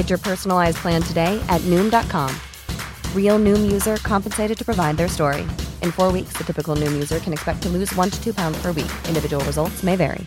Get 0.00 0.08
your 0.08 0.22
personalized 0.24 0.78
plan 0.78 1.02
today 1.02 1.38
at 1.50 1.60
Noom.com. 1.68 2.30
Real 3.14 3.38
Noom 3.38 3.70
user 3.70 3.98
compensated 3.98 4.56
to 4.56 4.64
provide 4.64 4.96
their 4.96 5.08
story. 5.08 5.42
In 5.82 5.92
four 5.92 6.10
weeks, 6.10 6.32
the 6.38 6.44
typical 6.44 6.74
Noom 6.74 6.94
user 6.94 7.18
can 7.20 7.34
expect 7.34 7.60
to 7.64 7.68
lose 7.68 7.94
one 7.94 8.08
to 8.08 8.18
two 8.24 8.32
pounds 8.32 8.56
per 8.62 8.72
week. 8.72 8.90
Individual 9.08 9.44
results 9.44 9.82
may 9.82 9.96
vary. 9.96 10.26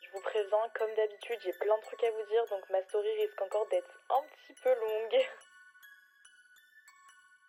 Je 0.00 0.08
vous 0.14 0.22
présente, 0.22 0.72
comme 0.72 0.88
d'habitude, 0.96 1.36
j'ai 1.44 1.52
plein 1.60 1.76
de 1.76 1.84
trucs 1.84 2.02
à 2.02 2.10
vous 2.16 2.26
dire, 2.32 2.44
donc 2.48 2.64
ma 2.72 2.80
story 2.88 3.12
risque 3.20 3.42
encore 3.42 3.66
d'être 3.70 3.92
un 4.08 4.24
petit 4.32 4.54
peu 4.62 4.70
longue. 4.70 5.20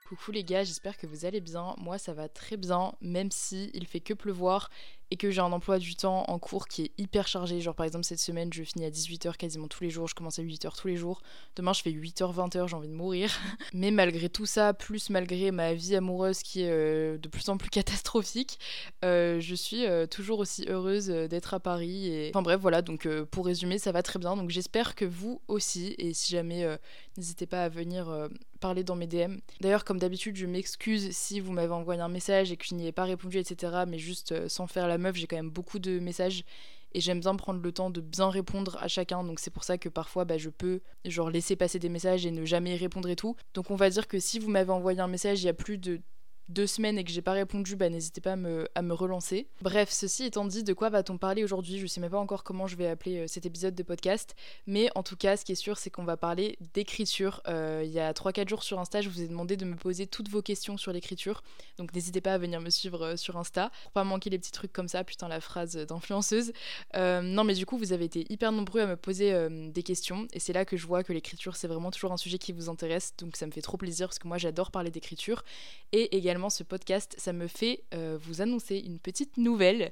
Coucou 0.10 0.32
les 0.32 0.44
gars, 0.44 0.66
j'espère 0.66 0.98
que 0.98 1.08
vous 1.08 1.24
allez 1.24 1.40
bien. 1.40 1.76
Moi 1.78 1.98
ça 2.00 2.14
va 2.14 2.28
très 2.28 2.58
bien, 2.58 2.96
même 3.00 3.32
si 3.32 3.72
il 3.74 3.88
fait 3.88 4.02
que 4.02 4.14
pleuvoir 4.14 4.70
et 5.12 5.18
que 5.18 5.32
j'ai 5.32 5.42
un 5.42 5.52
emploi 5.52 5.80
du 5.80 5.96
temps 5.96 6.24
en 6.28 6.40
cours 6.40 6.68
qui 6.68 6.84
est 6.84 6.92
hyper 6.98 7.28
chargé. 7.28 7.62
Genre 7.62 7.76
par 7.76 7.86
exemple 7.86 8.06
cette 8.06 8.20
semaine 8.20 8.52
je 8.54 8.64
finis 8.64 8.86
à 8.86 8.90
18h 8.90 9.38
quasiment 9.38 9.68
tous 9.68 9.84
les 9.84 9.90
jours, 9.90 10.08
je 10.08 10.16
commence 10.16 10.40
à 10.40 10.44
8h 10.44 10.76
tous 10.80 10.88
les 10.88 10.96
jours. 10.96 11.22
Demain 11.56 11.74
je 11.74 11.82
fais 11.82 11.92
8h, 11.92 12.34
20h, 12.34 12.68
j'ai 12.68 12.76
envie 12.76 12.88
de 12.88 12.94
mourir. 12.94 13.32
Mais 13.74 13.92
malgré 13.92 14.30
tout 14.30 14.46
ça, 14.46 14.74
plus 14.74 15.10
malgré 15.10 15.52
ma 15.52 15.74
vie 15.74 15.96
amoureuse 15.96 16.44
qui 16.44 16.62
est 16.62 16.72
euh, 16.72 17.18
de 17.18 17.28
plus 17.28 17.50
en 17.50 17.58
plus 17.58 17.70
catastrophique, 17.72 18.60
euh, 19.04 19.40
je 19.40 19.56
suis 19.56 19.86
euh, 19.86 20.06
toujours 20.06 20.40
aussi 20.40 20.66
heureuse 20.68 21.08
d'être 21.08 21.54
à 21.54 21.60
Paris. 21.60 22.30
Enfin 22.30 22.42
bref 22.42 22.60
voilà, 22.60 22.82
donc 22.82 23.08
pour 23.26 23.46
résumer 23.46 23.80
ça 23.80 23.92
va 23.92 24.04
très 24.04 24.20
bien. 24.20 24.36
Donc 24.36 24.50
j'espère 24.50 24.96
que 24.96 25.06
vous 25.06 25.42
aussi, 25.48 25.96
et 25.98 26.14
si 26.14 26.32
jamais 26.32 26.66
n'hésitez 27.18 27.46
pas 27.46 27.64
à 27.64 27.70
venir 27.70 28.30
parler 28.60 28.84
dans 28.84 28.96
mes 28.96 29.08
DM. 29.08 29.38
D'ailleurs 29.62 29.86
comme 29.86 30.00
d'habitude 30.00 30.36
je 30.36 30.46
m'excuse 30.46 31.12
si 31.12 31.40
vous 31.40 31.52
m'avez 31.52 31.74
envoyé 31.74 32.02
un 32.02 32.10
message 32.10 32.52
et 32.52 32.58
que 32.58 32.66
je 32.66 32.76
n'y 32.76 32.88
ai 32.88 32.92
pas 32.92 33.04
répondu 33.06 33.38
etc. 33.38 33.84
Mais 33.88 33.98
juste 33.98 34.48
sans 34.48 34.68
faire 34.68 34.88
la 34.88 34.98
meuf, 34.98 35.16
j'ai 35.16 35.28
quand 35.28 35.36
même 35.36 35.50
beaucoup 35.50 35.80
de 35.80 36.00
messages 36.00 36.44
et 36.94 37.02
j'aime 37.02 37.20
bien 37.20 37.36
prendre 37.36 37.62
le 37.62 37.72
temps 37.72 37.90
de 37.90 38.02
bien 38.02 38.30
répondre 38.30 38.78
à 38.82 38.88
chacun 38.88 39.24
donc 39.24 39.40
c'est 39.40 39.52
pour 39.52 39.64
ça 39.64 39.78
que 39.78 39.90
parfois 39.90 40.26
bah, 40.26 40.38
je 40.38 40.50
peux 40.50 40.82
genre 41.06 41.30
laisser 41.30 41.56
passer 41.56 41.80
des 41.80 41.90
messages 41.90 42.26
et 42.26 42.32
ne 42.32 42.46
jamais 42.46 42.74
y 42.74 42.78
répondre 42.78 43.10
et 43.10 43.16
tout 43.16 43.36
donc 43.54 43.72
on 43.72 43.76
va 43.76 43.90
dire 43.90 44.08
que 44.08 44.20
si 44.20 44.40
vous 44.40 44.50
m'avez 44.50 44.72
envoyé 44.72 45.00
un 45.00 45.08
message 45.08 45.42
il 45.44 45.46
y 45.46 45.50
a 45.50 45.54
plus 45.54 45.78
de 45.78 46.02
deux 46.50 46.68
semaines 46.68 46.98
et 46.98 47.04
que 47.04 47.12
j'ai 47.12 47.22
pas 47.22 47.34
répondu, 47.34 47.76
bah 47.76 47.90
n'hésitez 47.90 48.22
pas 48.22 48.34
à 48.34 48.36
me, 48.82 48.94
relancer. 48.94 49.48
Bref, 49.62 49.90
ceci 49.92 50.26
étant 50.26 50.46
dit, 50.46 50.64
de 50.64 50.74
quoi 50.74 50.90
va-t-on 50.90 51.18
parler 51.18 51.44
aujourd'hui? 51.44 51.78
Je 51.78 51.86
sais 51.86 52.02
même 52.02 52.10
pas 52.10 52.20
encore 52.20 52.44
comment 52.44 52.66
je 52.66 52.76
vais 52.76 52.88
appeler 52.88 53.20
euh, 53.20 53.28
cet 53.28 53.46
épisode 53.46 53.76
de 53.76 53.84
podcast, 53.84 54.36
mais 54.66 54.90
en 54.96 55.04
tout 55.04 55.16
cas, 55.16 55.38
ce 55.38 55.46
qui 55.46 55.52
est 55.52 55.56
sûr, 55.56 55.78
c'est 55.78 55.92
qu'on 55.92 56.04
va 56.04 56.18
parler 56.18 56.58
d'écriture. 56.74 57.42
Euh, 57.48 57.84
il 57.86 57.92
y 57.92 58.00
a 58.00 58.12
3-4 58.12 58.50
jours 58.50 58.64
sur 58.64 58.80
Insta, 58.80 59.02
je 59.02 59.10
vous 59.10 59.22
ai 59.22 59.28
demandé 59.28 59.58
de 59.58 59.66
me 59.66 59.76
poser 59.76 60.08
toutes 60.08 60.30
vos 60.30 60.42
questions 60.42 60.76
sur 60.78 60.92
l'écriture, 60.92 61.44
donc 61.78 61.94
n'hésitez 61.94 62.20
pas 62.20 62.34
à 62.34 62.38
venir 62.40 62.62
me 62.62 62.72
suivre 62.72 63.06
euh, 63.06 63.16
sur 63.16 63.38
Insta. 63.38 63.72
Pour 63.84 63.92
pas 63.92 64.04
manquer 64.04 64.32
les 64.32 64.40
petits 64.40 64.52
trucs 64.52 64.74
comme 64.74 64.88
ça, 64.88 65.04
putain 65.04 65.28
la 65.28 65.42
phrase 65.42 65.76
d'influenceuse. 65.76 66.52
non, 66.96 67.44
mais 67.44 67.54
du 67.54 67.66
coup, 67.66 67.78
vous 67.78 67.94
avez 67.94 68.06
été 68.06 68.26
hyper 68.30 68.52
nombreux 68.52 68.82
à 68.82 68.88
me 68.88 68.96
poser 68.96 69.48
des 69.50 69.84
questions, 69.84 70.28
et 70.34 70.40
c'est 70.40 70.54
là 70.54 70.66
que 70.66 70.78
je 70.78 70.88
vois 70.88 71.04
que 71.04 71.14
l'écriture, 71.14 71.56
c'est 71.56 71.68
vraiment 71.68 71.92
toujours 71.92 72.12
un 72.12 72.18
sujet 72.18 72.40
qui 72.40 72.54
vous 72.54 72.70
intéresse, 72.70 73.14
donc 73.18 73.36
ça 73.36 73.46
me 73.46 73.52
fait 73.52 73.62
trop 73.62 73.78
plaisir 73.78 74.08
parce 74.08 74.20
que 74.20 74.28
moi 74.28 74.38
j'adore 74.38 74.72
parler 74.72 74.90
d'écriture, 74.90 75.44
et 75.92 76.16
également 76.18 76.39
ce 76.48 76.64
podcast, 76.64 77.14
ça 77.18 77.34
me 77.34 77.48
fait 77.48 77.84
euh, 77.94 78.18
vous 78.22 78.42
annoncer 78.42 78.78
une 78.78 79.00
petite 79.00 79.36
nouvelle. 79.36 79.92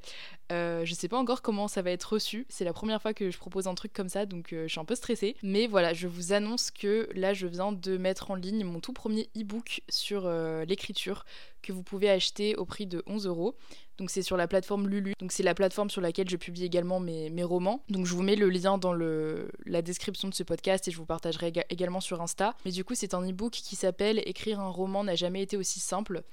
Euh, 0.54 0.86
je 0.86 0.94
sais 0.94 1.10
pas 1.10 1.18
encore 1.18 1.42
comment 1.42 1.68
ça 1.68 1.82
va 1.82 1.92
être 1.92 2.14
reçu. 2.14 2.46
C'est 2.48 2.64
la 2.64 2.72
première 2.72 3.02
fois 3.02 3.14
que 3.14 3.30
je 3.30 3.38
propose 3.38 3.68
un 3.68 3.76
truc 3.76 3.92
comme 3.92 4.08
ça, 4.08 4.26
donc 4.26 4.54
euh, 4.54 4.64
je 4.68 4.72
suis 4.72 4.80
un 4.80 4.86
peu 4.86 4.96
stressée. 4.96 5.36
Mais 5.44 5.68
voilà, 5.68 5.94
je 5.94 6.08
vous 6.08 6.32
annonce 6.32 6.72
que 6.72 7.10
là, 7.14 7.34
je 7.34 7.48
viens 7.48 7.74
de 7.74 7.98
mettre 7.98 8.32
en 8.32 8.36
ligne 8.36 8.64
mon 8.64 8.80
tout 8.80 8.94
premier 8.94 9.30
e-book 9.36 9.82
sur 9.90 10.30
l'écriture 10.66 11.26
que 11.62 11.74
vous 11.74 11.84
pouvez 11.84 12.10
acheter 12.10 12.56
au 12.56 12.64
prix 12.64 12.88
de 12.88 13.04
11 13.08 13.26
euros. 13.28 13.56
Donc 13.98 14.12
c'est 14.12 14.22
sur 14.22 14.38
la 14.38 14.48
plateforme 14.48 14.88
Lulu. 14.88 15.14
Donc 15.20 15.32
c'est 15.32 15.44
la 15.44 15.56
plateforme 15.56 15.90
sur 15.90 16.02
laquelle 16.02 16.30
je 16.30 16.38
publie 16.38 16.64
également 16.64 17.00
mes, 17.00 17.44
romans. 17.44 17.84
Donc 17.90 18.06
je 18.06 18.14
vous 18.14 18.22
mets 18.22 18.36
le 18.36 18.50
lien 18.50 18.78
dans 18.78 18.94
la 18.94 19.82
description 19.82 20.28
de 20.28 20.34
ce 20.34 20.44
podcast 20.44 20.88
et 20.88 20.92
je 20.92 20.98
vous 20.98 21.06
partagerai 21.06 21.54
également 21.70 22.02
sur 22.02 22.22
Insta. 22.22 22.56
Mais 22.66 22.72
du 22.72 22.84
coup 22.84 22.96
c'est 22.96 23.14
un 23.14 23.28
e-book 23.28 23.54
qui 23.54 23.76
s'appelle 23.76 24.22
Écrire 24.26 24.60
un 24.60 24.70
roman 24.70 25.04
n'a 25.04 25.16
jamais 25.16 25.42
été 25.42 25.58
aussi 25.58 25.80
simple. 25.80 26.24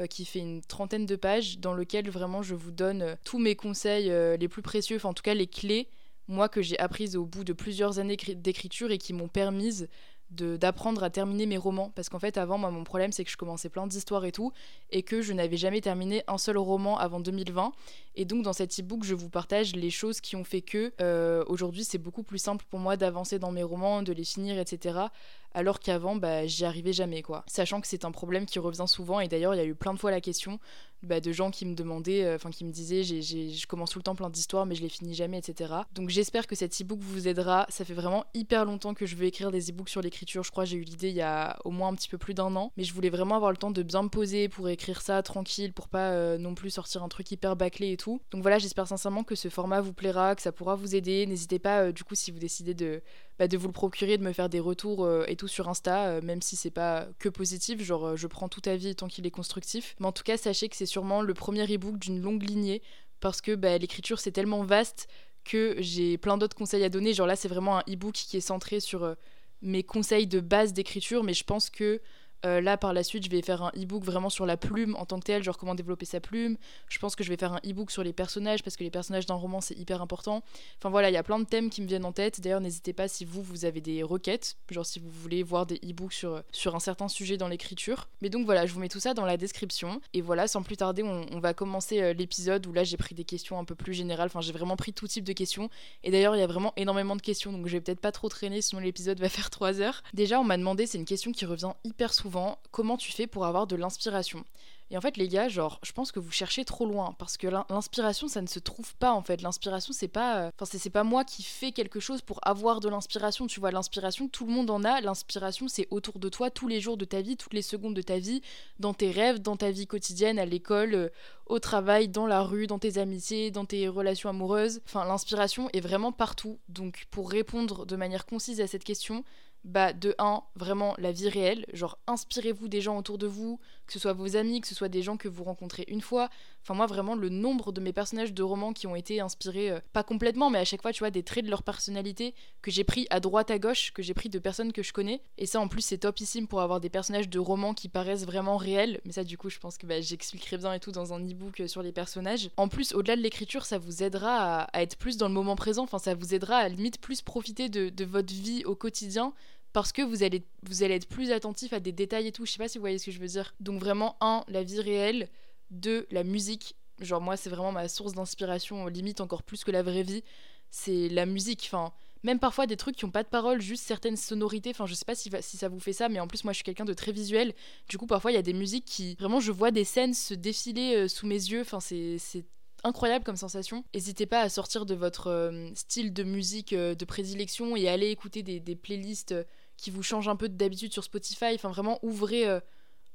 Euh, 0.00 0.06
qui 0.06 0.24
fait 0.24 0.38
une 0.38 0.62
trentaine 0.62 1.04
de 1.04 1.16
pages 1.16 1.58
dans 1.58 1.74
lequel 1.74 2.08
vraiment 2.08 2.40
je 2.40 2.54
vous 2.54 2.70
donne 2.70 3.02
euh, 3.02 3.14
tous 3.24 3.38
mes 3.38 3.54
conseils 3.54 4.10
euh, 4.10 4.38
les 4.38 4.48
plus 4.48 4.62
précieux, 4.62 4.96
enfin 4.96 5.10
en 5.10 5.12
tout 5.12 5.22
cas 5.22 5.34
les 5.34 5.46
clés, 5.46 5.86
moi 6.28 6.48
que 6.48 6.62
j'ai 6.62 6.78
apprises 6.78 7.14
au 7.14 7.26
bout 7.26 7.44
de 7.44 7.52
plusieurs 7.52 7.98
années 7.98 8.16
d'écriture 8.16 8.90
et 8.90 8.96
qui 8.96 9.12
m'ont 9.12 9.28
permise 9.28 9.90
d'apprendre 10.32 11.02
à 11.02 11.10
terminer 11.10 11.46
mes 11.46 11.56
romans. 11.56 11.90
Parce 11.94 12.08
qu'en 12.08 12.18
fait, 12.18 12.36
avant, 12.36 12.58
moi, 12.58 12.70
mon 12.70 12.84
problème, 12.84 13.12
c'est 13.12 13.24
que 13.24 13.30
je 13.30 13.36
commençais 13.36 13.68
plein 13.68 13.86
d'histoires 13.86 14.24
et 14.24 14.32
tout, 14.32 14.52
et 14.90 15.02
que 15.02 15.22
je 15.22 15.32
n'avais 15.32 15.56
jamais 15.56 15.80
terminé 15.80 16.22
un 16.28 16.38
seul 16.38 16.58
roman 16.58 16.98
avant 16.98 17.20
2020. 17.20 17.72
Et 18.14 18.24
donc, 18.24 18.42
dans 18.42 18.52
cet 18.52 18.78
e-book, 18.78 19.04
je 19.04 19.14
vous 19.14 19.28
partage 19.28 19.74
les 19.74 19.90
choses 19.90 20.20
qui 20.20 20.36
ont 20.36 20.44
fait 20.44 20.62
que 20.62 20.92
euh, 21.00 21.44
aujourd'hui, 21.46 21.84
c'est 21.84 21.98
beaucoup 21.98 22.22
plus 22.22 22.38
simple 22.38 22.64
pour 22.68 22.78
moi 22.78 22.96
d'avancer 22.96 23.38
dans 23.38 23.52
mes 23.52 23.62
romans, 23.62 24.02
de 24.02 24.12
les 24.12 24.24
finir, 24.24 24.58
etc. 24.58 25.06
Alors 25.54 25.80
qu'avant, 25.80 26.16
bah, 26.16 26.46
j'y 26.46 26.64
arrivais 26.64 26.92
jamais, 26.92 27.22
quoi. 27.22 27.44
Sachant 27.46 27.80
que 27.80 27.86
c'est 27.86 28.04
un 28.04 28.12
problème 28.12 28.46
qui 28.46 28.58
revient 28.58 28.86
souvent, 28.86 29.20
et 29.20 29.28
d'ailleurs, 29.28 29.54
il 29.54 29.58
y 29.58 29.60
a 29.60 29.64
eu 29.64 29.74
plein 29.74 29.94
de 29.94 29.98
fois 29.98 30.10
la 30.10 30.20
question 30.20 30.58
bah, 31.02 31.20
de 31.20 31.32
gens 31.32 31.50
qui 31.50 31.66
me 31.66 31.74
demandaient, 31.74 32.24
euh, 32.24 32.36
enfin 32.36 32.50
qui 32.50 32.64
me 32.64 32.70
disaient, 32.70 33.02
je 33.02 33.66
commence 33.66 33.90
tout 33.90 33.98
le 33.98 34.04
temps 34.04 34.14
plein 34.14 34.30
d'histoires, 34.30 34.66
mais 34.66 34.74
je 34.76 34.82
les 34.82 34.88
finis 34.88 35.14
jamais, 35.14 35.38
etc. 35.38 35.74
Donc 35.94 36.10
j'espère 36.10 36.46
que 36.46 36.54
cet 36.54 36.80
e-book 36.80 37.00
vous 37.00 37.26
aidera. 37.26 37.66
Ça 37.70 37.84
fait 37.84 37.94
vraiment 37.94 38.24
hyper 38.34 38.64
longtemps 38.64 38.94
que 38.94 39.04
je 39.04 39.16
veux 39.16 39.24
écrire 39.24 39.50
des 39.50 39.70
e-books 39.70 39.88
sur 39.88 40.00
l'écriture. 40.00 40.44
Je 40.44 40.52
crois 40.52 40.64
j'ai 40.64 40.76
eu 40.76 40.82
l'idée 40.82 41.08
il 41.08 41.16
y 41.16 41.22
a 41.22 41.58
au 41.64 41.70
moins 41.70 41.88
un 41.88 41.94
petit 41.94 42.08
peu 42.08 42.18
plus 42.18 42.34
d'un 42.34 42.54
an, 42.54 42.72
mais 42.76 42.84
je 42.84 42.94
voulais 42.94 43.10
vraiment 43.10 43.34
avoir 43.34 43.50
le 43.50 43.56
temps 43.56 43.72
de 43.72 43.82
bien 43.82 44.04
me 44.04 44.08
poser 44.08 44.48
pour 44.48 44.68
écrire 44.68 45.00
ça 45.00 45.22
tranquille, 45.22 45.72
pour 45.72 45.88
pas 45.88 46.10
euh, 46.10 46.38
non 46.38 46.54
plus 46.54 46.70
sortir 46.70 47.02
un 47.02 47.08
truc 47.08 47.30
hyper 47.32 47.56
bâclé 47.56 47.90
et 47.90 47.96
tout. 47.96 48.20
Donc 48.30 48.42
voilà, 48.42 48.58
j'espère 48.58 48.86
sincèrement 48.86 49.24
que 49.24 49.34
ce 49.34 49.48
format 49.48 49.80
vous 49.80 49.92
plaira, 49.92 50.36
que 50.36 50.42
ça 50.42 50.52
pourra 50.52 50.76
vous 50.76 50.94
aider. 50.94 51.26
N'hésitez 51.26 51.58
pas, 51.58 51.80
euh, 51.80 51.92
du 51.92 52.04
coup, 52.04 52.14
si 52.14 52.30
vous 52.30 52.38
décidez 52.38 52.74
de, 52.74 53.02
bah, 53.38 53.48
de 53.48 53.56
vous 53.56 53.66
le 53.66 53.72
procurer, 53.72 54.18
de 54.18 54.22
me 54.22 54.32
faire 54.32 54.48
des 54.48 54.60
retours 54.60 55.08
et 55.26 55.36
tout 55.36 55.48
sur 55.48 55.68
Insta, 55.68 56.20
même 56.20 56.42
si 56.42 56.56
c'est 56.56 56.70
pas 56.70 57.08
que 57.18 57.28
positif. 57.28 57.82
Genre, 57.82 58.16
je 58.16 58.26
prends 58.26 58.48
tout 58.48 58.62
avis 58.66 58.94
tant 58.94 59.08
qu'il 59.08 59.26
est 59.26 59.30
constructif. 59.30 59.94
Mais 60.00 60.06
en 60.06 60.12
tout 60.12 60.22
cas, 60.22 60.36
sachez 60.36 60.68
que 60.68 60.76
c'est 60.76 60.86
sûrement 60.86 61.22
le 61.22 61.34
premier 61.34 61.64
e-book 61.64 61.98
d'une 61.98 62.20
longue 62.20 62.42
lignée 62.42 62.82
parce 63.22 63.40
que 63.40 63.54
bah, 63.54 63.78
l'écriture 63.78 64.20
c'est 64.20 64.32
tellement 64.32 64.64
vaste 64.64 65.08
que 65.44 65.76
j'ai 65.78 66.18
plein 66.18 66.36
d'autres 66.36 66.56
conseils 66.56 66.84
à 66.84 66.90
donner. 66.90 67.14
Genre 67.14 67.26
là, 67.26 67.36
c'est 67.36 67.48
vraiment 67.48 67.78
un 67.78 67.84
e-book 67.88 68.12
qui 68.12 68.36
est 68.36 68.42
centré 68.42 68.80
sur 68.80 69.04
euh, 69.04 69.14
mes 69.62 69.82
conseils 69.82 70.26
de 70.26 70.40
base 70.40 70.72
d'écriture, 70.72 71.24
mais 71.24 71.32
je 71.34 71.44
pense 71.44 71.70
que 71.70 72.00
Euh, 72.44 72.60
là, 72.60 72.76
par 72.76 72.92
la 72.92 73.02
suite, 73.02 73.24
je 73.24 73.30
vais 73.30 73.42
faire 73.42 73.62
un 73.62 73.72
e-book 73.76 74.04
vraiment 74.04 74.30
sur 74.30 74.46
la 74.46 74.56
plume 74.56 74.96
en 74.96 75.06
tant 75.06 75.18
que 75.18 75.24
telle, 75.24 75.42
genre 75.42 75.58
comment 75.58 75.74
développer 75.74 76.04
sa 76.04 76.20
plume. 76.20 76.56
Je 76.88 76.98
pense 76.98 77.14
que 77.14 77.24
je 77.24 77.28
vais 77.28 77.36
faire 77.36 77.52
un 77.52 77.60
e-book 77.64 77.90
sur 77.90 78.02
les 78.02 78.12
personnages 78.12 78.62
parce 78.62 78.76
que 78.76 78.84
les 78.84 78.90
personnages 78.90 79.26
d'un 79.26 79.34
roman, 79.34 79.60
c'est 79.60 79.78
hyper 79.78 80.02
important. 80.02 80.42
Enfin 80.78 80.90
voilà, 80.90 81.10
il 81.10 81.14
y 81.14 81.16
a 81.16 81.22
plein 81.22 81.38
de 81.38 81.44
thèmes 81.44 81.70
qui 81.70 81.82
me 81.82 81.86
viennent 81.86 82.04
en 82.04 82.12
tête. 82.12 82.40
D'ailleurs, 82.40 82.60
n'hésitez 82.60 82.92
pas 82.92 83.08
si 83.08 83.24
vous, 83.24 83.42
vous 83.42 83.64
avez 83.64 83.80
des 83.80 84.02
requêtes, 84.02 84.56
genre 84.70 84.86
si 84.86 84.98
vous 84.98 85.10
voulez 85.10 85.42
voir 85.42 85.66
des 85.66 85.76
e-books 85.76 86.12
sur, 86.14 86.74
un 86.74 86.80
certain 86.80 87.08
sujet 87.08 87.36
dans 87.36 87.48
l'écriture. 87.48 88.08
Mais 88.22 88.28
donc 88.28 88.44
voilà, 88.44 88.66
je 88.66 88.72
vous 88.72 88.80
mets 88.80 88.88
tout 88.88 89.00
ça 89.00 89.14
dans 89.14 89.26
la 89.26 89.36
description. 89.36 90.00
Et 90.14 90.20
voilà, 90.20 90.48
sans 90.48 90.62
plus 90.62 90.76
tarder, 90.76 91.02
on, 91.02 91.40
va 91.40 91.54
commencer 91.54 92.00
euh, 92.00 92.12
l'épisode 92.12 92.66
où 92.66 92.72
là, 92.72 92.84
j'ai 92.84 92.96
pris 92.96 93.14
des 93.14 93.24
questions 93.24 93.58
un 93.58 93.64
peu 93.64 93.74
plus 93.74 93.94
générales. 93.94 94.26
Enfin, 94.26 94.40
j'ai 94.40 94.52
vraiment 94.52 94.76
pris 94.76 94.92
tout 94.92 95.06
type 95.06 95.24
de 95.24 95.32
questions. 95.32 95.70
Et 96.04 96.10
d'ailleurs, 96.10 96.36
il 96.36 96.38
y 96.38 96.42
a 96.42 96.46
vraiment 96.46 96.72
énormément 96.76 97.16
de 97.16 97.22
questions, 97.22 97.52
donc 97.52 97.66
je 97.66 97.72
vais 97.72 97.80
peut-être 97.80 98.00
pas 98.00 98.12
trop 98.12 98.28
traîner, 98.28 98.62
sinon 98.62 98.80
l'épisode 98.80 99.20
va 99.20 99.28
faire 99.28 99.50
3 99.50 99.80
heures. 99.80 100.02
Déjà, 100.14 100.40
on 100.40 100.44
m'a 100.44 100.56
demandé, 100.56 100.86
c'est 100.86 100.98
une 100.98 101.04
question 101.04 101.32
qui 101.32 101.44
revient 101.44 101.72
hyper 101.84 102.14
souvent, 102.14 102.31
comment 102.70 102.96
tu 102.96 103.12
fais 103.12 103.26
pour 103.26 103.46
avoir 103.46 103.66
de 103.66 103.76
l'inspiration 103.76 104.44
et 104.92 104.98
en 104.98 105.00
fait, 105.00 105.16
les 105.16 105.26
gars, 105.26 105.48
genre, 105.48 105.80
je 105.82 105.92
pense 105.92 106.12
que 106.12 106.20
vous 106.20 106.30
cherchez 106.30 106.66
trop 106.66 106.84
loin 106.84 107.16
parce 107.18 107.38
que 107.38 107.46
l'inspiration, 107.46 108.28
ça 108.28 108.42
ne 108.42 108.46
se 108.46 108.58
trouve 108.58 108.94
pas 108.96 109.12
en 109.12 109.22
fait. 109.22 109.40
L'inspiration, 109.40 109.94
c'est 109.94 110.06
pas, 110.06 110.36
euh, 110.36 110.50
enfin, 110.54 110.78
c'est 110.78 110.90
pas 110.90 111.02
moi 111.02 111.24
qui 111.24 111.42
fais 111.42 111.72
quelque 111.72 111.98
chose 111.98 112.20
pour 112.20 112.40
avoir 112.42 112.80
de 112.80 112.90
l'inspiration. 112.90 113.46
Tu 113.46 113.58
vois, 113.58 113.70
l'inspiration, 113.70 114.28
tout 114.28 114.44
le 114.44 114.52
monde 114.52 114.68
en 114.68 114.84
a. 114.84 115.00
L'inspiration, 115.00 115.66
c'est 115.66 115.88
autour 115.90 116.18
de 116.18 116.28
toi, 116.28 116.50
tous 116.50 116.68
les 116.68 116.82
jours 116.82 116.98
de 116.98 117.06
ta 117.06 117.22
vie, 117.22 117.38
toutes 117.38 117.54
les 117.54 117.62
secondes 117.62 117.94
de 117.94 118.02
ta 118.02 118.18
vie, 118.18 118.42
dans 118.80 118.92
tes 118.92 119.10
rêves, 119.10 119.40
dans 119.40 119.56
ta 119.56 119.70
vie 119.70 119.86
quotidienne, 119.86 120.38
à 120.38 120.44
l'école, 120.44 120.94
euh, 120.94 121.08
au 121.46 121.58
travail, 121.58 122.08
dans 122.08 122.26
la 122.26 122.42
rue, 122.42 122.66
dans 122.66 122.78
tes 122.78 122.98
amitiés, 122.98 123.50
dans 123.50 123.64
tes 123.64 123.88
relations 123.88 124.28
amoureuses. 124.28 124.82
Enfin, 124.84 125.06
l'inspiration 125.06 125.70
est 125.72 125.80
vraiment 125.80 126.12
partout. 126.12 126.58
Donc, 126.68 127.06
pour 127.10 127.30
répondre 127.30 127.86
de 127.86 127.96
manière 127.96 128.26
concise 128.26 128.60
à 128.60 128.66
cette 128.66 128.84
question, 128.84 129.24
bah 129.64 129.92
de 129.92 130.14
1, 130.18 130.42
vraiment 130.56 130.94
la 130.98 131.12
vie 131.12 131.28
réelle, 131.28 131.66
genre 131.72 131.98
inspirez-vous 132.06 132.68
des 132.68 132.80
gens 132.80 132.98
autour 132.98 133.16
de 133.16 133.26
vous, 133.26 133.60
que 133.86 133.92
ce 133.92 133.98
soit 133.98 134.12
vos 134.12 134.36
amis, 134.36 134.60
que 134.60 134.66
ce 134.66 134.74
soit 134.74 134.88
des 134.88 135.02
gens 135.02 135.16
que 135.16 135.28
vous 135.28 135.44
rencontrez 135.44 135.84
une 135.88 136.00
fois. 136.00 136.30
Enfin 136.62 136.74
moi 136.74 136.86
vraiment 136.86 137.14
le 137.14 137.28
nombre 137.28 137.72
de 137.72 137.80
mes 137.80 137.92
personnages 137.92 138.32
de 138.32 138.42
romans 138.42 138.72
qui 138.72 138.86
ont 138.86 138.96
été 138.96 139.20
inspirés, 139.20 139.70
euh, 139.70 139.80
pas 139.92 140.02
complètement, 140.02 140.50
mais 140.50 140.58
à 140.58 140.64
chaque 140.64 140.82
fois 140.82 140.92
tu 140.92 141.00
vois 141.00 141.10
des 141.10 141.22
traits 141.22 141.44
de 141.44 141.50
leur 141.50 141.62
personnalité 141.62 142.34
que 142.60 142.70
j'ai 142.70 142.84
pris 142.84 143.06
à 143.10 143.20
droite 143.20 143.50
à 143.50 143.58
gauche, 143.58 143.92
que 143.92 144.02
j'ai 144.02 144.14
pris 144.14 144.28
de 144.28 144.38
personnes 144.38 144.72
que 144.72 144.82
je 144.82 144.92
connais. 144.92 145.22
Et 145.38 145.46
ça 145.46 145.60
en 145.60 145.68
plus 145.68 145.82
c'est 145.82 145.98
topissime 145.98 146.48
pour 146.48 146.60
avoir 146.60 146.80
des 146.80 146.90
personnages 146.90 147.28
de 147.28 147.38
romans 147.38 147.74
qui 147.74 147.88
paraissent 147.88 148.24
vraiment 148.26 148.56
réels. 148.56 149.00
Mais 149.04 149.12
ça 149.12 149.24
du 149.24 149.38
coup 149.38 149.50
je 149.50 149.58
pense 149.58 149.78
que 149.78 149.86
bah, 149.86 150.00
j'expliquerai 150.00 150.58
bien 150.58 150.72
et 150.72 150.80
tout 150.80 150.92
dans 150.92 151.12
un 151.12 151.20
e-book 151.20 151.60
euh, 151.60 151.68
sur 151.68 151.82
les 151.82 151.92
personnages. 151.92 152.50
En 152.56 152.68
plus 152.68 152.94
au-delà 152.94 153.16
de 153.16 153.22
l'écriture 153.22 153.64
ça 153.64 153.78
vous 153.78 154.02
aidera 154.02 154.62
à, 154.62 154.82
être 154.82 154.96
plus 154.96 155.16
dans 155.16 155.28
le 155.28 155.34
moment 155.34 155.54
présent, 155.54 155.84
enfin 155.84 155.98
ça 155.98 156.14
vous 156.14 156.34
aidera 156.34 156.56
à 156.56 156.68
limite 156.68 157.00
plus 157.00 157.22
profiter 157.22 157.68
de, 157.68 157.90
de 157.90 158.04
votre 158.04 158.32
vie 158.32 158.64
au 158.64 158.74
quotidien 158.74 159.32
parce 159.72 159.92
que 159.92 160.02
vous 160.02 160.22
allez, 160.22 160.44
vous 160.64 160.82
allez 160.82 160.94
être 160.94 161.08
plus 161.08 161.30
attentif 161.32 161.72
à 161.72 161.80
des 161.80 161.92
détails 161.92 162.26
et 162.26 162.32
tout. 162.32 162.44
Je 162.44 162.52
sais 162.52 162.58
pas 162.58 162.68
si 162.68 162.78
vous 162.78 162.82
voyez 162.82 162.98
ce 162.98 163.06
que 163.06 163.10
je 163.10 163.20
veux 163.20 163.28
dire. 163.28 163.54
Donc 163.60 163.80
vraiment, 163.80 164.16
un, 164.20 164.44
la 164.48 164.62
vie 164.62 164.80
réelle. 164.80 165.28
Deux, 165.70 166.06
la 166.10 166.24
musique. 166.24 166.76
Genre 167.00 167.20
moi, 167.20 167.36
c'est 167.36 167.50
vraiment 167.50 167.72
ma 167.72 167.88
source 167.88 168.12
d'inspiration, 168.12 168.86
limite 168.86 169.20
encore 169.20 169.42
plus 169.42 169.64
que 169.64 169.70
la 169.70 169.82
vraie 169.82 170.02
vie. 170.02 170.22
C'est 170.70 171.08
la 171.08 171.24
musique. 171.24 171.62
Enfin, 171.66 171.92
même 172.22 172.38
parfois 172.38 172.66
des 172.66 172.76
trucs 172.76 172.96
qui 172.96 173.04
ont 173.04 173.10
pas 173.10 173.22
de 173.22 173.28
parole, 173.28 173.60
juste 173.60 173.84
certaines 173.84 174.16
sonorités. 174.16 174.70
Enfin, 174.70 174.86
je 174.86 174.94
sais 174.94 175.04
pas 175.04 175.14
si, 175.14 175.30
si 175.40 175.56
ça 175.56 175.68
vous 175.68 175.80
fait 175.80 175.92
ça, 175.94 176.08
mais 176.08 176.20
en 176.20 176.26
plus, 176.26 176.44
moi, 176.44 176.52
je 176.52 176.56
suis 176.56 176.64
quelqu'un 176.64 176.84
de 176.84 176.92
très 176.92 177.12
visuel. 177.12 177.54
Du 177.88 177.96
coup, 177.96 178.06
parfois, 178.06 178.30
il 178.30 178.34
y 178.34 178.38
a 178.38 178.42
des 178.42 178.52
musiques 178.52 178.84
qui. 178.84 179.16
Vraiment, 179.16 179.40
je 179.40 179.52
vois 179.52 179.70
des 179.70 179.84
scènes 179.84 180.14
se 180.14 180.34
défiler 180.34 180.96
euh, 180.96 181.08
sous 181.08 181.26
mes 181.26 181.34
yeux. 181.34 181.62
Enfin, 181.62 181.80
c'est 181.80 182.44
incroyable 182.84 183.24
comme 183.24 183.36
sensation. 183.36 183.84
N'hésitez 183.94 184.26
pas 184.26 184.40
à 184.40 184.48
sortir 184.50 184.84
de 184.84 184.94
votre 184.94 185.28
euh, 185.28 185.70
style 185.74 186.12
de 186.12 186.24
musique 186.24 186.74
euh, 186.74 186.94
de 186.94 187.04
prédilection 187.06 187.74
et 187.76 187.88
aller 187.88 188.10
écouter 188.10 188.42
des 188.42 188.76
playlists 188.76 189.34
qui 189.82 189.90
vous 189.90 190.02
change 190.02 190.28
un 190.28 190.36
peu 190.36 190.48
d'habitude 190.48 190.92
sur 190.92 191.02
Spotify. 191.02 191.54
Enfin, 191.54 191.68
vraiment, 191.68 191.98
ouvrez 192.02 192.46
euh, 192.46 192.60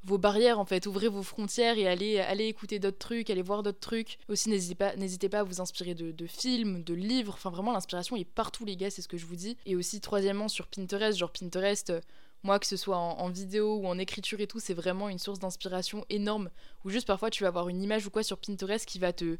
vos 0.03 0.17
barrières, 0.17 0.59
en 0.59 0.65
fait. 0.65 0.85
Ouvrez 0.85 1.07
vos 1.07 1.23
frontières 1.23 1.77
et 1.77 1.87
allez, 1.87 2.19
allez 2.19 2.45
écouter 2.45 2.77
d'autres 2.77 2.97
trucs, 2.97 3.29
allez 3.29 3.41
voir 3.41 3.63
d'autres 3.63 3.79
trucs. 3.79 4.19
Aussi, 4.27 4.49
n'hésitez 4.49 4.75
pas, 4.75 4.95
n'hésitez 4.97 5.29
pas 5.29 5.39
à 5.39 5.43
vous 5.43 5.61
inspirer 5.61 5.95
de, 5.95 6.27
films, 6.27 6.83
de 6.83 6.93
livres. 6.93 7.33
Enfin, 7.35 7.49
vraiment, 7.49 7.71
l'inspiration 7.71 8.17
est 8.17 8.25
partout, 8.25 8.65
les 8.65 8.75
gars, 8.75 8.89
c'est 8.89 9.01
ce 9.01 9.07
que 9.07 9.17
je 9.17 9.25
vous 9.25 9.37
dis. 9.37 9.57
Et 9.65 9.77
aussi, 9.77 10.01
troisièmement, 10.01 10.49
sur 10.49 10.67
Pinterest. 10.67 11.17
Genre, 11.17 11.31
Pinterest. 11.31 11.89
Euh, 11.89 12.01
moi, 12.43 12.59
que 12.59 12.67
ce 12.67 12.77
soit 12.77 12.97
en, 12.97 13.17
en, 13.17 13.29
vidéo 13.29 13.77
ou 13.77 13.87
en 13.87 13.97
écriture 13.97 14.41
et 14.41 14.47
tout, 14.47 14.59
c'est 14.59 14.75
vraiment 14.75 15.09
une 15.09 15.17
source 15.17 15.39
d'inspiration 15.39 16.05
énorme. 16.09 16.49
Ou 16.85 16.89
juste 16.89 17.07
parfois, 17.07 17.31
tu 17.31 17.43
vas 17.43 17.47
avoir 17.47 17.67
une 17.67 17.81
image 17.81 18.05
ou 18.05 18.11
quoi 18.11 18.23
sur 18.23 18.37
Pinterest 18.37 18.85
qui 18.85 18.99
va 18.99 19.11
te, 19.11 19.37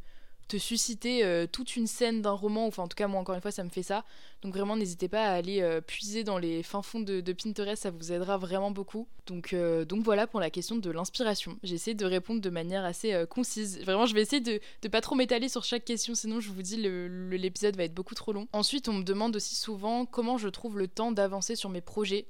te 0.47 0.57
susciter 0.57 1.23
euh, 1.23 1.45
toute 1.45 1.75
une 1.75 1.87
scène 1.87 2.21
d'un 2.21 2.31
roman, 2.31 2.65
enfin 2.65 2.83
en 2.83 2.87
tout 2.87 2.95
cas 2.95 3.07
moi 3.07 3.19
encore 3.19 3.35
une 3.35 3.41
fois 3.41 3.51
ça 3.51 3.63
me 3.63 3.69
fait 3.69 3.83
ça. 3.83 4.05
Donc 4.41 4.53
vraiment 4.53 4.75
n'hésitez 4.75 5.07
pas 5.07 5.25
à 5.25 5.31
aller 5.31 5.61
euh, 5.61 5.81
puiser 5.81 6.23
dans 6.23 6.37
les 6.37 6.63
fins 6.63 6.81
fonds 6.81 6.99
de, 6.99 7.21
Pinterest, 7.33 7.83
ça 7.83 7.91
vous 7.91 8.11
aidera 8.11 8.37
vraiment 8.37 8.71
beaucoup. 8.71 9.07
Donc, 9.25 9.51
euh, 9.51 9.83
donc 9.83 10.03
voilà 10.03 10.25
pour 10.25 10.39
la 10.39 10.49
question 10.49 10.77
de 10.77 10.89
l'inspiration. 10.89 11.57
J'essaie 11.63 11.93
de 11.93 12.05
répondre 12.05 12.39
de 12.39 12.49
manière 12.49 12.85
assez 12.85 13.25
concise. 13.29 13.79
Vraiment 13.83 14.05
je 14.05 14.13
vais 14.13 14.21
essayer 14.21 14.41
de, 14.41 14.59
de 14.81 14.87
pas 14.87 15.01
trop 15.01 15.15
m'étaler 15.15 15.49
sur 15.49 15.63
chaque 15.63 15.85
question, 15.85 16.15
sinon 16.15 16.39
je 16.39 16.49
vous 16.49 16.61
dis 16.61 16.77
l'épisode 16.77 17.75
va 17.75 17.83
être 17.83 17.93
beaucoup 17.93 18.15
trop 18.15 18.31
long. 18.31 18.47
Ensuite 18.53 18.87
on 18.87 18.93
me 18.93 19.03
demande 19.03 19.35
aussi 19.35 19.55
souvent 19.55 20.05
comment 20.05 20.37
je 20.37 20.47
trouve 20.47 20.77
le 20.77 20.87
temps 20.87 21.11
d'avancer 21.11 21.55
sur 21.55 21.69
mes 21.69 21.81
projets. 21.81 22.25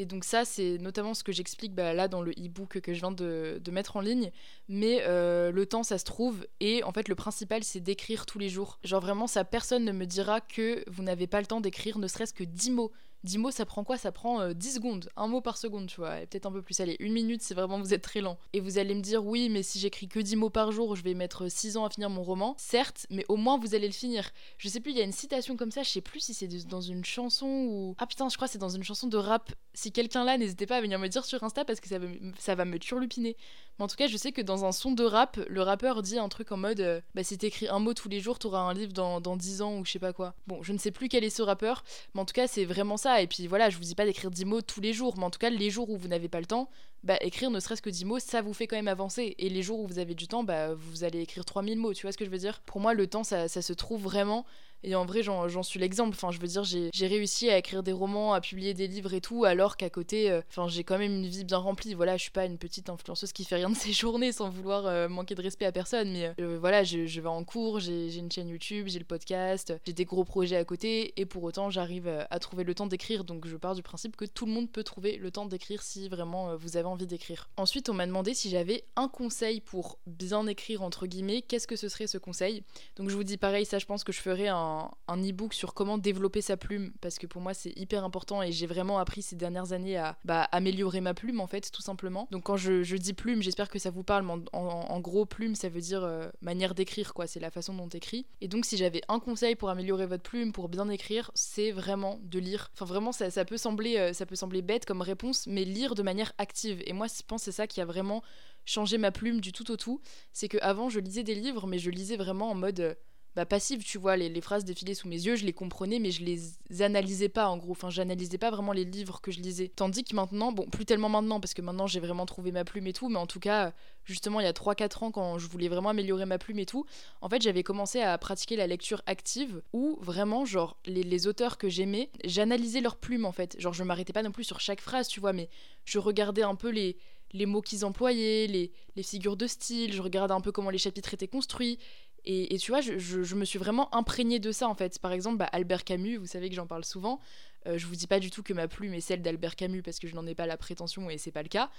Et 0.00 0.06
donc 0.06 0.24
ça, 0.24 0.46
c'est 0.46 0.78
notamment 0.78 1.12
ce 1.12 1.22
que 1.22 1.30
j'explique 1.30 1.74
bah, 1.74 1.92
là 1.92 2.08
dans 2.08 2.22
le 2.22 2.32
e-book 2.32 2.80
que 2.80 2.94
je 2.94 3.00
viens 3.00 3.12
de, 3.12 3.60
mettre 3.70 3.96
en 3.96 4.00
ligne. 4.00 4.30
Mais 4.66 5.02
euh, 5.02 5.52
le 5.52 5.66
temps, 5.66 5.82
ça 5.82 5.98
se 5.98 6.06
trouve. 6.06 6.46
Et 6.58 6.82
en 6.84 6.92
fait, 6.92 7.06
le 7.06 7.14
principal, 7.14 7.62
c'est 7.64 7.80
d'écrire 7.80 8.24
tous 8.24 8.38
les 8.38 8.48
jours. 8.48 8.78
Genre 8.82 9.02
vraiment, 9.02 9.26
ça, 9.26 9.44
personne 9.44 9.84
ne 9.84 9.92
me 9.92 10.06
dira 10.06 10.40
que 10.40 10.82
vous 10.90 11.02
n'avez 11.02 11.26
pas 11.26 11.38
le 11.38 11.46
temps 11.46 11.60
d'écrire 11.60 11.98
ne 11.98 12.08
serait-ce 12.08 12.32
que 12.32 12.44
10 12.44 12.70
mots 12.70 12.92
10 13.24 13.38
mots, 13.38 13.50
ça 13.50 13.66
prend 13.66 13.84
quoi? 13.84 13.96
Ça 13.96 14.12
prend 14.12 14.52
10 14.52 14.68
euh, 14.68 14.74
secondes, 14.74 15.10
un 15.16 15.26
mot 15.26 15.40
par 15.40 15.56
seconde, 15.56 15.86
tu 15.86 15.96
vois, 15.96 16.20
et 16.20 16.26
peut-être 16.26 16.46
un 16.46 16.52
peu 16.52 16.62
plus. 16.62 16.80
Allez, 16.80 16.96
une 17.00 17.12
minute, 17.12 17.42
c'est 17.42 17.54
vraiment 17.54 17.78
vous 17.78 17.94
êtes 17.94 18.02
très 18.02 18.20
lent. 18.20 18.38
Et 18.52 18.60
vous 18.60 18.78
allez 18.78 18.94
me 18.94 19.00
dire, 19.00 19.24
oui, 19.24 19.48
mais 19.48 19.62
si 19.62 19.78
j'écris 19.78 20.08
que 20.08 20.20
10 20.20 20.36
mots 20.36 20.50
par 20.50 20.72
jour, 20.72 20.96
je 20.96 21.02
vais 21.02 21.14
mettre 21.14 21.50
6 21.50 21.76
ans 21.76 21.84
à 21.84 21.90
finir 21.90 22.10
mon 22.10 22.22
roman. 22.22 22.54
Certes, 22.58 23.06
mais 23.10 23.24
au 23.28 23.36
moins 23.36 23.58
vous 23.58 23.74
allez 23.74 23.86
le 23.86 23.92
finir. 23.92 24.30
Je 24.58 24.68
sais 24.68 24.80
plus, 24.80 24.92
il 24.92 24.98
y 24.98 25.00
a 25.00 25.04
une 25.04 25.12
citation 25.12 25.56
comme 25.56 25.70
ça, 25.70 25.82
je 25.82 25.90
sais 25.90 26.00
plus 26.00 26.20
si 26.20 26.34
c'est 26.34 26.48
dans 26.66 26.80
une 26.80 27.04
chanson 27.04 27.46
ou. 27.46 27.94
Ah 27.98 28.06
putain, 28.06 28.28
je 28.28 28.36
crois 28.36 28.48
que 28.48 28.52
c'est 28.52 28.58
dans 28.58 28.68
une 28.68 28.84
chanson 28.84 29.06
de 29.06 29.16
rap. 29.16 29.52
Si 29.74 29.92
quelqu'un 29.92 30.24
là, 30.24 30.38
n'hésitez 30.38 30.66
pas 30.66 30.76
à 30.76 30.80
venir 30.80 30.98
me 30.98 31.08
dire 31.08 31.24
sur 31.24 31.42
Insta 31.44 31.64
parce 31.64 31.80
que 31.80 31.88
ça 31.88 31.98
va, 31.98 32.06
ça 32.38 32.54
va 32.54 32.64
me 32.64 32.78
turlupiner. 32.78 33.36
En 33.80 33.86
tout 33.86 33.96
cas, 33.96 34.06
je 34.06 34.16
sais 34.16 34.32
que 34.32 34.42
dans 34.42 34.64
un 34.64 34.72
son 34.72 34.92
de 34.92 35.04
rap, 35.04 35.38
le 35.48 35.62
rappeur 35.62 36.02
dit 36.02 36.18
un 36.18 36.28
truc 36.28 36.52
en 36.52 36.56
mode 36.56 36.80
euh, 36.80 37.00
bah, 37.14 37.24
si 37.24 37.38
t'écris 37.38 37.68
un 37.68 37.78
mot 37.78 37.94
tous 37.94 38.08
les 38.08 38.20
jours, 38.20 38.38
t'auras 38.38 38.60
un 38.60 38.74
livre 38.74 38.92
dans, 38.92 39.20
dans 39.20 39.36
10 39.36 39.62
ans 39.62 39.78
ou 39.78 39.84
je 39.84 39.92
sais 39.92 39.98
pas 39.98 40.12
quoi. 40.12 40.34
Bon, 40.46 40.62
je 40.62 40.72
ne 40.72 40.78
sais 40.78 40.90
plus 40.90 41.08
quel 41.08 41.24
est 41.24 41.30
ce 41.30 41.42
rappeur, 41.42 41.82
mais 42.14 42.20
en 42.20 42.24
tout 42.24 42.34
cas, 42.34 42.46
c'est 42.46 42.64
vraiment 42.64 42.96
ça. 42.96 43.22
Et 43.22 43.26
puis 43.26 43.46
voilà, 43.46 43.70
je 43.70 43.76
vous 43.76 43.84
dis 43.84 43.94
pas 43.94 44.04
d'écrire 44.04 44.30
10 44.30 44.44
mots 44.44 44.60
tous 44.60 44.80
les 44.80 44.92
jours, 44.92 45.14
mais 45.16 45.24
en 45.24 45.30
tout 45.30 45.38
cas, 45.38 45.50
les 45.50 45.70
jours 45.70 45.88
où 45.90 45.96
vous 45.96 46.08
n'avez 46.08 46.28
pas 46.28 46.40
le 46.40 46.46
temps, 46.46 46.68
bah, 47.04 47.16
écrire 47.22 47.50
ne 47.50 47.60
serait-ce 47.60 47.80
que 47.80 47.90
10 47.90 48.04
mots, 48.04 48.18
ça 48.18 48.42
vous 48.42 48.52
fait 48.52 48.66
quand 48.66 48.76
même 48.76 48.88
avancer. 48.88 49.34
Et 49.38 49.48
les 49.48 49.62
jours 49.62 49.80
où 49.80 49.86
vous 49.86 49.98
avez 49.98 50.14
du 50.14 50.28
temps, 50.28 50.44
bah, 50.44 50.74
vous 50.74 51.04
allez 51.04 51.20
écrire 51.20 51.44
3000 51.44 51.78
mots, 51.78 51.94
tu 51.94 52.02
vois 52.02 52.12
ce 52.12 52.18
que 52.18 52.24
je 52.24 52.30
veux 52.30 52.38
dire? 52.38 52.60
Pour 52.66 52.80
moi, 52.80 52.92
le 52.92 53.06
temps, 53.06 53.24
ça, 53.24 53.48
ça 53.48 53.62
se 53.62 53.72
trouve 53.72 54.02
vraiment 54.02 54.44
et 54.82 54.94
en 54.94 55.04
vrai, 55.04 55.22
j'en 55.22 55.62
suis 55.62 55.78
l'exemple. 55.78 56.16
Enfin, 56.16 56.30
je 56.30 56.40
veux 56.40 56.46
dire, 56.46 56.64
j'ai 56.64 57.06
réussi 57.06 57.50
à 57.50 57.58
écrire 57.58 57.82
des 57.82 57.92
romans, 57.92 58.32
à 58.32 58.40
publier 58.40 58.74
des 58.74 58.86
livres 58.86 59.12
et 59.14 59.20
tout, 59.20 59.44
alors 59.44 59.76
qu'à 59.76 59.90
côté, 59.90 60.30
euh, 60.30 60.40
j'ai 60.68 60.84
quand 60.84 60.98
même 60.98 61.12
une 61.12 61.26
vie 61.26 61.44
bien 61.44 61.58
remplie. 61.58 61.94
Voilà, 61.94 62.16
je 62.16 62.22
suis 62.22 62.30
pas 62.30 62.46
une 62.46 62.58
petite 62.58 62.88
influenceuse 62.88 63.32
qui 63.32 63.44
fait 63.44 63.56
rien 63.56 63.70
de 63.70 63.76
ses 63.76 63.92
journées 64.00 64.32
sans 64.32 64.48
vouloir 64.48 64.86
euh, 64.86 65.08
manquer 65.08 65.34
de 65.34 65.42
respect 65.42 65.66
à 65.66 65.72
personne. 65.72 66.12
Mais 66.12 66.32
euh, 66.40 66.58
voilà, 66.58 66.84
je, 66.84 67.06
je, 67.06 67.20
vais 67.20 67.28
en 67.28 67.44
cours, 67.44 67.80
j'ai 67.80 68.16
une 68.16 68.32
chaîne 68.32 68.48
YouTube, 68.48 68.86
j'ai 68.88 68.98
le 68.98 69.04
podcast, 69.04 69.74
j'ai 69.84 69.92
des 69.92 70.04
gros 70.04 70.24
projets 70.24 70.56
à 70.56 70.64
côté, 70.64 71.12
et 71.16 71.26
pour 71.26 71.42
autant, 71.42 71.70
j'arrive 71.70 72.08
à 72.30 72.38
trouver 72.38 72.64
le 72.64 72.74
temps 72.74 72.86
d'écrire. 72.86 73.24
Donc, 73.24 73.46
je 73.46 73.56
pars 73.56 73.74
du 73.74 73.82
principe 73.82 74.16
que 74.16 74.24
tout 74.24 74.46
le 74.46 74.52
monde 74.52 74.70
peut 74.70 74.84
trouver 74.84 75.16
le 75.16 75.30
temps 75.30 75.46
d'écrire 75.46 75.82
si 75.82 76.08
vraiment 76.08 76.56
vous 76.56 76.76
avez 76.76 76.86
envie 76.86 77.06
d'écrire. 77.06 77.50
Ensuite, 77.56 77.88
on 77.90 77.94
m'a 77.94 78.06
demandé 78.06 78.32
si 78.34 78.48
j'avais 78.48 78.84
un 78.96 79.08
conseil 79.08 79.60
pour 79.60 79.98
bien 80.06 80.46
écrire 80.46 80.82
entre 80.82 81.06
guillemets. 81.06 81.42
Qu'est-ce 81.42 81.66
que 81.66 81.76
ce 81.76 81.88
serait 81.88 82.06
ce 82.06 82.18
conseil? 82.18 82.62
Donc, 82.96 83.10
je 83.10 83.16
vous 83.16 83.24
dis 83.24 83.36
pareil, 83.36 83.66
ça, 83.66 83.78
je 83.78 83.86
pense 83.86 84.04
que 84.04 84.12
je 84.12 84.20
ferai 84.20 84.48
un 84.48 84.69
un, 85.08 85.22
e-book 85.22 85.54
sur 85.54 85.74
comment 85.74 85.98
développer 85.98 86.40
sa 86.40 86.56
plume 86.56 86.92
parce 87.00 87.18
que 87.18 87.26
pour 87.26 87.42
moi 87.42 87.54
c'est 87.54 87.72
hyper 87.76 88.04
important 88.04 88.42
et 88.42 88.52
j'ai 88.52 88.66
vraiment 88.66 88.98
appris 88.98 89.22
ces 89.22 89.36
dernières 89.36 89.72
années 89.72 89.96
à 89.96 90.16
bah, 90.24 90.42
améliorer 90.52 91.00
ma 91.00 91.14
plume 91.14 91.40
en 91.40 91.46
fait 91.46 91.70
tout 91.70 91.82
simplement. 91.82 92.28
Donc 92.30 92.44
quand 92.44 92.56
je, 92.56 92.96
dis 92.96 93.12
plume, 93.12 93.42
j'espère 93.42 93.68
que 93.68 93.78
ça 93.78 93.90
vous 93.90 94.02
parle. 94.02 94.24
Mais 94.24 94.34
en, 94.52 95.00
gros, 95.00 95.26
plume 95.26 95.54
ça 95.54 95.68
veut 95.68 95.80
dire 95.80 96.02
euh, 96.04 96.28
manière 96.40 96.74
d'écrire 96.74 97.14
quoi, 97.14 97.26
c'est 97.26 97.40
la 97.40 97.50
façon 97.50 97.74
dont 97.74 97.88
t'écris. 97.88 98.26
Et 98.40 98.48
donc 98.48 98.64
si 98.64 98.76
j'avais 98.76 99.02
un 99.08 99.20
conseil 99.20 99.56
pour 99.56 99.70
améliorer 99.70 100.06
votre 100.06 100.22
plume, 100.22 100.52
pour 100.52 100.68
bien 100.68 100.88
écrire, 100.88 101.30
c'est 101.34 101.70
vraiment 101.70 102.18
de 102.22 102.38
lire. 102.38 102.70
Enfin 102.74 102.84
vraiment 102.84 103.12
ça, 103.12 103.30
ça 103.30 103.44
peut 103.44 103.56
sembler 103.56 103.96
euh, 103.98 104.12
ça 104.12 104.26
peut 104.26 104.36
sembler 104.36 104.62
bête 104.62 104.86
comme 104.86 105.02
réponse, 105.02 105.46
mais 105.46 105.64
lire 105.64 105.94
de 105.94 106.02
manière 106.02 106.32
active. 106.38 106.82
Et 106.86 106.92
moi 106.92 107.06
je 107.06 107.22
pense 107.26 107.42
c'est 107.42 107.52
ça 107.52 107.66
qui 107.66 107.80
a 107.80 107.84
vraiment 107.84 108.22
changé 108.64 108.98
ma 108.98 109.10
plume 109.10 109.40
du 109.40 109.52
tout 109.52 109.70
au 109.70 109.76
tout. 109.76 110.00
C'est 110.32 110.48
que 110.48 110.58
avant 110.62 110.88
je 110.88 111.00
lisais 111.00 111.22
des 111.22 111.34
livres, 111.34 111.66
mais 111.66 111.78
je 111.78 111.90
lisais 111.90 112.16
vraiment 112.16 112.50
en 112.50 112.54
mode 112.54 112.80
euh, 112.80 112.94
bah, 113.36 113.46
passive, 113.46 113.84
tu 113.84 113.96
vois, 113.96 114.16
les, 114.16 114.40
phrases 114.40 114.64
défilaient 114.64 114.94
sous 114.94 115.06
mes 115.06 115.20
yeux, 115.20 115.36
je 115.36 115.44
les 115.44 115.52
comprenais, 115.52 116.00
mais 116.00 116.10
je 116.10 116.24
les 116.24 116.82
analysais 116.82 117.28
pas 117.28 117.48
en 117.48 117.56
gros. 117.58 117.72
Enfin, 117.72 117.88
j'analysais 117.88 118.38
pas 118.38 118.50
vraiment 118.50 118.72
les 118.72 118.84
livres 118.84 119.20
que 119.20 119.30
je 119.30 119.40
lisais. 119.40 119.68
Tandis 119.68 120.02
que 120.02 120.16
maintenant, 120.16 120.50
bon, 120.50 120.66
plus 120.66 120.84
tellement 120.84 121.08
maintenant, 121.08 121.38
parce 121.38 121.54
que 121.54 121.62
maintenant 121.62 121.86
j'ai 121.86 122.00
vraiment 122.00 122.26
trouvé 122.26 122.50
ma 122.50 122.64
plume 122.64 122.88
et 122.88 122.92
tout, 122.92 123.08
mais 123.08 123.18
en 123.18 123.26
tout 123.26 123.38
cas, 123.38 123.72
justement, 124.04 124.40
il 124.40 124.44
y 124.44 124.48
a 124.48 124.52
3-4 124.52 125.04
ans, 125.04 125.10
quand 125.12 125.38
je 125.38 125.46
voulais 125.46 125.68
vraiment 125.68 125.90
améliorer 125.90 126.26
ma 126.26 126.38
plume 126.38 126.58
et 126.58 126.66
tout, 126.66 126.86
en 127.20 127.28
fait, 127.28 127.40
j'avais 127.40 127.62
commencé 127.62 128.00
à 128.00 128.18
pratiquer 128.18 128.56
la 128.56 128.66
lecture 128.66 129.02
active, 129.06 129.62
où 129.72 129.98
vraiment, 130.00 130.44
genre, 130.44 130.76
les, 130.86 131.26
auteurs 131.26 131.58
que 131.58 131.68
j'aimais, 131.68 132.10
j'analysais 132.24 132.80
leur 132.80 132.96
plume 132.96 133.26
en 133.26 133.32
fait. 133.32 133.60
Genre, 133.60 133.74
je 133.74 133.84
m'arrêtais 133.84 134.12
pas 134.12 134.22
non 134.22 134.32
plus 134.32 134.44
sur 134.44 134.58
chaque 134.58 134.80
phrase, 134.80 135.06
tu 135.06 135.20
vois, 135.20 135.32
mais 135.32 135.48
je 135.84 135.98
regardais 135.98 136.42
un 136.42 136.54
peu 136.54 136.70
les 136.70 136.96
les 137.32 137.46
mots 137.46 137.62
qu'ils 137.62 137.84
employaient, 137.84 138.46
les, 138.46 138.72
les, 138.96 139.02
figures 139.02 139.36
de 139.36 139.46
style, 139.46 139.92
je 139.92 140.02
regardais 140.02 140.34
un 140.34 140.40
peu 140.40 140.50
comment 140.52 140.70
les 140.70 140.78
chapitres 140.78 141.14
étaient 141.14 141.28
construits, 141.28 141.78
et, 142.24 142.58
tu 142.58 142.70
vois, 142.70 142.80
je, 142.80 143.34
me 143.34 143.44
suis 143.44 143.58
vraiment 143.58 143.94
imprégnée 143.94 144.38
de 144.38 144.52
ça 144.52 144.68
en 144.68 144.74
fait. 144.74 144.98
Par 144.98 145.12
exemple, 145.12 145.38
bah, 145.38 145.48
Albert 145.52 145.84
Camus, 145.84 146.16
vous 146.16 146.26
savez 146.26 146.48
que 146.48 146.54
j'en 146.54 146.66
parle 146.66 146.84
souvent. 146.84 147.20
Euh, 147.66 147.78
je 147.78 147.86
vous 147.86 147.94
dis 147.94 148.06
pas 148.06 148.20
du 148.20 148.30
tout 148.30 148.42
que 148.42 148.52
ma 148.52 148.68
plume 148.68 148.94
est 148.94 149.00
celle 149.00 149.22
d'Albert 149.22 149.56
Camus 149.56 149.82
parce 149.82 149.98
que 149.98 150.08
je 150.08 150.14
n'en 150.14 150.26
ai 150.26 150.34
pas 150.34 150.46
la 150.46 150.56
prétention 150.56 151.10
et 151.10 151.18
c'est 151.18 151.30
pas 151.30 151.42
le 151.42 151.48
cas. 151.48 151.70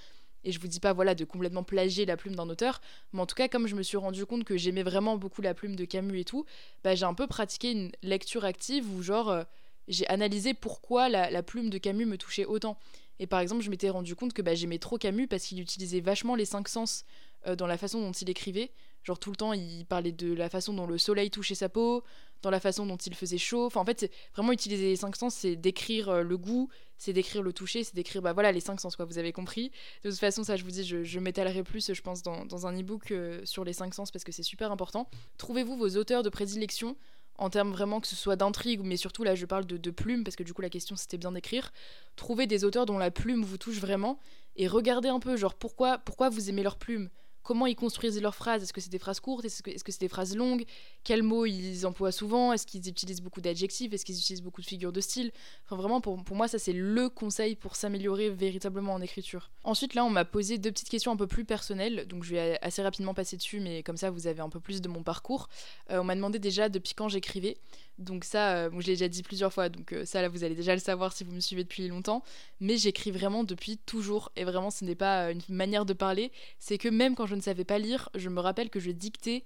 Et 0.43 0.51
je 0.51 0.59
vous 0.59 0.67
dis 0.67 0.79
pas 0.79 0.93
voilà 0.93 1.13
de 1.13 1.23
complètement 1.23 1.63
plagier 1.63 2.05
la 2.05 2.17
plume 2.17 2.35
d'un 2.35 2.49
auteur, 2.49 2.81
mais 3.13 3.21
en 3.21 3.27
tout 3.27 3.35
cas 3.35 3.47
comme 3.47 3.67
je 3.67 3.75
me 3.75 3.83
suis 3.83 3.97
rendu 3.97 4.25
compte 4.25 4.43
que 4.43 4.57
j'aimais 4.57 4.81
vraiment 4.83 5.17
beaucoup 5.17 5.41
la 5.41 5.53
plume 5.53 5.75
de 5.75 5.85
Camus 5.85 6.19
et 6.19 6.25
tout, 6.25 6.45
bah, 6.83 6.95
j'ai 6.95 7.05
un 7.05 7.13
peu 7.13 7.27
pratiqué 7.27 7.71
une 7.71 7.91
lecture 8.01 8.43
active 8.43 8.89
où 8.91 9.03
genre 9.03 9.29
euh, 9.29 9.43
j'ai 9.87 10.07
analysé 10.07 10.53
pourquoi 10.53 11.09
la, 11.09 11.43
plume 11.43 11.69
de 11.69 11.77
Camus 11.77 12.05
me 12.05 12.17
touchait 12.17 12.45
autant. 12.45 12.79
Et 13.19 13.27
par 13.27 13.39
exemple, 13.39 13.61
je 13.61 13.69
m'étais 13.69 13.89
rendu 13.89 14.15
compte 14.15 14.33
que 14.33 14.41
bah, 14.41 14.55
j'aimais 14.55 14.79
trop 14.79 14.97
Camus 14.97 15.27
parce 15.27 15.43
qu'il 15.43 15.59
utilisait 15.59 15.99
vachement 15.99 16.33
les 16.33 16.45
cinq 16.45 16.67
sens 16.67 17.05
euh, 17.45 17.55
dans 17.55 17.67
la 17.67 17.77
façon 17.77 18.01
dont 18.01 18.11
il 18.11 18.29
écrivait. 18.29 18.71
Genre 19.03 19.19
tout 19.19 19.31
le 19.31 19.35
temps, 19.35 19.53
il 19.53 19.85
parlait 19.85 20.11
de 20.11 20.33
la 20.33 20.49
façon 20.49 20.73
dont 20.73 20.85
le 20.85 20.97
soleil 20.97 21.31
touchait 21.31 21.55
sa 21.55 21.69
peau, 21.69 22.03
dans 22.41 22.49
la 22.49 22.59
façon 22.59 22.85
dont 22.85 22.97
il 22.97 23.15
faisait 23.15 23.37
chaud. 23.37 23.65
Enfin, 23.65 23.81
en 23.81 23.85
fait, 23.85 24.11
vraiment 24.35 24.51
utiliser 24.51 24.89
les 24.89 24.95
cinq 24.95 25.15
sens, 25.15 25.35
c'est 25.35 25.55
décrire 25.55 26.09
euh, 26.09 26.23
le 26.23 26.37
goût, 26.37 26.69
c'est 26.97 27.13
décrire 27.13 27.41
le 27.41 27.53
toucher, 27.53 27.83
c'est 27.83 27.95
décrire, 27.95 28.21
bah 28.21 28.33
voilà, 28.33 28.51
les 28.51 28.59
cinq 28.59 28.79
sens, 28.79 28.95
quoi. 28.95 29.05
Vous 29.05 29.17
avez 29.17 29.31
compris. 29.31 29.71
De 30.03 30.09
toute 30.09 30.19
façon, 30.19 30.43
ça, 30.43 30.55
je 30.55 30.63
vous 30.63 30.71
dis, 30.71 30.83
je, 30.83 31.19
m'étalerai 31.19 31.63
plus, 31.63 31.93
je 31.93 32.01
pense, 32.01 32.21
dans, 32.21 32.45
dans 32.45 32.67
un 32.67 32.79
e-book 32.79 33.11
euh, 33.11 33.41
sur 33.43 33.63
les 33.63 33.73
cinq 33.73 33.93
sens 33.93 34.11
parce 34.11 34.23
que 34.23 34.31
c'est 34.31 34.43
super 34.43 34.71
important. 34.71 35.09
Trouvez-vous 35.37 35.77
vos 35.77 35.97
auteurs 35.97 36.23
de 36.23 36.29
prédilection 36.29 36.95
en 37.37 37.49
termes 37.49 37.71
vraiment 37.71 37.99
que 37.99 38.07
ce 38.07 38.15
soit 38.15 38.35
d'intrigue, 38.35 38.81
mais 38.83 38.97
surtout 38.97 39.23
là, 39.23 39.33
je 39.33 39.45
parle 39.45 39.65
de, 39.65 39.77
de 39.77 39.91
plume 39.91 40.23
parce 40.23 40.35
que 40.35 40.43
du 40.43 40.53
coup, 40.53 40.61
la 40.61 40.69
question 40.69 40.95
c'était 40.95 41.17
bien 41.17 41.31
d'écrire. 41.31 41.71
Trouvez 42.15 42.45
des 42.45 42.65
auteurs 42.65 42.85
dont 42.85 42.99
la 42.99 43.09
plume 43.09 43.43
vous 43.43 43.57
touche 43.57 43.79
vraiment 43.79 44.19
et 44.57 44.67
regardez 44.67 45.09
un 45.09 45.19
peu, 45.19 45.37
genre, 45.37 45.55
pourquoi, 45.55 45.97
pourquoi 45.97 46.29
vous 46.29 46.49
aimez 46.49 46.61
leur 46.61 46.77
plume? 46.77 47.09
Comment 47.43 47.65
ils 47.65 47.75
construisent 47.75 48.21
leurs 48.21 48.35
phrases. 48.35 48.63
Est-ce 48.63 48.73
que 48.73 48.81
c'est 48.81 48.89
des 48.89 48.99
phrases 48.99 49.19
courtes? 49.19 49.45
Est-ce 49.45 49.61
que 49.61 49.91
c'est 49.91 50.01
des 50.01 50.07
phrases 50.07 50.35
longues? 50.35 50.65
Quels 51.03 51.23
mots 51.23 51.45
ils 51.45 51.85
emploient 51.85 52.11
souvent? 52.11 52.53
Est-ce 52.53 52.65
qu'ils 52.65 52.87
utilisent 52.87 53.21
beaucoup 53.21 53.41
d'adjectifs? 53.41 53.91
Est-ce 53.93 54.05
qu'ils 54.05 54.17
utilisent 54.17 54.43
beaucoup 54.43 54.61
de 54.61 54.65
figures 54.65 54.91
de 54.91 55.01
style? 55.01 55.31
Enfin, 55.65 55.75
vraiment, 55.75 56.01
pour, 56.01 56.23
pour 56.23 56.35
moi, 56.35 56.47
ça, 56.47 56.59
c'est 56.59 56.73
le 56.73 57.09
conseil 57.09 57.55
pour 57.55 57.75
s'améliorer 57.75 58.29
véritablement 58.29 58.93
en 58.93 59.01
écriture. 59.01 59.51
Ensuite, 59.63 59.95
là, 59.95 60.05
on 60.05 60.09
m'a 60.09 60.25
posé 60.25 60.57
deux 60.57 60.71
petites 60.71 60.89
questions 60.89 61.11
un 61.11 61.17
peu 61.17 61.27
plus 61.27 61.45
personnelles. 61.45 62.07
Donc, 62.07 62.23
je 62.23 62.31
vais 62.31 62.59
assez 62.61 62.81
rapidement 62.81 63.13
passer 63.13 63.37
dessus, 63.37 63.59
mais 63.59 63.83
comme 63.83 63.97
ça, 63.97 64.09
vous 64.09 64.27
avez 64.27 64.41
un 64.41 64.49
peu 64.49 64.59
plus 64.59 64.81
de 64.81 64.87
mon 64.87 65.03
parcours. 65.03 65.49
Euh, 65.89 65.99
on 65.99 66.03
m'a 66.03 66.15
demandé 66.15 66.39
déjà 66.39 66.69
depuis 66.69 66.93
quand 66.93 67.09
j'écrivais. 67.09 67.57
Donc 67.97 68.23
ça, 68.23 68.55
euh, 68.55 68.69
je 68.79 68.87
l'ai 68.87 68.93
déjà 68.93 69.07
dit 69.07 69.21
plusieurs 69.21 69.53
fois, 69.53 69.69
donc 69.69 69.93
euh, 69.93 70.05
ça 70.05 70.21
là 70.21 70.29
vous 70.29 70.43
allez 70.43 70.55
déjà 70.55 70.73
le 70.73 70.79
savoir 70.81 71.13
si 71.13 71.23
vous 71.23 71.33
me 71.33 71.39
suivez 71.39 71.63
depuis 71.63 71.87
longtemps. 71.87 72.23
Mais 72.59 72.77
j'écris 72.77 73.11
vraiment 73.11 73.43
depuis 73.43 73.77
toujours, 73.77 74.31
et 74.35 74.43
vraiment 74.43 74.71
ce 74.71 74.83
n'est 74.85 74.95
pas 74.95 75.31
une 75.31 75.41
manière 75.49 75.85
de 75.85 75.93
parler, 75.93 76.31
c'est 76.57 76.79
que 76.79 76.89
même 76.89 77.15
quand 77.15 77.27
je 77.27 77.30
ne 77.35 77.41
savais 77.41 77.65
pas 77.65 77.79
lire, 77.79 78.09
je 78.15 78.29
me 78.29 78.39
rappelle 78.39 78.69
que 78.69 78.79
je 78.79 78.91
dictais 78.91 79.43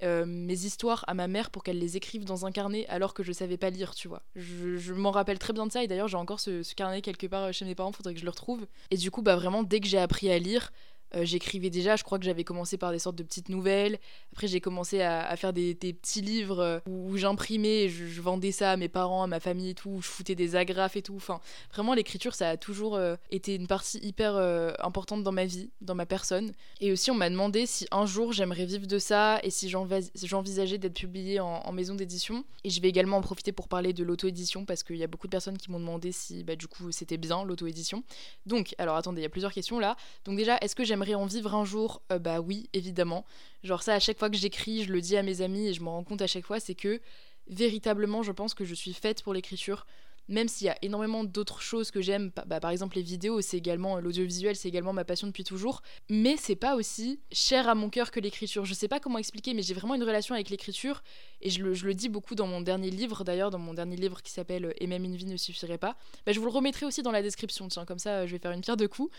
mes 0.00 0.64
histoires 0.64 1.04
à 1.08 1.14
ma 1.14 1.26
mère 1.26 1.50
pour 1.50 1.64
qu'elle 1.64 1.80
les 1.80 1.96
écrive 1.96 2.24
dans 2.24 2.46
un 2.46 2.52
carnet 2.52 2.86
alors 2.86 3.14
que 3.14 3.24
je 3.24 3.32
savais 3.32 3.56
pas 3.56 3.68
lire, 3.68 3.96
tu 3.96 4.06
vois. 4.06 4.22
Je, 4.36 4.92
m'en 4.92 5.10
rappelle 5.10 5.40
très 5.40 5.52
bien 5.52 5.66
de 5.66 5.72
ça, 5.72 5.82
et 5.82 5.88
d'ailleurs 5.88 6.06
j'ai 6.06 6.16
encore 6.16 6.38
ce, 6.38 6.62
ce, 6.62 6.76
carnet 6.76 7.02
quelque 7.02 7.26
part 7.26 7.52
chez 7.52 7.64
mes 7.64 7.74
parents, 7.74 7.90
faudrait 7.90 8.14
que 8.14 8.20
je 8.20 8.24
le 8.24 8.30
retrouve. 8.30 8.64
Et 8.92 8.96
du 8.96 9.10
coup, 9.10 9.22
bah 9.22 9.34
vraiment, 9.34 9.64
dès 9.64 9.80
que 9.80 9.88
j'ai 9.88 9.98
appris 9.98 10.30
à 10.30 10.38
lire, 10.38 10.70
euh, 11.14 11.24
j'écrivais 11.24 11.70
déjà, 11.70 11.96
je 11.96 12.04
crois 12.04 12.18
que 12.18 12.24
j'avais 12.24 12.44
commencé 12.44 12.76
par 12.76 12.92
des 12.92 12.98
sortes 12.98 13.16
de 13.16 13.22
petites 13.22 13.48
nouvelles. 13.48 13.98
Après, 14.32 14.46
j'ai 14.46 14.60
commencé 14.60 15.00
à, 15.00 15.34
faire 15.36 15.52
des, 15.52 15.74
petits 15.74 16.20
livres 16.20 16.60
euh, 16.60 16.78
où, 16.88 17.16
j'imprimais, 17.16 17.88
je, 17.88 18.20
vendais 18.20 18.52
ça 18.52 18.72
à 18.72 18.76
mes 18.76 18.88
parents, 18.88 19.22
à 19.22 19.26
ma 19.26 19.40
famille 19.40 19.70
et 19.70 19.74
tout, 19.74 19.90
où 19.90 20.02
je 20.02 20.08
foutais 20.08 20.34
des 20.34 20.56
agrafes 20.56 20.96
et 20.96 21.02
tout. 21.02 21.16
Enfin, 21.16 21.40
vraiment, 21.72 21.94
l'écriture, 21.94 22.34
ça 22.34 22.50
a 22.50 22.56
toujours 22.56 22.96
euh, 22.96 23.16
été 23.30 23.54
une 23.54 23.66
partie 23.66 23.98
hyper 23.98 24.36
importante 24.80 25.22
dans 25.22 25.32
ma 25.32 25.44
vie, 25.44 25.70
dans 25.80 25.94
ma 25.94 26.06
personne. 26.06 26.52
Et 26.80 26.92
aussi, 26.92 27.10
on 27.10 27.14
m'a 27.14 27.30
demandé 27.30 27.66
si 27.66 27.86
un 27.90 28.06
jour 28.06 28.32
j'aimerais 28.32 28.66
vivre 28.66 28.86
de 28.86 28.98
ça 28.98 29.40
et 29.42 29.50
si 29.50 29.68
j'envisageais 29.68 30.78
d'être 30.78 30.94
publiée 30.94 31.40
en, 31.40 31.72
maison 31.72 31.94
d'édition. 31.94 32.44
Et 32.64 32.70
je 32.70 32.80
vais 32.80 32.88
également 32.88 33.18
en 33.18 33.20
profiter 33.20 33.52
pour 33.52 33.68
parler 33.68 33.92
de 33.92 34.02
l'auto-édition 34.02 34.64
parce 34.64 34.82
qu'il 34.82 34.96
y 34.96 35.04
a 35.04 35.06
beaucoup 35.06 35.26
de 35.26 35.30
personnes 35.30 35.56
qui 35.58 35.70
m'ont 35.70 35.78
demandé 35.78 36.12
si, 36.12 36.44
bah, 36.44 36.56
du 36.56 36.66
coup, 36.66 36.90
c'était 36.90 37.16
bien 37.16 37.44
l'auto-édition. 37.44 38.02
Donc, 38.46 38.74
alors 38.78 38.96
attendez, 38.96 39.20
il 39.20 39.24
y 39.24 39.26
a 39.26 39.30
plusieurs 39.30 39.52
questions 39.52 39.78
là. 39.78 39.96
Donc, 40.24 40.36
déjà, 40.36 40.58
est-ce 40.58 40.74
que 40.74 40.84
j'aimerais 40.84 40.97
j'aimerais 40.98 41.14
en 41.14 41.26
vivre 41.26 41.54
un 41.54 41.64
jour 41.64 42.02
euh, 42.10 42.18
Bah 42.18 42.40
oui, 42.40 42.68
évidemment. 42.72 43.24
Genre 43.62 43.82
ça, 43.82 43.94
à 43.94 44.00
chaque 44.00 44.18
fois 44.18 44.30
que 44.30 44.36
j'écris, 44.36 44.84
je 44.84 44.92
le 44.92 45.00
dis 45.00 45.16
à 45.16 45.22
mes 45.22 45.42
amis 45.42 45.68
et 45.68 45.74
je 45.74 45.80
me 45.80 45.88
rends 45.88 46.02
compte 46.02 46.22
à 46.22 46.26
chaque 46.26 46.44
fois, 46.44 46.58
c'est 46.58 46.74
que 46.74 47.00
véritablement, 47.46 48.22
je 48.22 48.32
pense 48.32 48.54
que 48.54 48.64
je 48.64 48.74
suis 48.74 48.92
faite 48.92 49.22
pour 49.22 49.32
l'écriture 49.32 49.86
même 50.28 50.48
s'il 50.48 50.66
y 50.66 50.70
a 50.70 50.76
énormément 50.82 51.24
d'autres 51.24 51.60
choses 51.60 51.90
que 51.90 52.00
j'aime, 52.00 52.30
bah, 52.46 52.60
par 52.60 52.70
exemple 52.70 52.96
les 52.96 53.02
vidéos, 53.02 53.40
c'est 53.40 53.56
également 53.56 53.98
l'audiovisuel, 54.00 54.56
c'est 54.56 54.68
également 54.68 54.92
ma 54.92 55.04
passion 55.04 55.26
depuis 55.26 55.44
toujours, 55.44 55.82
mais 56.08 56.36
c'est 56.36 56.56
pas 56.56 56.76
aussi 56.76 57.20
cher 57.32 57.68
à 57.68 57.74
mon 57.74 57.90
cœur 57.90 58.10
que 58.10 58.20
l'écriture. 58.20 58.64
Je 58.64 58.74
sais 58.74 58.88
pas 58.88 59.00
comment 59.00 59.18
expliquer, 59.18 59.54
mais 59.54 59.62
j'ai 59.62 59.74
vraiment 59.74 59.94
une 59.94 60.04
relation 60.04 60.34
avec 60.34 60.50
l'écriture, 60.50 61.02
et 61.40 61.50
je 61.50 61.62
le, 61.62 61.94
dis 61.94 62.08
beaucoup 62.08 62.34
dans 62.34 62.46
mon 62.46 62.60
dernier 62.60 62.90
livre, 62.90 63.24
d'ailleurs, 63.24 63.50
dans 63.50 63.58
mon 63.58 63.74
dernier 63.74 63.96
livre 63.96 64.22
qui 64.22 64.32
s'appelle 64.32 64.74
Et 64.78 64.86
même 64.86 65.04
une 65.04 65.16
vie 65.16 65.26
ne 65.26 65.36
suffirait 65.36 65.78
pas. 65.78 65.96
Bah, 66.26 66.32
je 66.32 66.40
vous 66.40 66.46
le 66.46 66.52
remettrai 66.52 66.86
aussi 66.86 67.02
dans 67.02 67.12
la 67.12 67.22
description, 67.22 67.68
tiens, 67.68 67.84
comme 67.84 67.98
ça 67.98 68.26
je 68.26 68.32
vais 68.32 68.38
faire 68.38 68.52
une 68.52 68.60
pierre 68.60 68.76
de 68.76 68.86
coups. 68.86 69.10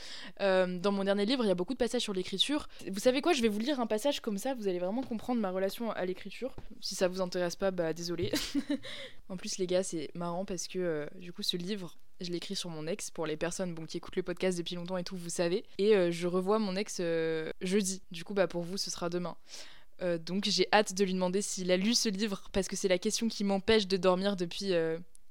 Euh, 0.41 0.79
dans 0.79 0.91
mon 0.91 1.03
dernier 1.03 1.25
livre, 1.25 1.43
il 1.43 1.47
y 1.47 1.51
a 1.51 1.55
beaucoup 1.55 1.73
de 1.73 1.77
passages 1.77 2.01
sur 2.01 2.13
l'écriture. 2.13 2.67
Vous 2.89 2.99
savez 2.99 3.21
quoi, 3.21 3.33
je 3.33 3.41
vais 3.41 3.47
vous 3.47 3.59
lire 3.59 3.79
un 3.79 3.87
passage 3.87 4.19
comme 4.19 4.37
ça, 4.37 4.53
vous 4.53 4.67
allez 4.67 4.79
vraiment 4.79 5.03
comprendre 5.03 5.41
ma 5.41 5.51
relation 5.51 5.91
à 5.91 6.05
l'écriture. 6.05 6.55
Si 6.81 6.95
ça 6.95 7.07
vous 7.07 7.21
intéresse 7.21 7.55
pas, 7.55 7.71
bah 7.71 7.93
désolé. 7.93 8.31
en 9.29 9.37
plus, 9.37 9.57
les 9.57 9.67
gars, 9.67 9.83
c'est 9.83 10.09
marrant 10.13 10.45
parce 10.45 10.67
que 10.67 10.79
euh, 10.79 10.98
du 11.15 11.33
coup, 11.33 11.43
ce 11.43 11.57
livre, 11.57 11.97
je 12.21 12.31
l'écris 12.31 12.55
sur 12.55 12.69
mon 12.69 12.87
ex 12.87 13.11
pour 13.11 13.25
les 13.25 13.37
personnes 13.37 13.73
bon, 13.73 13.85
qui 13.85 13.97
écoutent 13.97 14.15
le 14.15 14.23
podcast 14.23 14.57
depuis 14.57 14.75
longtemps 14.75 14.97
et 14.97 15.03
tout, 15.03 15.17
vous 15.17 15.29
savez. 15.29 15.63
Et 15.77 15.95
euh, 15.95 16.11
je 16.11 16.27
revois 16.27 16.59
mon 16.59 16.75
ex 16.75 16.97
euh, 16.99 17.51
jeudi. 17.61 18.01
Du 18.11 18.23
coup, 18.23 18.33
bah, 18.33 18.47
pour 18.47 18.63
vous, 18.63 18.77
ce 18.77 18.89
sera 18.89 19.09
demain. 19.09 19.35
donc 20.25 20.45
j'ai 20.45 20.67
hâte 20.71 20.93
de 20.93 21.03
lui 21.03 21.13
demander 21.13 21.41
s'il 21.41 21.71
a 21.71 21.77
lu 21.77 21.93
ce 21.93 22.07
livre 22.09 22.49
parce 22.53 22.67
que 22.67 22.75
c'est 22.75 22.87
la 22.87 22.97
question 22.97 23.27
qui 23.27 23.43
m'empêche 23.43 23.85
de 23.87 23.97
dormir 23.97 24.35
depuis 24.37 24.73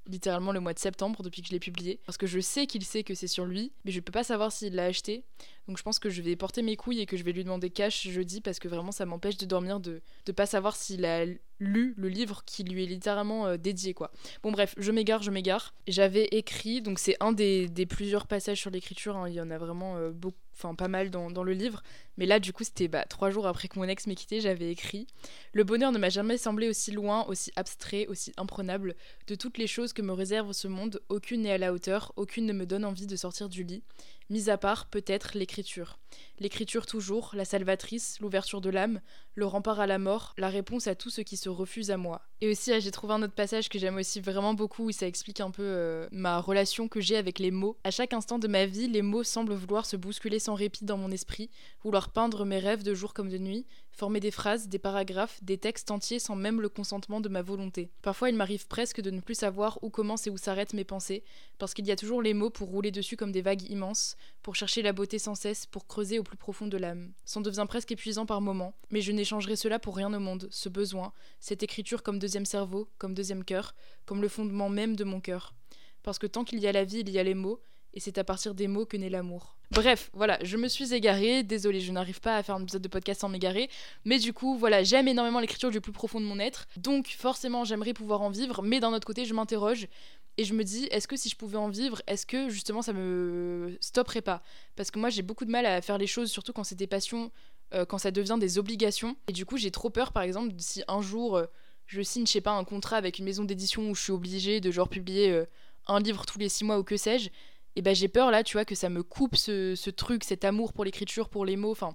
littéralement 0.09 0.53
le 0.53 0.61
mois 0.61 0.75
de 0.75 0.79
septembre 0.79 1.23
depuis 1.23 1.43
que 1.43 1.49
je 1.49 1.53
l'ai 1.53 1.61
publié. 1.61 2.01
Parce 2.07 2.19
que 2.19 2.27
je 2.27 2.41
sais 2.41 2.67
qu'il 2.67 2.85
sait 2.85 3.05
que 3.05 3.15
c'est 3.15 3.27
sur 3.27 3.45
lui, 3.45 3.73
mais 3.85 3.93
je 3.93 4.01
peux 4.01 4.13
pas 4.13 4.25
savoir 4.25 4.51
s'il 4.51 4.75
l'a 4.75 4.87
acheté. 4.87 5.25
Donc 5.69 5.77
je 5.77 5.83
pense 5.83 5.99
que 5.99 6.09
je 6.09 6.23
vais 6.23 6.35
porter 6.35 6.63
mes 6.63 6.77
couilles 6.77 7.01
et 7.01 7.07
que 7.07 7.17
je 7.17 7.23
vais 7.23 7.33
lui 7.33 7.45
demander 7.45 7.69
cash 7.69 8.09
jeudi 8.09 8.41
parce 8.41 8.59
que 8.59 8.69
vraiment 8.69 8.91
ça 8.91 9.05
m'empêche 9.05 9.37
de 9.37 9.45
dormir 9.45 9.81
de 9.81 10.01
ne 10.27 10.33
pas 10.33 10.47
savoir 10.47 10.75
s'il 10.75 11.05
a 11.05 11.27
lu 11.61 11.95
le 11.97 12.09
livre 12.09 12.43
qui 12.47 12.65
lui 12.65 12.85
est 12.85 12.87
littéralement 12.87 13.47
euh, 13.47 13.57
dédié 13.59 13.93
quoi. 13.93 14.11
Bon 14.43 14.51
bref, 14.51 14.75
je 14.79 14.91
m'égare, 14.93 15.23
je 15.23 15.31
m'égare. 15.31 15.75
J'avais 15.87 16.25
écrit, 16.31 16.81
donc 16.81 16.99
c'est 16.99 17.17
un 17.21 17.33
des, 17.33 17.69
plusieurs 17.89 18.27
passages 18.27 18.61
sur 18.61 18.71
l'écriture, 18.71 19.17
hein. 19.17 19.29
il 19.29 19.35
y 19.35 19.41
en 19.41 19.51
a 19.51 19.59
vraiment 19.59 19.97
euh, 19.97 20.11
beaucoup, 20.11 20.39
enfin 20.55 20.75
pas 20.75 20.89
mal 20.89 21.11
dans, 21.11 21.43
le 21.43 21.53
livre, 21.53 21.83
mais 22.19 22.27
là 22.27 22.39
du 22.41 22.53
coup 22.53 22.65
c'était 22.65 22.89
bah, 22.89 23.05
trois 23.09 23.31
jours 23.31 23.47
après 23.47 23.69
que 23.69 23.79
mon 23.79 23.85
ex 23.85 24.07
m'ait 24.07 24.15
quitté, 24.15 24.43
j'avais 24.43 24.71
écrit 24.71 25.07
Le 25.55 25.65
bonheur 25.65 25.93
ne 25.93 25.99
m'a 25.99 26.11
jamais 26.11 26.37
semblé 26.37 26.69
aussi 26.69 26.91
loin, 26.91 27.25
aussi 27.27 27.51
abstrait, 27.57 28.07
aussi 28.09 28.35
imprenable. 28.37 28.95
De 29.27 29.35
toutes 29.35 29.57
les 29.57 29.67
choses 29.67 29.95
que 29.95 30.03
me 30.03 30.13
réserve 30.13 30.53
ce 30.53 30.69
monde, 30.69 31.01
aucune 31.09 31.43
n'est 31.43 31.53
à 31.53 31.59
la 31.59 31.73
hauteur, 31.73 32.13
aucune 32.17 32.45
ne 32.45 32.53
me 32.53 32.67
donne 32.67 32.85
envie 32.85 33.07
de 33.07 33.17
sortir 33.17 33.49
du 33.49 33.63
lit 33.63 33.83
mis 34.31 34.51
à 34.51 34.59
part 34.59 34.87
peut-être 34.87 35.37
l'écriture. 35.37 35.99
L'écriture 36.39 36.87
toujours, 36.87 37.33
la 37.35 37.45
salvatrice, 37.45 38.19
l'ouverture 38.21 38.61
de 38.61 38.71
l'âme, 38.71 39.01
le 39.35 39.47
rempart 39.47 39.81
à 39.81 39.87
la 39.87 39.99
mort, 39.99 40.35
la 40.37 40.49
réponse 40.49 40.87
à 40.87 40.95
tout 40.95 41.11
ce 41.11 41.21
qui 41.21 41.37
se 41.37 41.49
refuse 41.49 41.91
à 41.91 41.97
moi. 41.97 42.23
Et 42.41 42.51
aussi, 42.51 42.79
j'ai 42.81 42.91
trouvé 42.91 43.15
un 43.15 43.23
autre 43.23 43.35
passage 43.35 43.69
que 43.69 43.79
j'aime 43.79 43.97
aussi 43.97 44.21
vraiment 44.21 44.55
beaucoup 44.55 44.85
où 44.85 44.93
ça 44.93 45.07
explique 45.07 45.41
un 45.41 45.51
peu 45.51 45.63
euh, 45.63 46.09
ma 46.13 46.41
relation 46.41 46.89
que 46.89 47.01
j'ai 47.01 47.17
avec 47.17 47.39
les 47.39 47.51
mots. 47.51 47.77
À 47.85 47.91
chaque 47.91 48.13
instant 48.13 48.39
de 48.39 48.49
ma 48.49 48.67
vie, 48.67 48.89
les 48.89 49.03
mots 49.03 49.25
semblent 49.25 49.55
vouloir 49.55 49.87
se 49.87 49.97
bousculer 49.97 50.39
sans 50.39 50.55
répit 50.55 50.85
dans 50.85 50.97
mon 50.97 51.11
esprit, 51.11 51.51
vouloir 51.83 52.08
peindre 52.11 52.45
mes 52.45 52.59
rêves 52.59 52.83
de 52.83 52.95
jour 52.95 53.15
comme 53.15 53.29
de 53.29 53.39
nuit, 53.39 53.67
former 53.91 54.21
des 54.21 54.31
phrases, 54.31 54.69
des 54.69 54.79
paragraphes, 54.79 55.43
des 55.43 55.59
textes 55.59 55.91
entiers 55.91 56.19
sans 56.19 56.37
même 56.37 56.61
le 56.61 56.69
consentement 56.69 57.21
de 57.21 57.29
ma 57.29 57.43
volonté. 57.43 57.91
Parfois, 58.03 58.31
il 58.31 58.37
m'arrive 58.37 58.67
presque 58.67 59.01
de 59.01 59.11
ne 59.11 59.21
plus 59.21 59.35
savoir 59.35 59.79
où 59.83 59.91
commencent 59.91 60.27
et 60.27 60.31
où 60.31 60.37
s'arrêtent 60.37 60.75
mes 60.75 60.85
pensées, 60.85 61.25
parce 61.59 61.75
qu'il 61.75 61.87
y 61.87 61.91
a 61.91 61.97
toujours 61.97 62.23
les 62.23 62.35
mots 62.35 62.51
pour 62.51 62.69
rouler 62.69 62.91
dessus 62.91 63.17
comme 63.17 63.33
des 63.33 63.43
vagues 63.43 63.69
immenses, 63.69 64.17
pour 64.43 64.55
chercher 64.55 64.83
la 64.83 64.93
beauté 64.93 65.19
sans 65.19 65.35
cesse, 65.35 65.67
pour 65.67 65.87
creuser 65.87 66.19
au 66.19 66.23
plus 66.23 66.37
profond 66.37 66.67
de 66.67 66.77
l'âme. 66.77 67.13
C'en 67.25 67.41
devient 67.41 67.67
presque 67.69 67.93
épuisant 67.93 68.27
par 68.27 68.41
moments, 68.41 68.75
mais 68.91 69.01
je 69.01 69.13
n'échangerai 69.13 69.57
cela 69.57 69.79
pour 69.79 69.97
rien 69.97 70.13
au 70.15 70.21
monde, 70.21 70.49
ce 70.51 70.69
besoin, 70.69 71.13
cette 71.41 71.63
écriture 71.63 72.03
comme 72.03 72.19
deuxième 72.19 72.47
cerveau, 72.47 72.89
comme 72.99 73.15
deuxième 73.15 73.45
cœur, 73.45 73.75
comme 74.07 74.23
le 74.23 74.29
fondement 74.29 74.69
même 74.69 74.97
de 74.97 75.05
mon 75.05 75.21
cœur. 75.21 75.55
Parce 76.03 76.19
que 76.19 76.27
tant 76.27 76.45
qu'il 76.45 76.61
y 76.61 76.67
a 76.67 76.73
la 76.73 76.85
vie, 76.85 77.01
il 77.01 77.11
y 77.11 77.19
a 77.19 77.23
les 77.23 77.35
mots, 77.35 77.61
et 77.99 78.01
c'est 78.01 78.17
à 78.17 78.23
partir 78.23 78.55
des 78.55 78.69
mots 78.69 78.87
que 78.87 78.97
naît 78.97 79.11
l'amour. 79.11 79.57
Bref, 79.73 80.09
voilà, 80.13 80.39
je 80.45 80.57
me 80.57 80.69
suis 80.69 80.95
égarée, 80.95 81.43
désolée, 81.43 81.81
je 81.81 81.91
n'arrive 81.91 82.21
pas 82.21 82.37
à 82.37 82.45
faire 82.45 82.55
un 82.55 82.63
épisode 82.63 82.81
de 82.81 82.87
podcast 82.87 83.23
sans 83.23 83.29
m'égarer, 83.29 83.69
mais 84.05 84.21
du 84.21 84.33
coup, 84.33 84.57
voilà, 84.57 84.85
j'aime 84.85 85.09
énormément 85.09 85.41
l'écriture 85.41 85.73
du 85.73 85.81
plus 85.81 85.91
profond 85.91 86.21
de 86.21 86.25
mon 86.25 86.39
être, 86.39 86.69
donc 86.77 87.09
forcément 87.09 87.65
j'aimerais 87.65 87.95
pouvoir 87.95 88.23
en 88.23 88.31
vivre, 88.31 88.63
mais 88.63 88.79
d'un 88.79 88.93
autre 88.93 89.05
côté, 89.05 89.25
je 89.25 89.35
m'interroge 89.35 89.89
et 90.37 90.45
je 90.45 90.55
me 90.55 90.63
dis, 90.63 90.85
est-ce 90.93 91.09
que 91.09 91.17
si 91.17 91.29
je 91.29 91.35
pouvais 91.35 91.57
en 91.57 91.69
vivre, 91.71 92.01
est-ce 92.07 92.25
que 92.25 92.49
justement 92.49 92.83
ça 92.83 92.93
me 92.93 93.77
stopperait 93.81 94.23
pas? 94.23 94.45
Parce 94.77 94.93
que 94.93 95.01
moi 95.01 95.11
j'ai 95.11 95.23
beaucoup 95.23 95.45
de 95.45 95.51
mal 95.51 95.67
à 95.67 95.83
faire 95.83 95.99
les 95.99 96.07
choses, 96.07 96.31
surtout 96.31 96.53
quand 96.53 96.63
c'est 96.63 96.77
des 96.77 96.87
passions, 96.87 97.33
euh, 97.75 97.85
quand 97.85 97.99
ça 97.99 98.13
devient 98.13 98.37
des 98.39 98.59
obligations, 98.59 99.17
et 99.27 99.33
du 99.33 99.45
coup 99.45 99.57
j'ai 99.57 99.73
trop 99.73 99.91
peur 99.91 100.13
par 100.13 100.23
exemple 100.23 100.55
si 100.59 100.85
un 100.87 101.03
jour 101.03 101.37
euh, 101.37 101.47
je 101.87 102.01
signe, 102.01 102.27
je 102.27 102.31
sais 102.31 102.41
pas, 102.41 102.53
un 102.53 102.63
contrat 102.63 102.97
avec 102.97 103.19
une 103.19 103.25
maison 103.25 103.43
d'édition 103.43 103.91
où 103.91 103.97
je 103.97 104.03
suis 104.03 104.13
obligée 104.13 104.61
de 104.61 104.71
genre 104.71 104.89
publier 104.89 105.33
euh, 105.33 105.47
un 105.89 106.01
livre 106.01 106.25
tous 106.27 106.39
les 106.39 106.49
six 106.49 106.65
mois 106.65 106.79
ou 106.79 106.85
que 106.85 106.97
sais-je, 106.97 107.31
et 107.77 107.83
ben 107.83 107.95
j'ai 107.95 108.09
peur 108.09 108.31
là, 108.31 108.43
tu 108.43 108.55
vois, 108.55 108.65
que 108.65 108.75
ça 108.75 108.89
me 108.89 109.03
coupe 109.03 109.37
ce, 109.37 109.91
truc, 109.91 110.25
cet 110.25 110.45
amour 110.45 110.73
pour 110.73 110.85
l'écriture, 110.85 111.29
pour 111.29 111.45
les 111.45 111.57
mots, 111.57 111.71
enfin, 111.71 111.95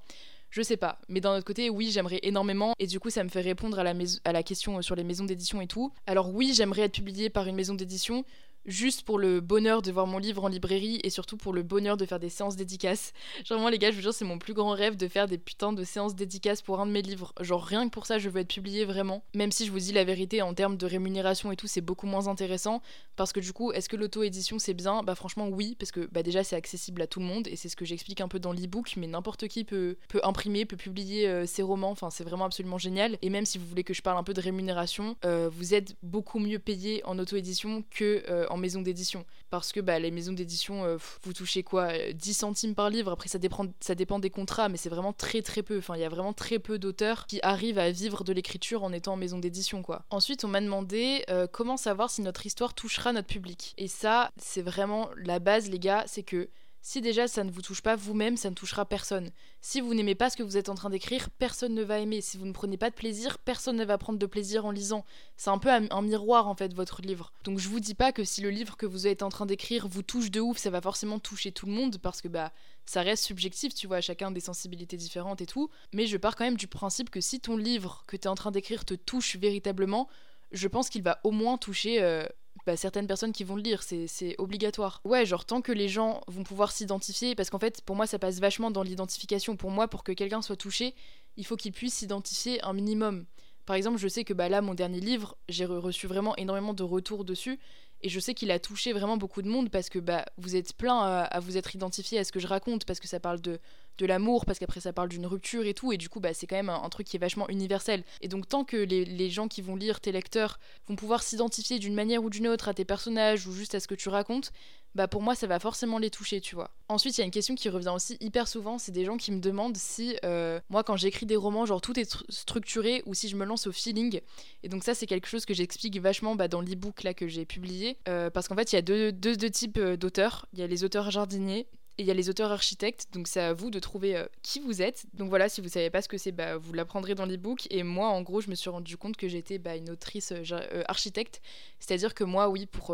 je 0.50 0.62
sais 0.62 0.78
pas. 0.78 1.00
Mais 1.10 1.20
d'un 1.20 1.36
autre 1.36 1.46
côté, 1.46 1.70
oui, 1.70 1.92
j'aimerais 1.92 2.20
énormément, 2.24 2.74
et 2.80 2.88
du 2.88 3.00
coup, 3.00 3.10
ça 3.10 3.24
me 3.24 3.30
fait 3.30 3.42
répondre 3.42 3.80
à 3.80 3.84
la, 3.84 3.94
à 4.26 4.32
la 4.32 4.44
question 4.44 4.82
sur 4.82 4.96
les 4.96 5.04
maisons 5.04 5.26
d'édition 5.26 5.62
et 5.62 5.68
tout. 5.68 5.92
Alors 6.08 6.34
oui, 6.34 6.54
j'aimerais 6.54 6.84
être 6.84 6.94
publié 6.94 7.30
par 7.30 7.48
une 7.48 7.56
maison 7.56 7.74
d'édition, 7.74 8.24
juste 8.66 9.04
pour 9.04 9.20
le 9.20 9.42
bonheur 9.42 9.82
de 9.82 9.92
voir 9.92 10.08
mon 10.08 10.18
livre 10.18 10.44
en 10.44 10.48
librairie 10.48 11.00
et 11.04 11.10
surtout 11.10 11.38
pour 11.38 11.54
le 11.54 11.64
bonheur 11.64 11.98
de 11.98 12.06
faire 12.06 12.20
des 12.20 12.30
séances 12.30 12.56
dédicaces. 12.56 13.14
Genre, 13.46 13.58
vraiment, 13.58 13.70
les 13.70 13.80
gars, 13.80 13.92
je 13.92 13.96
vous 13.96 14.02
jure, 14.02 14.14
c'est 14.14 14.26
mon 14.26 14.38
plus 14.38 14.54
grand 14.54 14.72
rêve 14.72 14.96
de 14.96 15.08
faire 15.08 15.28
des 15.28 15.38
putains 15.38 15.74
de 15.74 15.84
séances 15.84 16.16
dédicaces 16.16 16.62
pour 16.62 16.80
un 16.80 16.86
de 16.86 16.92
mes 16.92 17.02
livres. 17.02 17.34
Genre, 17.40 17.64
rien 17.64 17.88
que 17.88 17.94
pour 17.94 18.06
ça, 18.06 18.20
je 18.20 18.30
veux 18.30 18.42
être 18.42 18.54
publié 18.54 18.86
vraiment. 18.86 19.24
Même 19.36 19.52
si 19.52 19.66
je 19.66 19.72
vous 19.72 19.80
dis 19.80 19.92
la 19.92 20.04
vérité, 20.04 20.42
en 20.42 20.54
termes 20.54 20.78
de 20.78 20.86
rémunération 20.86 21.52
et 21.52 21.56
tout, 21.56 21.68
c'est 21.68 21.82
beaucoup 21.82 22.08
moins 22.08 22.28
intéressant. 22.28 22.82
Parce 23.16 23.34
que 23.34 23.40
du 23.40 23.54
coup, 23.54 23.72
est-ce 23.72 23.90
que 23.90 23.96
l'auto-édition 23.96 24.60
c'est 24.60 24.74
bien? 24.74 25.04
Bah, 25.04 25.16
franchement, 25.16 25.48
oui, 25.48 25.76
parce 25.80 25.92
que 25.92 26.08
bah, 26.12 26.24
déjà, 26.24 26.44
c'est 26.44 26.56
accessible 26.56 27.02
à 27.02 27.08
tout 27.08 27.20
le 27.20 27.26
monde 27.26 27.48
et 27.48 27.56
c'est 27.56 27.70
ce 27.70 27.76
que 27.76 27.86
j'explique 27.86 28.22
un 28.22 28.28
peu 28.28 28.40
dans 28.40 28.54
l'e-book, 28.54 28.94
mais 28.98 29.08
n'importe 29.08 29.48
qui 29.48 29.64
peut, 29.64 29.98
peut 30.08 30.22
imprimer, 30.24 30.66
peut 30.66 30.78
publier 30.78 31.28
euh, 31.28 31.46
ses 31.46 31.62
romans. 31.62 31.92
Enfin, 31.92 32.10
c'est 32.10 32.24
vraiment 32.24 32.46
absolument 32.46 32.78
génial. 32.78 33.18
Et 33.22 33.30
même 33.30 33.46
si 33.46 33.58
vous 33.58 33.66
voulez 33.66 33.84
que 33.84 33.94
je 33.94 34.02
parle 34.02 34.18
un 34.18 34.24
peu 34.24 34.34
de 34.34 34.42
rémunération, 34.42 35.16
euh, 35.26 35.50
vous 35.52 35.74
êtes 35.74 35.96
beaucoup 36.02 36.40
mieux 36.40 36.60
payé 36.60 37.02
en 37.06 37.20
auto-édition 37.20 37.84
que 37.92 38.24
euh, 38.30 38.46
en 38.54 38.58
maison 38.58 38.82
d'édition. 38.82 39.26
Parce 39.50 39.72
que 39.72 39.80
bah, 39.80 40.00
les 40.00 40.12
maisons 40.12 40.34
d'édition, 40.34 40.86
euh, 40.86 40.98
vous 41.24 41.34
touchez 41.34 41.64
quoi 41.64 41.92
10 42.14 42.30
euh, 42.30 42.34
centimes 42.34 42.76
par 42.76 42.90
livre, 42.90 43.12
après 43.12 43.30
ça 43.30 43.40
dépend, 43.40 43.66
ça 43.80 43.96
dépend 43.96 44.20
des 44.20 44.30
contrats, 44.30 44.70
mais 44.70 44.78
c'est 44.78 44.90
vraiment 44.90 45.14
très 45.14 45.42
très 45.42 45.64
peu. 45.64 45.78
Enfin, 45.78 45.96
il 45.96 46.02
y 46.02 46.06
a 46.06 46.10
vraiment 46.10 46.34
très 46.34 46.60
peu 46.60 46.78
d'auteurs 46.78 47.26
qui 47.28 47.40
arrivent 47.44 47.80
à 47.80 47.92
vivre 47.92 48.24
de 48.24 48.32
l'écriture 48.32 48.84
en 48.84 48.94
étant 48.94 49.14
en 49.14 49.18
maison 49.18 49.40
d'édition, 49.40 49.82
quoi. 49.82 50.06
Ensuite, 50.10 50.46
on 50.46 50.48
m'a 50.48 50.62
demandé 50.62 51.24
euh, 51.30 51.48
comment 51.52 51.78
savoir 51.78 52.10
si 52.10 52.22
notre 52.22 52.46
histoire 52.46 52.74
touchera 52.74 53.12
notre 53.12 53.28
public. 53.28 53.74
Et 53.78 53.88
ça, 53.88 54.32
c'est 54.38 54.62
vraiment 54.62 55.10
la 55.18 55.40
base, 55.40 55.70
les 55.70 55.80
gars, 55.80 56.04
c'est 56.08 56.24
que 56.24 56.50
si 56.86 57.00
déjà 57.00 57.30
ça 57.30 57.46
ne 57.46 57.50
vous 57.50 57.62
touche 57.62 57.82
pas 57.82 57.96
vous-même, 57.96 58.36
ça 58.36 58.50
ne 58.50 58.56
touchera 58.56 58.84
personne. 58.84 59.32
Si 59.62 59.80
vous 59.80 59.94
n'aimez 59.94 60.16
pas 60.16 60.30
ce 60.30 60.36
que 60.36 60.44
vous 60.44 60.58
êtes 60.58 60.68
en 60.68 60.76
train 60.76 60.90
d'écrire, 60.90 61.30
personne 61.30 61.74
ne 61.74 61.82
va 61.82 62.00
aimer. 62.00 62.20
Si 62.20 62.38
vous 62.38 62.46
ne 62.46 62.52
prenez 62.52 62.76
pas 62.76 62.90
de 62.90 62.96
plaisir, 62.96 63.38
personne 63.40 63.78
ne 63.78 63.86
va 63.86 63.98
prendre 63.98 64.20
de 64.20 64.26
plaisir 64.26 64.66
en 64.66 64.72
lisant. 64.72 65.06
C'est 65.38 65.50
un 65.50 65.60
peu 65.60 65.70
un, 65.70 66.02
miroir 66.02 66.50
en 66.50 66.56
fait 66.56 66.74
votre 66.74 67.02
livre. 67.02 67.32
Donc 67.46 67.58
je 67.58 67.70
vous 67.70 67.80
dis 67.80 67.94
pas 67.96 68.12
que 68.12 68.26
si 68.26 68.42
le 68.42 68.50
livre 68.50 68.76
que 68.76 68.86
vous 68.86 69.08
êtes 69.08 69.24
en 69.24 69.30
train 69.30 69.46
d'écrire 69.46 69.88
vous 69.88 70.04
touche 70.04 70.30
de 70.30 70.42
ouf, 70.42 70.58
ça 70.58 70.72
va 70.72 70.82
forcément 70.82 71.20
toucher 71.20 71.54
tout 71.54 71.68
le 71.68 71.72
monde 71.72 72.00
parce 72.00 72.22
que 72.22 72.28
bah 72.28 72.52
ça 72.86 73.02
reste 73.02 73.24
subjectif, 73.24 73.74
tu 73.74 73.88
vois, 73.88 74.02
chacun 74.02 74.32
des 74.32 74.42
sensibilités 74.42 74.98
différentes 74.98 75.40
et 75.40 75.46
tout. 75.46 75.70
Mais 75.94 76.06
je 76.06 76.18
pars 76.18 76.36
quand 76.36 76.44
même 76.44 76.58
du 76.58 76.68
principe 76.68 77.10
que 77.10 77.22
si 77.22 77.40
ton 77.40 77.56
livre 77.56 78.04
que 78.08 78.18
tu 78.18 78.24
es 78.24 78.28
en 78.28 78.36
train 78.36 78.52
d'écrire 78.52 78.84
te 78.84 78.94
touche 78.94 79.38
véritablement, 79.38 80.10
je 80.52 80.68
pense 80.68 80.90
qu'il 80.90 81.02
va 81.02 81.22
au 81.24 81.32
moins 81.32 81.58
toucher 81.58 82.04
euh, 82.04 82.26
bah, 82.66 82.78
certaines 82.78 83.08
personnes 83.08 83.34
qui 83.34 83.44
vont 83.44 83.56
le 83.56 83.62
lire, 83.62 83.84
c'est 83.84 84.36
obligatoire. 84.38 85.02
Ouais, 85.04 85.26
genre 85.26 85.46
tant 85.46 85.62
que 85.62 85.72
les 85.72 85.90
gens 85.90 86.22
vont 86.28 86.44
pouvoir 86.44 86.72
s'identifier, 86.72 87.36
parce 87.36 87.50
qu'en 87.50 87.60
fait, 87.60 87.82
pour 87.82 87.96
moi, 87.96 88.08
ça 88.08 88.20
passe 88.20 88.40
vachement 88.40 88.72
dans 88.72 88.84
l'identification. 88.84 89.56
Pour 89.56 89.72
moi, 89.72 89.88
pour 89.88 90.04
que 90.04 90.12
quelqu'un 90.12 90.42
soit 90.42 90.56
touché, 90.56 90.96
il 91.36 91.46
faut 91.46 91.56
qu'il 91.56 91.74
puisse 91.74 91.96
s'identifier 91.96 92.64
un 92.64 92.74
minimum. 92.74 93.26
Par 93.66 93.76
exemple, 93.76 93.98
je 93.98 94.08
sais 94.08 94.24
que 94.24 94.34
bah, 94.34 94.50
là, 94.50 94.62
mon 94.62 94.74
dernier 94.74 95.00
livre, 95.00 95.38
j'ai 95.50 95.66
reçu 95.66 96.08
vraiment 96.08 96.36
énormément 96.36 96.74
de 96.74 96.84
retours 96.84 97.26
dessus. 97.26 97.60
Et 98.02 98.10
je 98.10 98.20
sais 98.20 98.34
qu'il 98.34 98.52
a 98.52 98.60
touché 98.60 98.92
vraiment 98.92 99.16
beaucoup 99.16 99.42
de 99.42 99.48
monde 99.48 99.70
parce 99.70 99.90
que 99.90 99.98
bah, 99.98 100.26
vous 100.38 100.58
êtes 100.58 100.74
plein 100.74 101.00
à, 101.02 101.40
vous 101.40 101.58
être 101.58 101.74
identifié 101.74 102.20
à 102.20 102.26
ce 102.26 102.34
que 102.34 102.40
je 102.40 102.48
raconte, 102.48 102.84
parce 102.86 103.00
que 103.00 103.08
ça 103.08 103.22
parle 103.22 103.40
de, 103.40 103.60
de 103.98 104.06
l'amour, 104.06 104.46
parce 104.46 104.60
qu'après 104.60 104.80
ça 104.80 104.94
parle 104.94 105.10
d'une 105.10 105.26
rupture 105.26 105.66
et 105.66 105.74
tout. 105.74 105.92
Et 105.92 105.98
du 105.98 106.10
coup, 106.10 106.20
bah, 106.20 106.34
c'est 106.34 106.48
quand 106.48 106.56
même 106.56 106.70
un, 106.70 106.90
truc 106.90 107.08
qui 107.08 107.18
est 107.18 107.20
vachement 107.20 107.48
universel. 107.50 108.04
Et 108.22 108.28
donc, 108.28 108.48
tant 108.48 108.64
que 108.64 108.78
les, 108.78 109.06
les 109.06 109.30
gens 109.30 109.48
qui 109.48 109.62
vont 109.62 109.76
lire 109.76 110.00
tes 110.00 110.12
lecteurs 110.12 110.60
vont 110.88 110.96
pouvoir 110.96 111.24
s'identifier 111.24 111.80
d'une 111.80 111.94
manière 111.94 112.24
ou 112.24 112.30
d'une 112.30 112.48
autre 112.48 112.70
à 112.70 112.74
tes 112.74 112.86
personnages 112.86 113.48
ou 113.48 113.52
juste 113.52 113.76
à 113.76 113.80
ce 113.80 113.88
que 113.88 113.96
tu 113.96 114.10
racontes, 114.10 114.52
bah 114.96 115.08
pour 115.08 115.22
moi 115.22 115.36
ça 115.36 115.48
va 115.48 115.60
forcément 115.60 115.98
les 115.98 116.10
toucher, 116.10 116.40
tu 116.40 116.56
vois. 116.56 116.72
Ensuite, 116.88 117.18
il 117.18 117.22
y 117.22 117.24
a 117.24 117.26
une 117.26 117.32
question 117.32 117.56
qui 117.56 117.70
revient 117.70 117.92
aussi 117.94 118.18
hyper 118.20 118.48
souvent, 118.48 118.78
c'est 118.78 118.92
des 118.92 119.06
gens 119.06 119.18
qui 119.18 119.32
me 119.32 119.40
demandent 119.40 119.78
si 119.78 120.16
euh, 120.24 120.60
moi 120.70 120.84
quand 120.84 120.98
j'écris 120.98 121.26
des 121.26 121.36
romans, 121.36 121.66
genre 121.66 121.82
tout 121.82 122.00
est 122.00 122.18
structuré 122.30 123.02
ou 123.06 123.14
si 123.14 123.28
je 123.28 123.36
me 123.36 123.46
lance 123.46 123.68
au 123.68 123.72
feeling. 123.72 124.22
Et 124.62 124.70
donc 124.70 124.84
ça 124.84 124.94
c'est 124.94 125.08
quelque 125.08 125.28
chose 125.28 125.46
que 125.46 125.54
j'explique 125.54 126.00
vachement 126.00 126.36
bah, 126.36 126.48
dans 126.48 126.62
l'ebook 126.62 127.04
là 127.04 127.14
que 127.14 127.28
j'ai 127.28 127.46
publié, 127.46 127.98
euh, 128.08 128.30
parce 128.30 128.48
qu'en 128.48 128.56
fait 128.56 128.72
il 128.72 128.76
y 128.76 128.80
a 128.80 128.82
deux, 128.82 129.12
deux, 129.12 129.50
types 129.50 129.78
euh, 129.78 129.98
d'auteurs. 129.98 130.46
Il 130.54 130.60
y 130.60 130.64
a 130.64 130.68
les 130.68 130.84
auteurs 130.84 131.10
jardiniers 131.10 131.68
et 132.00 132.02
il 132.02 132.08
y 132.08 132.12
a 132.12 132.16
les 132.16 132.28
auteurs 132.28 132.52
architectes, 132.52 133.10
donc 133.14 133.28
c'est 133.28 133.40
à 133.40 133.54
vous 133.54 133.70
de 133.70 133.78
trouver 133.78 134.18
euh, 134.18 134.26
qui 134.42 134.60
vous 134.60 134.82
êtes. 134.82 135.06
Donc 135.14 135.30
voilà, 135.30 135.48
si 135.48 135.62
vous 135.62 135.68
savez 135.68 135.92
pas 135.92 136.02
ce 136.02 136.08
que 136.08 136.18
c'est, 136.18 136.32
bah, 136.32 136.58
vous 136.58 136.74
l'apprendrez 136.74 137.14
dans 137.14 137.28
l'ebook. 137.28 137.68
Et 137.70 137.84
moi, 137.84 138.08
en 138.08 138.24
gros, 138.24 138.42
je 138.42 138.50
me 138.50 138.56
suis 138.56 138.72
rendu 138.72 138.98
compte 138.98 139.16
que 139.16 139.28
j'étais 139.28 139.60
bah, 139.60 139.76
une 139.76 139.92
autrice 139.92 140.32
euh, 140.32 140.42
euh, 140.52 140.84
architecte. 140.88 141.40
C'est-à-dire 141.80 142.16
que 142.16 142.24
moi, 142.24 142.50
oui, 142.50 142.66
pour 142.66 142.88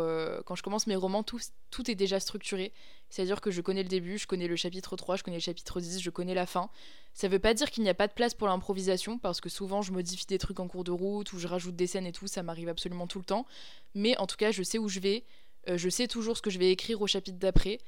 quand 0.44 0.54
je 0.54 0.62
commence 0.62 0.86
mes 0.86 0.96
romans, 0.96 1.22
tout, 1.22 1.90
est 1.90 1.94
déjà 1.94 2.20
structuré. 2.20 2.72
C'est-à-dire 3.08 3.40
que 3.40 3.50
je 3.50 3.62
connais 3.62 3.82
le 3.82 3.88
début, 3.88 4.18
je 4.18 4.26
connais 4.26 4.48
le 4.48 4.56
chapitre 4.56 4.96
3, 4.96 5.16
je 5.16 5.22
connais 5.22 5.38
le 5.38 5.42
chapitre 5.42 5.80
10, 5.80 6.00
je 6.00 6.10
connais 6.10 6.34
la 6.34 6.44
fin. 6.44 6.68
Ça 7.14 7.28
veut 7.28 7.38
pas 7.38 7.54
dire 7.54 7.70
qu'il 7.70 7.82
n'y 7.84 7.88
a 7.88 7.94
pas 7.94 8.06
de 8.06 8.12
place 8.12 8.34
pour 8.34 8.48
l'improvisation, 8.48 9.18
parce 9.18 9.40
que 9.40 9.48
souvent 9.48 9.80
je 9.80 9.92
modifie 9.92 10.26
des 10.26 10.38
trucs 10.38 10.60
en 10.60 10.68
cours 10.68 10.84
de 10.84 10.90
route, 10.90 11.32
ou 11.32 11.38
je 11.38 11.46
rajoute 11.46 11.76
des 11.76 11.86
scènes 11.86 12.06
et 12.06 12.12
tout, 12.12 12.26
ça 12.26 12.42
m'arrive 12.42 12.68
absolument 12.68 13.06
tout 13.06 13.18
le 13.18 13.24
temps. 13.24 13.46
Mais 13.94 14.16
en 14.18 14.26
tout 14.26 14.36
cas, 14.36 14.50
je 14.50 14.62
sais 14.62 14.78
où 14.78 14.88
je 14.88 15.00
vais, 15.00 15.24
je 15.66 15.88
sais 15.88 16.08
toujours 16.08 16.36
ce 16.36 16.42
que 16.42 16.50
je 16.50 16.58
vais 16.58 16.70
écrire 16.70 17.00
au 17.00 17.06
chapitre 17.06 17.38
d'après. 17.38 17.78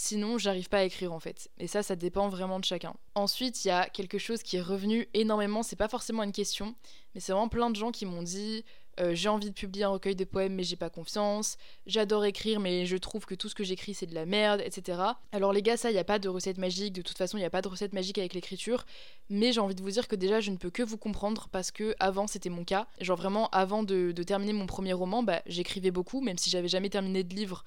Sinon, 0.00 0.38
j'arrive 0.38 0.68
pas 0.68 0.78
à 0.78 0.84
écrire 0.84 1.12
en 1.12 1.18
fait. 1.18 1.50
Et 1.58 1.66
ça, 1.66 1.82
ça 1.82 1.96
dépend 1.96 2.28
vraiment 2.28 2.60
de 2.60 2.64
chacun. 2.64 2.94
Ensuite, 3.16 3.64
il 3.64 3.68
y 3.68 3.72
a 3.72 3.88
quelque 3.88 4.16
chose 4.16 4.44
qui 4.44 4.56
est 4.56 4.62
revenu 4.62 5.08
énormément. 5.12 5.64
C'est 5.64 5.74
pas 5.74 5.88
forcément 5.88 6.22
une 6.22 6.30
question, 6.30 6.76
mais 7.14 7.20
c'est 7.20 7.32
vraiment 7.32 7.48
plein 7.48 7.68
de 7.68 7.74
gens 7.74 7.90
qui 7.90 8.06
m'ont 8.06 8.22
dit 8.22 8.64
euh, 9.00 9.16
j'ai 9.16 9.28
envie 9.28 9.48
de 9.48 9.54
publier 9.54 9.84
un 9.84 9.88
recueil 9.88 10.14
de 10.14 10.24
poèmes, 10.24 10.54
mais 10.54 10.62
j'ai 10.62 10.76
pas 10.76 10.88
confiance. 10.88 11.56
J'adore 11.86 12.24
écrire, 12.24 12.60
mais 12.60 12.86
je 12.86 12.96
trouve 12.96 13.26
que 13.26 13.34
tout 13.34 13.48
ce 13.48 13.56
que 13.56 13.64
j'écris 13.64 13.92
c'est 13.92 14.06
de 14.06 14.14
la 14.14 14.24
merde, 14.24 14.62
etc. 14.64 15.00
Alors 15.32 15.52
les 15.52 15.62
gars, 15.62 15.76
ça, 15.76 15.90
il 15.90 15.94
n'y 15.94 15.98
a 15.98 16.04
pas 16.04 16.20
de 16.20 16.28
recette 16.28 16.58
magique. 16.58 16.92
De 16.92 17.02
toute 17.02 17.18
façon, 17.18 17.36
il 17.36 17.40
n'y 17.40 17.46
a 17.46 17.50
pas 17.50 17.62
de 17.62 17.68
recette 17.68 17.92
magique 17.92 18.18
avec 18.18 18.34
l'écriture. 18.34 18.86
Mais 19.30 19.52
j'ai 19.52 19.60
envie 19.60 19.74
de 19.74 19.82
vous 19.82 19.90
dire 19.90 20.06
que 20.06 20.14
déjà, 20.14 20.40
je 20.40 20.52
ne 20.52 20.56
peux 20.56 20.70
que 20.70 20.84
vous 20.84 20.96
comprendre 20.96 21.48
parce 21.50 21.72
que 21.72 21.96
avant, 21.98 22.28
c'était 22.28 22.50
mon 22.50 22.62
cas. 22.62 22.86
Genre 23.00 23.16
vraiment, 23.16 23.48
avant 23.50 23.82
de, 23.82 24.12
terminer 24.24 24.52
mon 24.52 24.66
premier 24.66 24.92
roman, 24.92 25.24
bah, 25.24 25.42
j'écrivais 25.46 25.90
beaucoup, 25.90 26.20
même 26.20 26.38
si 26.38 26.50
j'avais 26.50 26.68
jamais 26.68 26.88
terminé 26.88 27.24
de 27.24 27.34
livre 27.34 27.64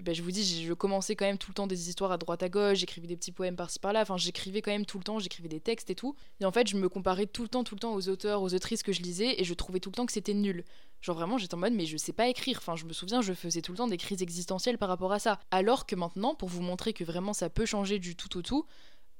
ben, 0.00 0.14
je 0.14 0.22
vous 0.22 0.30
dis, 0.30 0.64
je 0.64 0.72
commençais 0.72 1.16
quand 1.16 1.24
même 1.24 1.38
tout 1.38 1.50
le 1.50 1.54
temps 1.54 1.66
des 1.66 1.88
histoires 1.88 2.12
à 2.12 2.18
droite 2.18 2.42
à 2.42 2.48
gauche, 2.48 2.78
j'écrivais 2.78 3.06
des 3.06 3.16
petits 3.16 3.32
poèmes 3.32 3.56
par-ci 3.56 3.78
par-là, 3.78 4.02
enfin 4.02 4.16
j'écrivais 4.16 4.62
quand 4.62 4.70
même 4.70 4.86
tout 4.86 4.98
le 4.98 5.04
temps, 5.04 5.18
j'écrivais 5.18 5.48
des 5.48 5.60
textes 5.60 5.90
et 5.90 5.94
tout. 5.94 6.14
Et 6.40 6.44
en 6.44 6.52
fait, 6.52 6.68
je 6.68 6.76
me 6.76 6.88
comparais 6.88 7.26
tout 7.26 7.42
le 7.42 7.48
temps, 7.48 7.64
tout 7.64 7.74
le 7.74 7.80
temps 7.80 7.94
aux 7.94 8.08
auteurs, 8.08 8.42
aux 8.42 8.54
autrices 8.54 8.82
que 8.82 8.92
je 8.92 9.02
lisais 9.02 9.40
et 9.40 9.44
je 9.44 9.54
trouvais 9.54 9.80
tout 9.80 9.90
le 9.90 9.94
temps 9.94 10.06
que 10.06 10.12
c'était 10.12 10.34
nul. 10.34 10.64
Genre 11.00 11.16
vraiment, 11.16 11.38
j'étais 11.38 11.54
en 11.54 11.58
mode, 11.58 11.72
mais 11.72 11.86
je 11.86 11.96
sais 11.96 12.12
pas 12.12 12.28
écrire. 12.28 12.58
Enfin, 12.58 12.76
je 12.76 12.84
me 12.84 12.92
souviens, 12.92 13.22
je 13.22 13.32
faisais 13.32 13.62
tout 13.62 13.72
le 13.72 13.78
temps 13.78 13.88
des 13.88 13.96
crises 13.96 14.22
existentielles 14.22 14.78
par 14.78 14.88
rapport 14.88 15.12
à 15.12 15.18
ça. 15.18 15.40
Alors 15.50 15.86
que 15.86 15.96
maintenant, 15.96 16.34
pour 16.34 16.48
vous 16.48 16.62
montrer 16.62 16.92
que 16.92 17.04
vraiment 17.04 17.32
ça 17.32 17.48
peut 17.50 17.66
changer 17.66 17.98
du 17.98 18.16
tout 18.16 18.36
au 18.36 18.42
tout, 18.42 18.66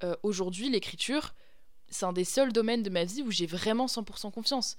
euh, 0.04 0.14
aujourd'hui, 0.22 0.70
l'écriture, 0.70 1.34
c'est 1.88 2.04
un 2.04 2.12
des 2.12 2.24
seuls 2.24 2.52
domaines 2.52 2.82
de 2.82 2.90
ma 2.90 3.04
vie 3.04 3.22
où 3.22 3.30
j'ai 3.30 3.46
vraiment 3.46 3.86
100% 3.86 4.30
confiance. 4.30 4.76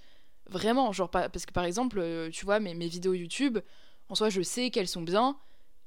Vraiment, 0.49 0.91
genre, 0.91 1.09
parce 1.09 1.45
que 1.45 1.53
par 1.53 1.65
exemple, 1.65 1.99
euh, 1.99 2.29
tu 2.29 2.45
vois, 2.45 2.59
mes, 2.59 2.73
mes 2.73 2.87
vidéos 2.87 3.13
YouTube, 3.13 3.59
en 4.09 4.15
soi, 4.15 4.29
je 4.29 4.41
sais 4.41 4.69
qu'elles 4.69 4.87
sont 4.87 5.01
bien 5.01 5.37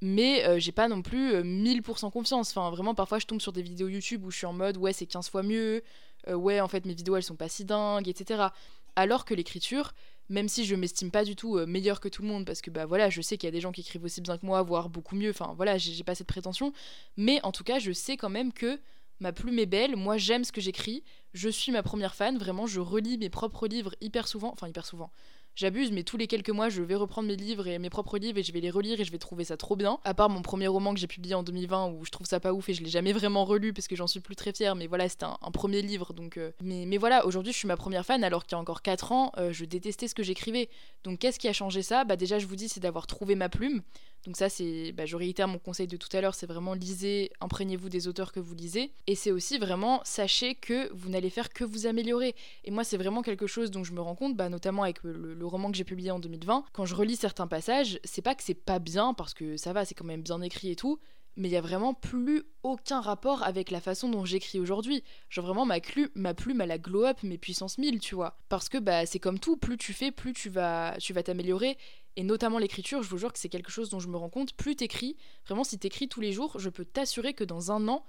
mais 0.05 0.47
euh, 0.47 0.59
j'ai 0.59 0.71
pas 0.71 0.87
non 0.87 1.01
plus 1.01 1.33
1000% 1.41 2.07
euh, 2.07 2.11
confiance. 2.11 2.51
Enfin, 2.51 2.71
vraiment, 2.71 2.95
parfois 2.95 3.19
je 3.19 3.27
tombe 3.27 3.41
sur 3.41 3.53
des 3.53 3.63
vidéos 3.63 3.89
YouTube 3.89 4.25
où 4.25 4.31
je 4.31 4.37
suis 4.37 4.47
en 4.47 4.53
mode 4.53 4.77
ouais, 4.77 4.93
c'est 4.93 5.07
15 5.07 5.31
fois 5.31 5.43
mieux, 5.43 5.83
euh, 6.29 6.35
ouais, 6.35 6.61
en 6.61 6.69
fait 6.69 6.85
mes 6.85 6.93
vidéos 6.93 7.17
elles 7.17 7.23
sont 7.23 7.37
pas 7.37 7.49
si 7.49 7.65
dingues, 7.65 8.07
etc. 8.07 8.49
Alors 8.97 9.25
que 9.25 9.33
l'écriture, 9.33 9.95
même 10.29 10.47
si 10.47 10.67
je 10.67 10.75
m'estime 10.75 11.11
pas 11.11 11.25
du 11.25 11.37
tout 11.37 11.57
meilleure 11.67 12.01
que 12.01 12.09
tout 12.09 12.21
le 12.21 12.29
monde, 12.29 12.45
parce 12.45 12.61
que 12.61 12.71
bah 12.71 12.85
voilà, 12.85 13.09
je 13.09 13.23
sais 13.23 13.39
qu'il 13.39 13.47
y 13.47 13.49
a 13.49 13.51
des 13.51 13.63
gens 13.63 13.73
qui 13.73 13.81
écrivent 13.81 14.05
aussi 14.05 14.21
bien 14.21 14.37
que 14.37 14.45
moi, 14.45 14.63
voire 14.63 14.91
beaucoup 14.91 15.17
mieux, 15.17 15.31
enfin 15.31 15.55
voilà, 15.57 15.79
j'ai 15.79 16.05
pas 16.05 16.15
cette 16.15 16.27
prétention, 16.27 16.73
mais 17.17 17.41
en 17.43 17.51
tout 17.51 17.65
cas, 17.65 17.79
je 17.79 17.91
sais 17.93 18.17
quand 18.19 18.31
même 18.31 18.53
que 18.53 18.79
ma 19.21 19.33
plume 19.33 19.59
est 19.59 19.67
belle, 19.67 19.97
moi 19.97 20.19
j'aime 20.19 20.45
ce 20.45 20.53
que 20.53 20.61
j'écris, 20.61 21.03
je 21.33 21.49
suis 21.49 21.73
ma 21.73 21.83
première 21.83 22.15
fan, 22.15 22.39
vraiment, 22.39 22.67
je 22.67 22.81
relis 22.81 23.19
mes 23.19 23.31
propres 23.31 23.67
livres 23.67 23.95
hyper 24.01 24.29
souvent, 24.29 24.53
enfin 24.53 24.69
hyper 24.69 24.87
souvent 24.87 25.11
j'abuse, 25.55 25.93
mais 25.93 26.03
tous 26.03 26.17
les 26.17 26.27
quelques 26.27 26.51
mois, 26.51 26.69
je 26.69 26.83
vais 26.83 26.95
reprendre 26.95 27.29
mes 27.29 27.37
livres 27.37 27.67
et 27.67 27.79
mes 27.79 27.91
propres 27.91 28.19
livres 28.19 28.39
et 28.39 28.43
je 28.43 28.53
vais 28.53 28.61
les 28.61 28.71
relire 28.71 29.01
et 29.01 29.05
je 29.05 29.13
vais 29.13 29.19
trouver 29.19 29.45
ça 29.45 29.57
trop 29.57 29.77
bien. 29.77 29.99
À 30.05 30.15
part 30.15 30.29
mon 30.29 30.43
premier 30.43 30.67
roman 30.67 30.95
que 30.95 31.01
j'ai 31.01 31.07
publié 31.07 31.35
en 31.35 31.43
2020 31.43 31.93
où 31.93 32.05
je 32.05 32.11
trouve 32.11 32.27
ça 32.27 32.41
pas 32.41 32.53
ouf 32.53 32.69
et 32.69 32.75
je 32.75 32.83
l'ai 32.83 32.91
jamais 32.91 33.13
vraiment 33.13 33.45
relu 33.45 33.73
parce 33.73 33.89
que 33.89 33.97
j'en 33.97 34.07
suis 34.07 34.21
plus 34.21 34.37
très 34.37 34.53
fière, 34.53 34.75
mais 34.75 34.87
voilà, 34.87 35.09
c'était 35.09 35.27
un, 35.27 35.51
premier 35.53 35.83
livre 35.83 36.13
donc. 36.13 36.37
Euh, 36.37 36.53
mais, 36.63 36.85
mais 36.87 36.97
voilà, 36.97 37.27
aujourd'hui, 37.27 37.53
je 37.53 37.59
suis 37.59 37.69
ma 37.69 37.77
première 37.77 38.05
fan 38.05 38.25
alors 38.25 38.45
qu'il 38.45 38.57
y 38.57 38.59
a 38.59 38.61
encore 38.61 38.83
4 38.83 39.13
ans, 39.13 39.33
euh, 39.39 39.53
je 39.53 39.65
détestais 39.65 40.09
ce 40.09 40.15
que 40.15 40.23
j'écrivais. 40.23 40.69
Donc 41.05 41.19
qu'est-ce 41.19 41.39
qui 41.39 41.49
a 41.49 41.53
changé 41.53 41.83
ça? 41.83 42.05
Bah 42.05 42.17
déjà, 42.17 42.39
je 42.39 42.47
vous 42.47 42.57
dis, 42.57 42.69
c'est 42.69 42.81
d'avoir 42.81 43.07
trouvé 43.07 43.35
ma 43.35 43.49
plume. 43.49 43.83
Donc 44.25 44.37
ça, 44.37 44.49
c'est, 44.49 44.93
bah, 44.93 45.07
je 45.07 45.17
réitère 45.17 45.49
mon 45.49 45.59
conseil 45.59 45.87
de 45.87 45.97
tout 45.97 46.09
à 46.17 46.21
l'heure, 46.21 46.35
c'est 46.35 46.47
vraiment 46.47 46.75
lisez, 46.75 47.31
imprégnez-vous 47.41 47.89
des 47.89 48.09
auteurs 48.09 48.33
que 48.33 48.41
vous 48.41 48.55
lisez. 48.55 48.93
Et 49.07 49.15
c'est 49.15 49.31
aussi 49.31 49.59
vraiment, 49.59 50.01
sachez 50.05 50.55
que 50.55 50.91
vous 50.95 51.11
n'allez 51.11 51.31
faire 51.31 51.51
que 51.51 51.65
vous 51.65 51.87
améliorer. 51.87 52.35
Et 52.65 52.71
moi, 52.71 52.85
c'est 52.85 52.97
vraiment 52.97 53.23
quelque 53.23 53.47
chose 53.47 53.71
dont 53.71 53.85
je 53.85 53.93
me 53.93 54.01
rends 54.01 54.15
compte, 54.15 54.37
bah, 54.37 54.49
notamment 54.49 54.83
avec 54.83 55.03
le, 55.03 55.35
le 55.35 55.47
roman 55.47 55.71
que 55.71 55.77
j'ai 55.77 55.85
publié 55.85 56.11
en 56.11 56.19
2020. 56.19 56.65
Quand 56.73 56.87
je 56.87 56.95
relis 56.95 57.17
certains 57.17 57.47
passages, 57.47 58.01
c'est 58.05 58.23
pas 58.23 58.35
que 58.35 58.43
c'est 58.43 58.55
pas 58.55 58.79
bien, 58.79 59.15
parce 59.15 59.35
que 59.35 59.57
ça 59.57 59.73
va, 59.73 59.85
c'est 59.85 59.95
quand 59.95 60.05
même 60.05 60.23
bien 60.23 60.41
écrit 60.41 60.71
et 60.71 60.77
tout, 60.77 60.99
mais 61.37 61.49
il 61.49 61.53
y 61.53 61.57
a 61.57 61.61
vraiment 61.61 61.95
plus 61.95 62.43
aucun 62.63 63.01
rapport 63.01 63.43
avec 63.43 63.71
la 63.71 63.81
façon 63.81 64.09
dont 64.09 64.25
j'écris 64.25 64.61
aujourd'hui. 64.61 65.03
Genre 65.29 65.45
vraiment 65.45 65.67
ma, 65.67 65.81
plume 65.81 66.61
elle 66.61 66.71
a 66.71 66.79
glow 66.79 67.05
up 67.05 67.23
mes 67.23 67.39
puissances 67.39 67.79
1000, 67.79 68.01
tu 68.01 68.15
vois. 68.15 68.39
Parce 68.49 68.69
que 68.69 68.79
bah 68.79 69.07
c'est 69.07 69.19
comme 69.19 69.39
tout, 69.39 69.57
plus 69.57 69.77
tu 69.77 69.93
fais, 69.93 70.11
plus 70.11 70.33
tu 70.33 70.49
vas 70.49 70.97
tu 70.99 71.13
vas 71.13 71.23
t'améliorer 71.23 71.77
et 72.17 72.23
notamment 72.23 72.59
l'écriture, 72.59 73.03
je 73.03 73.09
vous 73.09 73.19
jure 73.19 73.33
que 73.33 73.39
c'est 73.39 73.49
quelque 73.49 73.73
chose 73.73 73.91
dont 73.91 73.99
je 73.99 74.09
me 74.09 74.17
rends 74.17 74.29
compte, 74.29 74.55
plus 74.55 74.77
t'écris, 74.77 75.17
vraiment 75.47 75.65
si 75.65 75.79
t'écris 75.79 76.09
tous 76.09 76.21
les 76.21 76.33
jours, 76.33 76.59
je 76.59 76.71
peux 76.71 76.85
t'assurer 76.85 77.35
que 77.35 77.43
dans 77.43 77.73
un 77.73 77.89
an, 77.89 78.05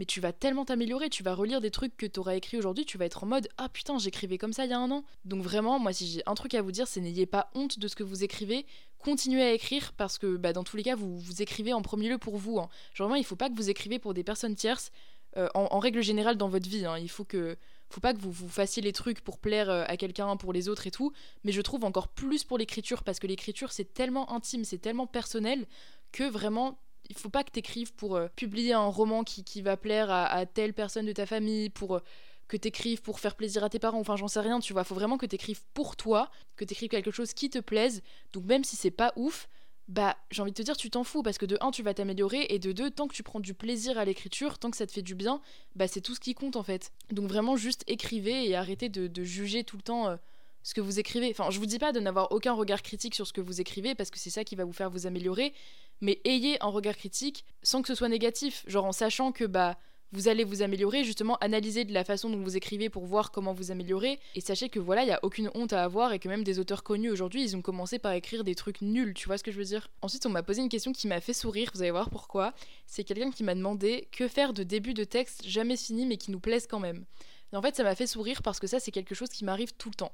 mais 0.00 0.06
tu 0.06 0.18
vas 0.22 0.32
tellement 0.32 0.64
t'améliorer, 0.64 1.10
tu 1.10 1.22
vas 1.22 1.34
relire 1.34 1.60
des 1.60 1.70
trucs 1.70 1.94
que 1.94 2.06
t'auras 2.06 2.34
écrit 2.34 2.56
aujourd'hui, 2.56 2.86
tu 2.86 2.96
vas 2.96 3.04
être 3.04 3.22
en 3.22 3.26
mode 3.26 3.48
ah 3.58 3.68
putain 3.68 3.98
j'écrivais 3.98 4.38
comme 4.38 4.54
ça 4.54 4.64
il 4.64 4.70
y 4.70 4.72
a 4.72 4.78
un 4.78 4.90
an. 4.90 5.04
Donc 5.26 5.42
vraiment 5.42 5.78
moi 5.78 5.92
si 5.92 6.08
j'ai 6.08 6.22
un 6.24 6.34
truc 6.34 6.54
à 6.54 6.62
vous 6.62 6.72
dire 6.72 6.88
c'est 6.88 7.02
n'ayez 7.02 7.26
pas 7.26 7.50
honte 7.54 7.78
de 7.78 7.86
ce 7.86 7.94
que 7.94 8.02
vous 8.02 8.24
écrivez, 8.24 8.64
continuez 8.98 9.42
à 9.42 9.52
écrire 9.52 9.92
parce 9.92 10.16
que 10.16 10.38
bah, 10.38 10.54
dans 10.54 10.64
tous 10.64 10.78
les 10.78 10.82
cas 10.84 10.96
vous, 10.96 11.18
vous 11.18 11.42
écrivez 11.42 11.74
en 11.74 11.82
premier 11.82 12.08
lieu 12.08 12.16
pour 12.16 12.38
vous. 12.38 12.58
Hein. 12.58 12.70
Genre 12.94 13.08
vraiment 13.08 13.20
il 13.20 13.26
faut 13.26 13.36
pas 13.36 13.50
que 13.50 13.54
vous 13.54 13.68
écrivez 13.68 13.98
pour 13.98 14.14
des 14.14 14.24
personnes 14.24 14.54
tierces 14.54 14.90
euh, 15.36 15.48
en, 15.52 15.78
règle 15.78 16.02
générale 16.02 16.38
dans 16.38 16.48
votre 16.48 16.66
vie. 16.66 16.86
Hein. 16.86 16.96
Il 16.98 17.10
faut 17.10 17.24
que 17.24 17.58
faut 17.90 18.00
pas 18.00 18.14
que 18.14 18.20
vous, 18.20 18.32
vous 18.32 18.48
fassiez 18.48 18.82
les 18.82 18.94
trucs 18.94 19.20
pour 19.20 19.38
plaire 19.38 19.68
euh, 19.68 19.84
à 19.86 19.98
quelqu'un, 19.98 20.34
pour 20.38 20.54
les 20.54 20.70
autres 20.70 20.86
et 20.86 20.90
tout, 20.90 21.12
mais 21.44 21.52
je 21.52 21.60
trouve 21.60 21.84
encore 21.84 22.08
plus 22.08 22.42
pour 22.42 22.56
l'écriture 22.56 23.04
parce 23.04 23.18
que 23.18 23.26
l'écriture 23.26 23.70
c'est 23.70 23.92
tellement 23.92 24.32
intime, 24.32 24.64
c'est 24.64 24.78
tellement 24.78 25.06
personnel 25.06 25.66
que 26.10 26.24
vraiment 26.24 26.78
il 27.10 27.16
faut 27.16 27.28
pas 27.28 27.44
que 27.44 27.50
t'écrives 27.50 27.92
pour 27.92 28.16
euh, 28.16 28.28
publier 28.36 28.72
un 28.72 28.86
roman 28.86 29.24
qui, 29.24 29.44
qui 29.44 29.60
va 29.60 29.76
plaire 29.76 30.10
à, 30.10 30.46
telle 30.46 30.72
personne 30.72 31.06
de 31.06 31.12
ta 31.12 31.26
famille, 31.26 31.68
pour 31.68 31.96
euh, 31.96 32.00
que 32.48 32.56
t'écrives 32.56 33.02
pour 33.02 33.20
faire 33.20 33.36
plaisir 33.36 33.62
à 33.62 33.68
tes 33.68 33.78
parents, 33.78 34.00
enfin 34.00 34.16
j'en 34.16 34.28
sais 34.28 34.40
rien, 34.40 34.60
tu 34.60 34.72
vois. 34.72 34.84
Faut 34.84 34.94
vraiment 34.94 35.18
que 35.18 35.26
t'écrives 35.26 35.62
pour 35.74 35.96
toi, 35.96 36.30
que 36.56 36.64
t'écrives 36.64 36.88
quelque 36.88 37.10
chose 37.10 37.32
qui 37.32 37.50
te 37.50 37.58
plaise. 37.58 38.02
Donc 38.32 38.44
même 38.44 38.64
si 38.64 38.76
c'est 38.76 38.90
pas 38.90 39.12
ouf, 39.16 39.48
bah 39.88 40.16
j'ai 40.30 40.42
envie 40.42 40.52
de 40.52 40.56
te 40.56 40.62
dire 40.62 40.76
tu 40.76 40.88
t'en 40.88 41.02
fous 41.02 41.22
parce 41.22 41.36
que 41.36 41.46
de 41.46 41.58
un 41.60 41.72
tu 41.72 41.82
vas 41.82 41.94
t'améliorer 41.94 42.46
et 42.50 42.60
de 42.60 42.70
deux 42.70 42.90
tant 42.90 43.08
que 43.08 43.14
tu 43.14 43.24
prends 43.24 43.40
du 43.40 43.54
plaisir 43.54 43.98
à 43.98 44.04
l'écriture, 44.04 44.58
tant 44.58 44.70
que 44.70 44.76
ça 44.76 44.86
te 44.86 44.92
fait 44.92 45.02
du 45.02 45.14
bien, 45.14 45.40
bah 45.74 45.88
c'est 45.88 46.00
tout 46.00 46.14
ce 46.14 46.20
qui 46.20 46.34
compte 46.34 46.56
en 46.56 46.62
fait. 46.62 46.92
Donc 47.10 47.28
vraiment 47.28 47.56
juste 47.56 47.84
écrivez 47.86 48.48
et 48.48 48.54
arrêtez 48.56 48.88
de, 48.88 49.24
juger 49.24 49.64
tout 49.64 49.76
le 49.76 49.82
temps. 49.82 50.08
Euh, 50.08 50.16
ce 50.62 50.74
que 50.74 50.80
vous 50.80 50.98
écrivez. 50.98 51.30
Enfin, 51.30 51.50
je 51.50 51.58
vous 51.58 51.64
dis 51.64 51.78
pas 51.78 51.92
de 51.92 52.00
n'avoir 52.00 52.32
aucun 52.32 52.52
regard 52.52 52.82
critique 52.82 53.14
sur 53.14 53.26
ce 53.26 53.32
que 53.32 53.40
vous 53.40 53.60
écrivez 53.62 53.94
parce 53.94 54.10
que 54.10 54.18
c'est 54.18 54.28
ça 54.28 54.44
qui 54.44 54.56
va 54.56 54.64
vous 54.64 54.74
faire 54.74 54.90
vous 54.90 55.06
améliorer, 55.06 55.54
mais 56.00 56.20
ayez 56.24 56.62
un 56.62 56.68
regard 56.68 56.96
critique 56.96 57.44
sans 57.62 57.82
que 57.82 57.88
ce 57.88 57.94
soit 57.94 58.08
négatif, 58.08 58.64
genre 58.66 58.84
en 58.84 58.92
sachant 58.92 59.32
que 59.32 59.44
bah 59.44 59.78
vous 60.12 60.26
allez 60.26 60.42
vous 60.42 60.62
améliorer, 60.62 61.04
justement 61.04 61.36
analysez 61.36 61.84
de 61.84 61.92
la 61.94 62.02
façon 62.02 62.30
dont 62.30 62.42
vous 62.42 62.56
écrivez 62.56 62.90
pour 62.90 63.06
voir 63.06 63.30
comment 63.30 63.52
vous 63.52 63.70
améliorer 63.70 64.18
et 64.34 64.40
sachez 64.40 64.68
que 64.68 64.80
voilà, 64.80 65.04
il 65.04 65.08
y 65.08 65.12
a 65.12 65.20
aucune 65.22 65.50
honte 65.54 65.72
à 65.72 65.84
avoir 65.84 66.12
et 66.12 66.18
que 66.18 66.28
même 66.28 66.42
des 66.42 66.58
auteurs 66.58 66.82
connus 66.82 67.10
aujourd'hui, 67.10 67.42
ils 67.44 67.56
ont 67.56 67.62
commencé 67.62 67.98
par 68.00 68.12
écrire 68.12 68.42
des 68.42 68.56
trucs 68.56 68.82
nuls, 68.82 69.14
tu 69.14 69.26
vois 69.26 69.38
ce 69.38 69.44
que 69.44 69.52
je 69.52 69.58
veux 69.58 69.64
dire? 69.64 69.88
Ensuite, 70.02 70.26
on 70.26 70.30
m'a 70.30 70.42
posé 70.42 70.62
une 70.62 70.68
question 70.68 70.92
qui 70.92 71.06
m'a 71.06 71.20
fait 71.20 71.32
sourire, 71.32 71.70
vous 71.74 71.82
allez 71.82 71.92
voir 71.92 72.10
pourquoi. 72.10 72.54
C'est 72.86 73.04
quelqu'un 73.04 73.30
qui 73.30 73.44
m'a 73.44 73.54
demandé 73.54 74.08
que 74.10 74.26
faire 74.26 74.52
de 74.52 74.64
début 74.64 74.94
de 74.94 75.04
texte 75.04 75.46
jamais 75.46 75.76
fini 75.76 76.06
mais 76.06 76.16
qui 76.16 76.32
nous 76.32 76.40
plaise 76.40 76.66
quand 76.68 76.80
même? 76.80 77.04
En 77.52 77.62
fait, 77.62 77.76
ça 77.76 77.84
m'a 77.84 77.94
fait 77.94 78.06
sourire 78.06 78.42
parce 78.42 78.58
que 78.58 78.66
ça 78.66 78.80
c'est 78.80 78.90
quelque 78.90 79.14
chose 79.14 79.28
qui 79.28 79.44
m'arrive 79.44 79.72
tout 79.74 79.90
le 79.90 79.94
temps. 79.94 80.12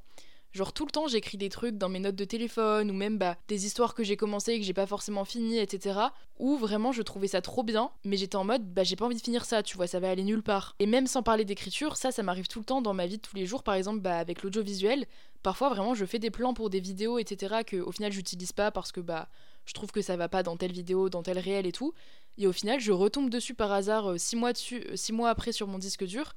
Genre 0.56 0.72
tout 0.72 0.86
le 0.86 0.90
temps 0.90 1.06
j'écris 1.06 1.36
des 1.36 1.50
trucs 1.50 1.76
dans 1.76 1.90
mes 1.90 1.98
notes 1.98 2.16
de 2.16 2.24
téléphone 2.24 2.90
ou 2.90 2.94
même 2.94 3.18
bah, 3.18 3.36
des 3.46 3.66
histoires 3.66 3.94
que 3.94 4.02
j'ai 4.02 4.16
commencé 4.16 4.52
et 4.52 4.58
que 4.58 4.64
j'ai 4.64 4.72
pas 4.72 4.86
forcément 4.86 5.26
fini, 5.26 5.58
etc. 5.58 6.00
Où 6.38 6.56
vraiment 6.56 6.92
je 6.92 7.02
trouvais 7.02 7.28
ça 7.28 7.42
trop 7.42 7.62
bien, 7.62 7.90
mais 8.04 8.16
j'étais 8.16 8.36
en 8.36 8.44
mode 8.44 8.66
bah 8.72 8.82
j'ai 8.82 8.96
pas 8.96 9.04
envie 9.04 9.16
de 9.16 9.20
finir 9.20 9.44
ça, 9.44 9.62
tu 9.62 9.76
vois, 9.76 9.86
ça 9.86 10.00
va 10.00 10.08
aller 10.08 10.24
nulle 10.24 10.42
part. 10.42 10.74
Et 10.78 10.86
même 10.86 11.06
sans 11.06 11.22
parler 11.22 11.44
d'écriture, 11.44 11.98
ça 11.98 12.10
ça 12.10 12.22
m'arrive 12.22 12.48
tout 12.48 12.58
le 12.58 12.64
temps 12.64 12.80
dans 12.80 12.94
ma 12.94 13.06
vie 13.06 13.18
de 13.18 13.22
tous 13.22 13.36
les 13.36 13.44
jours, 13.44 13.62
par 13.62 13.74
exemple 13.74 14.00
bah, 14.00 14.16
avec 14.16 14.42
l'audiovisuel. 14.42 15.04
Parfois 15.42 15.68
vraiment 15.68 15.94
je 15.94 16.06
fais 16.06 16.18
des 16.18 16.30
plans 16.30 16.54
pour 16.54 16.70
des 16.70 16.80
vidéos, 16.80 17.18
etc. 17.18 17.56
que 17.66 17.76
au 17.76 17.92
final 17.92 18.10
j'utilise 18.10 18.52
pas 18.52 18.70
parce 18.70 18.92
que 18.92 19.00
bah 19.00 19.28
je 19.66 19.74
trouve 19.74 19.92
que 19.92 20.00
ça 20.00 20.16
va 20.16 20.30
pas 20.30 20.42
dans 20.42 20.56
telle 20.56 20.72
vidéo, 20.72 21.10
dans 21.10 21.22
tel 21.22 21.38
réel 21.38 21.66
et 21.66 21.72
tout. 21.72 21.92
Et 22.38 22.46
au 22.46 22.52
final 22.52 22.80
je 22.80 22.92
retombe 22.92 23.28
dessus 23.28 23.52
par 23.52 23.72
hasard 23.72 24.18
6 24.18 24.36
euh, 24.36 24.38
mois, 24.38 24.52
dessus, 24.54 24.82
euh, 24.88 24.96
six 24.96 25.12
mois 25.12 25.28
après 25.28 25.52
sur 25.52 25.66
mon 25.66 25.78
disque 25.78 26.04
dur 26.04 26.32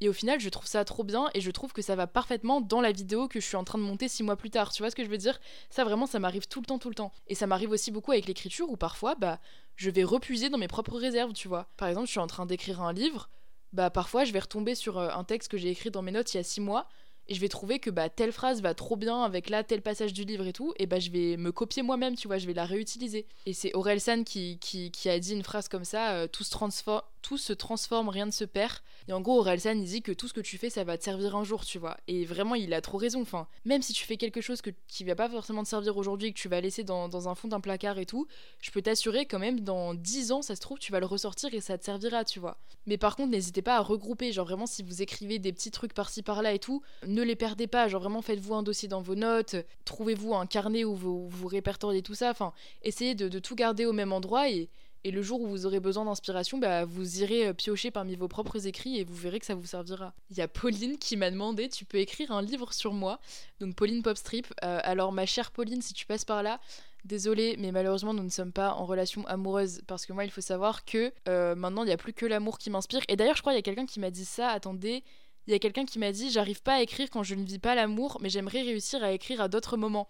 et 0.00 0.08
au 0.08 0.12
final, 0.12 0.40
je 0.40 0.48
trouve 0.48 0.66
ça 0.66 0.84
trop 0.84 1.04
bien 1.04 1.28
et 1.34 1.40
je 1.40 1.50
trouve 1.50 1.72
que 1.72 1.82
ça 1.82 1.96
va 1.96 2.06
parfaitement 2.06 2.60
dans 2.60 2.80
la 2.80 2.92
vidéo 2.92 3.28
que 3.28 3.40
je 3.40 3.46
suis 3.46 3.56
en 3.56 3.64
train 3.64 3.78
de 3.78 3.84
monter 3.84 4.08
six 4.08 4.22
mois 4.22 4.36
plus 4.36 4.50
tard. 4.50 4.72
Tu 4.72 4.82
vois 4.82 4.90
ce 4.90 4.96
que 4.96 5.04
je 5.04 5.08
veux 5.08 5.18
dire? 5.18 5.40
Ça 5.70 5.84
vraiment, 5.84 6.06
ça 6.06 6.18
m'arrive 6.18 6.48
tout 6.48 6.60
le 6.60 6.66
temps, 6.66 6.78
tout 6.78 6.88
le 6.88 6.94
temps. 6.94 7.12
Et 7.26 7.34
ça 7.34 7.46
m'arrive 7.46 7.70
aussi 7.70 7.90
beaucoup 7.90 8.12
avec 8.12 8.26
l'écriture 8.26 8.70
où 8.70 8.76
parfois, 8.76 9.14
bah, 9.14 9.40
je 9.76 9.90
vais 9.90 10.04
repuiser 10.04 10.50
dans 10.50 10.58
mes 10.58 10.68
propres 10.68 10.98
réserves, 10.98 11.32
tu 11.32 11.48
vois. 11.48 11.68
Par 11.76 11.88
exemple, 11.88 12.06
je 12.06 12.12
suis 12.12 12.20
en 12.20 12.26
train 12.26 12.46
d'écrire 12.46 12.82
un 12.82 12.92
livre, 12.92 13.28
bah 13.74 13.90
parfois 13.90 14.24
je 14.24 14.32
vais 14.32 14.38
retomber 14.38 14.76
sur 14.76 14.98
euh, 14.98 15.10
un 15.10 15.24
texte 15.24 15.50
que 15.50 15.58
j'ai 15.58 15.68
écrit 15.68 15.90
dans 15.90 16.00
mes 16.00 16.12
notes 16.12 16.32
il 16.32 16.36
y 16.36 16.40
a 16.40 16.44
six 16.44 16.60
mois 16.60 16.86
et 17.28 17.34
je 17.34 17.40
vais 17.40 17.48
trouver 17.48 17.78
que 17.78 17.90
bah 17.90 18.08
telle 18.08 18.32
phrase 18.32 18.60
va 18.60 18.74
trop 18.74 18.96
bien 18.96 19.22
avec 19.22 19.48
là 19.48 19.64
tel 19.64 19.82
passage 19.82 20.12
du 20.12 20.24
livre 20.24 20.46
et 20.46 20.52
tout 20.52 20.74
et 20.76 20.86
bah 20.86 20.98
je 20.98 21.10
vais 21.10 21.36
me 21.36 21.52
copier 21.52 21.82
moi-même 21.82 22.16
tu 22.16 22.28
vois 22.28 22.38
je 22.38 22.46
vais 22.46 22.54
la 22.54 22.66
réutiliser. 22.66 23.26
Et 23.46 23.52
c'est 23.52 23.74
Aurel 23.74 24.00
San 24.00 24.24
qui, 24.24 24.58
qui, 24.58 25.08
a 25.08 25.18
dit 25.18 25.32
une 25.32 25.42
phrase 25.42 25.68
comme 25.68 25.84
ça 25.84 26.12
euh, 26.12 26.26
tout 26.26 26.44
se 26.44 26.50
transforme 26.50 27.02
tout 27.22 27.38
se 27.38 27.54
transforme 27.54 28.10
rien 28.10 28.26
ne 28.26 28.30
se 28.30 28.44
perd. 28.44 28.80
Et 29.08 29.12
en 29.12 29.20
gros 29.20 29.38
Aurel 29.38 29.60
San 29.60 29.78
il 29.78 29.86
dit 29.86 30.02
que 30.02 30.12
tout 30.12 30.28
ce 30.28 30.34
que 30.34 30.40
tu 30.40 30.58
fais 30.58 30.68
ça 30.70 30.84
va 30.84 30.98
te 30.98 31.04
servir 31.04 31.36
un 31.36 31.44
jour 31.44 31.64
tu 31.64 31.78
vois. 31.78 31.96
Et 32.06 32.24
vraiment 32.24 32.54
il 32.54 32.74
a 32.74 32.80
trop 32.80 32.98
raison 32.98 33.22
enfin 33.22 33.46
même 33.64 33.80
si 33.80 33.92
tu 33.94 34.04
fais 34.04 34.16
quelque 34.16 34.40
chose 34.40 34.60
que, 34.60 34.70
qui 34.88 35.04
va 35.04 35.14
pas 35.14 35.28
forcément 35.28 35.62
te 35.62 35.68
servir 35.68 35.96
aujourd'hui 35.96 36.32
que 36.34 36.38
tu 36.38 36.48
vas 36.48 36.60
laisser 36.60 36.84
dans, 36.84 37.08
dans 37.08 37.28
un 37.28 37.34
fond 37.34 37.48
d'un 37.48 37.60
placard 37.60 37.98
et 37.98 38.06
tout 38.06 38.26
je 38.60 38.70
peux 38.70 38.82
t'assurer 38.82 39.24
quand 39.26 39.38
même 39.38 39.60
dans 39.60 39.94
10 39.94 40.32
ans 40.32 40.42
ça 40.42 40.54
se 40.54 40.60
trouve 40.60 40.78
tu 40.78 40.92
vas 40.92 41.00
le 41.00 41.06
ressortir 41.06 41.54
et 41.54 41.60
ça 41.60 41.78
te 41.78 41.84
servira 41.84 42.24
tu 42.24 42.40
vois. 42.40 42.58
Mais 42.86 42.98
par 42.98 43.16
contre 43.16 43.30
n'hésitez 43.30 43.62
pas 43.62 43.76
à 43.76 43.80
regrouper 43.80 44.32
genre 44.32 44.46
vraiment 44.46 44.66
si 44.66 44.82
vous 44.82 45.00
écrivez 45.00 45.38
des 45.38 45.52
petits 45.52 45.70
trucs 45.70 45.94
par-ci 45.94 46.22
par-là 46.22 46.52
et 46.52 46.58
tout 46.58 46.82
ne 47.14 47.22
les 47.22 47.36
perdez 47.36 47.66
pas, 47.66 47.88
genre 47.88 48.00
vraiment 48.00 48.22
faites-vous 48.22 48.54
un 48.54 48.62
dossier 48.62 48.88
dans 48.88 49.00
vos 49.00 49.14
notes, 49.14 49.56
trouvez-vous 49.84 50.34
un 50.34 50.46
carnet 50.46 50.84
où 50.84 50.94
vous, 50.94 51.28
vous 51.28 51.46
répertoriez 51.46 52.02
tout 52.02 52.14
ça, 52.14 52.30
enfin 52.30 52.52
essayez 52.82 53.14
de, 53.14 53.38
tout 53.38 53.54
garder 53.54 53.86
au 53.86 53.92
même 53.92 54.12
endroit 54.12 54.48
et, 54.50 54.68
le 55.06 55.20
jour 55.20 55.38
où 55.42 55.46
vous 55.46 55.66
aurez 55.66 55.80
besoin 55.80 56.06
d'inspiration, 56.06 56.56
bah, 56.56 56.86
vous 56.86 57.20
irez 57.20 57.48
euh, 57.48 57.52
piocher 57.52 57.90
parmi 57.90 58.16
vos 58.16 58.26
propres 58.26 58.66
écrits 58.66 58.98
et 58.98 59.04
vous 59.04 59.14
verrez 59.14 59.38
que 59.38 59.44
ça 59.44 59.54
vous 59.54 59.66
servira. 59.66 60.14
Il 60.30 60.38
y 60.38 60.40
a 60.40 60.48
Pauline 60.48 60.96
qui 60.96 61.18
m'a 61.18 61.30
demandé 61.30 61.68
Tu 61.68 61.84
peux 61.84 61.98
écrire 61.98 62.32
un 62.32 62.40
livre 62.40 62.72
sur 62.72 62.94
moi 62.94 63.20
Donc, 63.60 63.74
Pauline 63.74 64.02
Popstrip. 64.02 64.46
Euh, 64.64 64.80
alors, 64.82 65.12
ma 65.12 65.26
chère 65.26 65.50
Pauline, 65.50 65.82
si 65.82 65.92
tu 65.92 66.06
passes 66.06 66.24
par 66.24 66.42
là, 66.42 66.58
désolée, 67.04 67.56
mais 67.58 67.70
malheureusement, 67.70 68.14
nous 68.14 68.22
ne 68.22 68.30
sommes 68.30 68.52
pas 68.52 68.72
en 68.72 68.86
relation 68.86 69.26
amoureuse 69.26 69.82
parce 69.86 70.06
que 70.06 70.12
moi, 70.12 70.24
il 70.24 70.30
faut 70.30 70.40
savoir 70.40 70.84
que 70.84 71.12
euh, 71.28 71.54
maintenant, 71.54 71.82
il 71.82 71.86
n'y 71.86 71.92
a 71.92 71.96
plus 71.96 72.12
que 72.12 72.26
l'amour 72.26 72.58
qui 72.58 72.70
m'inspire. 72.70 73.02
Et 73.08 73.16
d'ailleurs, 73.16 73.36
je 73.36 73.42
crois 73.42 73.52
qu'il 73.52 73.58
y 73.58 73.60
a 73.60 73.62
quelqu'un 73.62 73.86
qui 73.86 74.00
m'a 74.00 74.10
dit 74.10 74.24
ça. 74.24 74.48
Attendez, 74.48 75.04
il 75.46 75.52
y 75.52 75.54
a 75.54 75.58
quelqu'un 75.58 75.84
qui 75.84 75.98
m'a 75.98 76.12
dit 76.12 76.30
J'arrive 76.30 76.62
pas 76.62 76.74
à 76.74 76.80
écrire 76.80 77.10
quand 77.10 77.22
je 77.22 77.34
ne 77.34 77.44
vis 77.44 77.58
pas 77.58 77.74
l'amour, 77.74 78.18
mais 78.20 78.28
j'aimerais 78.28 78.62
réussir 78.62 79.02
à 79.02 79.12
écrire 79.12 79.40
à 79.40 79.48
d'autres 79.48 79.76
moments. 79.76 80.08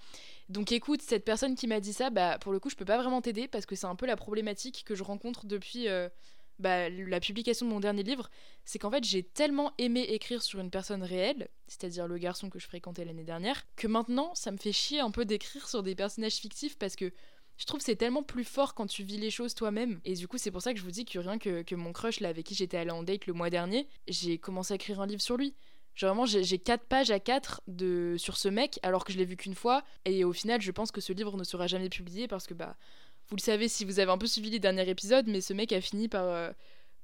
Donc 0.48 0.72
écoute, 0.72 1.02
cette 1.02 1.24
personne 1.24 1.54
qui 1.54 1.66
m'a 1.66 1.80
dit 1.80 1.92
ça, 1.92 2.10
bah 2.10 2.38
pour 2.38 2.52
le 2.52 2.60
coup, 2.60 2.70
je 2.70 2.76
peux 2.76 2.84
pas 2.84 2.98
vraiment 2.98 3.22
t'aider 3.22 3.48
parce 3.48 3.66
que 3.66 3.74
c'est 3.74 3.86
un 3.86 3.96
peu 3.96 4.06
la 4.06 4.16
problématique 4.16 4.84
que 4.84 4.94
je 4.94 5.02
rencontre 5.02 5.46
depuis 5.46 5.88
euh, 5.88 6.08
bah, 6.58 6.88
la 6.88 7.20
publication 7.20 7.66
de 7.66 7.72
mon 7.72 7.80
dernier 7.80 8.02
livre. 8.02 8.30
C'est 8.64 8.78
qu'en 8.78 8.90
fait, 8.90 9.04
j'ai 9.04 9.22
tellement 9.22 9.72
aimé 9.78 10.02
écrire 10.02 10.42
sur 10.42 10.60
une 10.60 10.70
personne 10.70 11.02
réelle, 11.02 11.48
c'est-à-dire 11.66 12.06
le 12.06 12.18
garçon 12.18 12.50
que 12.50 12.58
je 12.58 12.66
fréquentais 12.66 13.04
l'année 13.04 13.24
dernière, 13.24 13.64
que 13.76 13.86
maintenant, 13.86 14.34
ça 14.34 14.52
me 14.52 14.56
fait 14.56 14.72
chier 14.72 15.00
un 15.00 15.10
peu 15.10 15.24
d'écrire 15.24 15.68
sur 15.68 15.82
des 15.82 15.94
personnages 15.94 16.34
fictifs 16.34 16.78
parce 16.78 16.96
que 16.96 17.12
je 17.56 17.66
trouve 17.66 17.80
c'est 17.80 17.96
tellement 17.96 18.22
plus 18.22 18.44
fort 18.44 18.74
quand 18.74 18.86
tu 18.86 19.04
vis 19.04 19.18
les 19.18 19.30
choses 19.30 19.54
toi-même. 19.54 20.00
Et 20.04 20.14
du 20.14 20.26
coup, 20.26 20.38
c'est 20.38 20.50
pour 20.50 20.62
ça 20.62 20.72
que 20.72 20.78
je 20.78 20.84
vous 20.84 20.90
dis 20.90 21.04
que 21.04 21.18
rien 21.18 21.38
que, 21.38 21.62
que 21.62 21.74
mon 21.74 21.92
crush, 21.92 22.20
là, 22.20 22.28
avec 22.28 22.46
qui 22.46 22.54
j'étais 22.54 22.76
allée 22.76 22.90
en 22.90 23.02
date 23.02 23.26
le 23.26 23.32
mois 23.32 23.50
dernier, 23.50 23.88
j'ai 24.08 24.38
commencé 24.38 24.72
à 24.72 24.76
écrire 24.76 25.00
un 25.00 25.06
livre 25.06 25.22
sur 25.22 25.36
lui. 25.36 25.54
Genre 25.94 26.08
vraiment, 26.08 26.26
j'ai 26.26 26.58
4 26.58 26.84
pages 26.86 27.12
à 27.12 27.20
4 27.20 27.62
de, 27.68 28.16
sur 28.18 28.36
ce 28.36 28.48
mec, 28.48 28.80
alors 28.82 29.04
que 29.04 29.12
je 29.12 29.18
l'ai 29.18 29.24
vu 29.24 29.36
qu'une 29.36 29.54
fois. 29.54 29.84
Et 30.04 30.24
au 30.24 30.32
final, 30.32 30.60
je 30.60 30.72
pense 30.72 30.90
que 30.90 31.00
ce 31.00 31.12
livre 31.12 31.36
ne 31.36 31.44
sera 31.44 31.68
jamais 31.68 31.88
publié 31.88 32.26
parce 32.26 32.46
que, 32.48 32.54
bah, 32.54 32.76
vous 33.28 33.36
le 33.36 33.40
savez 33.40 33.68
si 33.68 33.84
vous 33.84 34.00
avez 34.00 34.10
un 34.10 34.18
peu 34.18 34.26
suivi 34.26 34.50
les 34.50 34.58
derniers 34.58 34.88
épisodes, 34.88 35.26
mais 35.28 35.40
ce 35.40 35.52
mec 35.52 35.72
a 35.72 35.80
fini 35.80 36.08
par, 36.08 36.24
euh, 36.24 36.50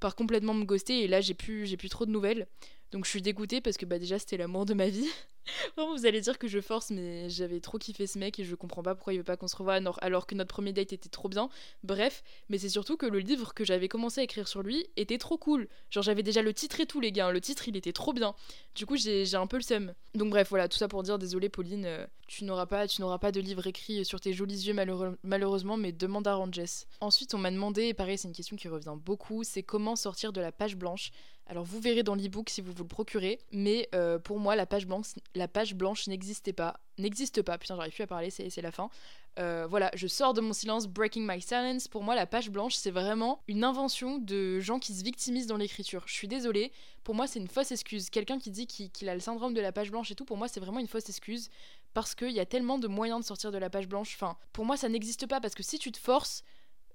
par 0.01 0.17
complètement 0.17 0.55
me 0.55 0.65
ghoster 0.65 1.05
et 1.05 1.07
là, 1.07 1.21
j'ai 1.21 1.35
plus, 1.35 1.77
plus 1.77 1.89
trop 1.89 2.05
de 2.05 2.11
nouvelles. 2.11 2.49
Donc 2.93 3.05
je 3.05 3.11
suis 3.11 3.23
dégoûtée 3.23 3.61
parce 3.61 3.77
que 3.77 3.87
bah 3.87 3.99
déjà 3.99 4.19
c'était 4.19 4.37
l'amour 4.37 4.67
de 4.67 4.75
ma 4.75 4.89
vie. 4.89 5.09
Vous 5.77 6.07
allez 6.07 6.21
dire 6.21 6.39
que 6.39 6.49
je 6.49 6.61
force, 6.61 6.91
mais 6.91 7.29
j'avais 7.31 7.61
trop 7.61 7.79
kiffé 7.79 8.07
ce 8.07 8.19
mec 8.19 8.39
et 8.39 8.45
je 8.45 8.55
comprends 8.55 8.83
pas 8.83 8.95
pourquoi 8.95 9.13
il 9.13 9.19
veut 9.19 9.25
pas 9.25 9.37
qu'on 9.37 9.49
se 9.49 9.57
revoie 9.57 9.81
alors 10.01 10.27
que 10.27 10.35
notre 10.35 10.53
premier 10.53 10.73
date 10.73 10.93
était 10.93 11.09
trop 11.09 11.29
bien. 11.29 11.49
Bref, 11.83 12.23
mais 12.49 12.59
c'est 12.59 12.69
surtout 12.69 12.97
que 12.97 13.07
le 13.07 13.19
livre 13.19 13.55
que 13.55 13.65
j'avais 13.65 13.89
commencé 13.89 14.21
à 14.21 14.25
écrire 14.25 14.49
sur 14.49 14.63
lui 14.63 14.87
était 14.97 15.19
trop 15.19 15.39
cool. 15.39 15.69
Genre 15.91 16.03
j'avais 16.03 16.23
déjà 16.23 16.43
le 16.43 16.53
titre 16.53 16.81
et 16.81 16.87
tout 16.87 17.01
les 17.01 17.13
gars, 17.13 17.29
hein. 17.29 17.33
le 17.33 17.41
titre 17.41 17.69
il 17.69 17.77
était 17.77 17.93
trop 17.93 18.13
bien. 18.13 18.35
Du 18.75 18.87
coup 18.87 18.97
j'ai 18.97 19.35
un 19.35 19.47
peu 19.47 19.57
le 19.57 19.63
seum. 19.63 19.95
Donc 20.15 20.31
bref, 20.31 20.49
voilà, 20.51 20.69
tout 20.69 20.79
ça 20.79 20.89
pour 20.89 21.03
dire 21.03 21.19
désolé 21.19 21.49
Pauline, 21.49 21.85
euh, 21.87 22.07
tu 22.27 22.45
n'auras 22.45 22.67
pas 22.67 22.87
pas 23.19 23.33
de 23.33 23.41
livre 23.41 23.67
écrit 23.67 24.05
sur 24.05 24.21
tes 24.21 24.33
jolis 24.33 24.67
yeux 24.67 24.75
malheureusement, 25.23 25.77
mais 25.77 25.93
demande 25.93 26.27
à 26.27 26.35
Ranges. 26.35 26.87
Ensuite 27.01 27.35
on 27.35 27.39
m'a 27.39 27.51
demandé, 27.51 27.85
et 27.85 27.95
pareil 27.95 28.19
c'est 28.19 28.29
une 28.29 28.35
question 28.35 28.57
qui 28.57 28.69
revient 28.69 28.95
beaucoup, 28.97 29.45
c'est 29.45 29.63
comment 29.63 29.97
sortir 29.97 30.33
de 30.33 30.41
la 30.41 30.53
page 30.53 30.77
blanche 30.77 31.11
alors 31.47 31.65
vous 31.65 31.81
verrez 31.81 32.03
dans 32.03 32.15
l'ebook 32.15 32.49
si 32.49 32.61
vous 32.61 32.73
vous 32.73 32.85
le 32.85 32.89
procurez, 32.89 33.41
mais 33.51 33.89
euh, 33.95 34.19
pour 34.19 34.39
moi 34.39 34.55
la 34.55 34.67
page 34.67 34.87
blanche, 34.87 35.07
la 35.35 35.49
page 35.49 35.75
blanche 35.75 36.07
n'existait 36.07 36.53
pas. 36.53 36.79
N'existe 36.99 37.43
pas, 37.43 37.59
putain, 37.59 37.77
j'arrive 37.77 37.93
plus 37.93 38.03
à 38.03 38.07
parler, 38.07 38.31
c'est 38.31 38.61
la 38.61 38.71
fin. 38.71 38.89
Euh, 39.39 39.67
voilà, 39.69 39.91
je 39.95 40.07
sors 40.07 40.35
de 40.35 40.41
mon 40.41 40.53
silence, 40.53 40.87
breaking 40.87 41.27
my 41.27 41.41
silence. 41.41 41.89
Pour 41.89 42.03
moi, 42.03 42.15
la 42.15 42.27
page 42.27 42.51
blanche, 42.51 42.75
c'est 42.75 42.91
vraiment 42.91 43.43
une 43.49 43.65
invention 43.65 44.19
de 44.19 44.61
gens 44.61 44.79
qui 44.79 44.93
se 44.93 45.03
victimisent 45.03 45.47
dans 45.47 45.57
l'écriture. 45.57 46.03
Je 46.07 46.13
suis 46.13 46.29
désolée, 46.29 46.73
pour 47.05 47.15
moi, 47.15 47.27
c'est 47.27 47.39
une 47.39 47.49
fausse 47.49 47.73
excuse. 47.73 48.11
Quelqu'un 48.11 48.39
qui 48.39 48.51
dit 48.51 48.67
qu'il 48.67 49.09
a 49.09 49.15
le 49.15 49.21
syndrome 49.21 49.55
de 49.55 49.61
la 49.61 49.73
page 49.73 49.91
blanche 49.91 50.11
et 50.11 50.15
tout, 50.15 50.25
pour 50.25 50.37
moi, 50.37 50.49
c'est 50.49 50.61
vraiment 50.61 50.81
une 50.81 50.89
fausse 50.89 51.09
excuse. 51.09 51.49
Parce 51.95 52.15
qu'il 52.15 52.31
y 52.31 52.41
a 52.41 52.47
tellement 52.47 52.79
de 52.79 52.87
moyens 52.87 53.21
de 53.21 53.25
sortir 53.25 53.51
de 53.51 53.59
la 53.59 53.71
page 53.71 53.89
blanche. 53.89 54.15
Enfin, 54.15 54.37
pour 54.53 54.65
moi, 54.65 54.77
ça 54.77 54.89
n'existe 54.89 55.27
pas 55.27 55.41
parce 55.41 55.55
que 55.55 55.63
si 55.63 55.79
tu 55.79 55.91
te 55.91 55.99
forces, 55.99 56.45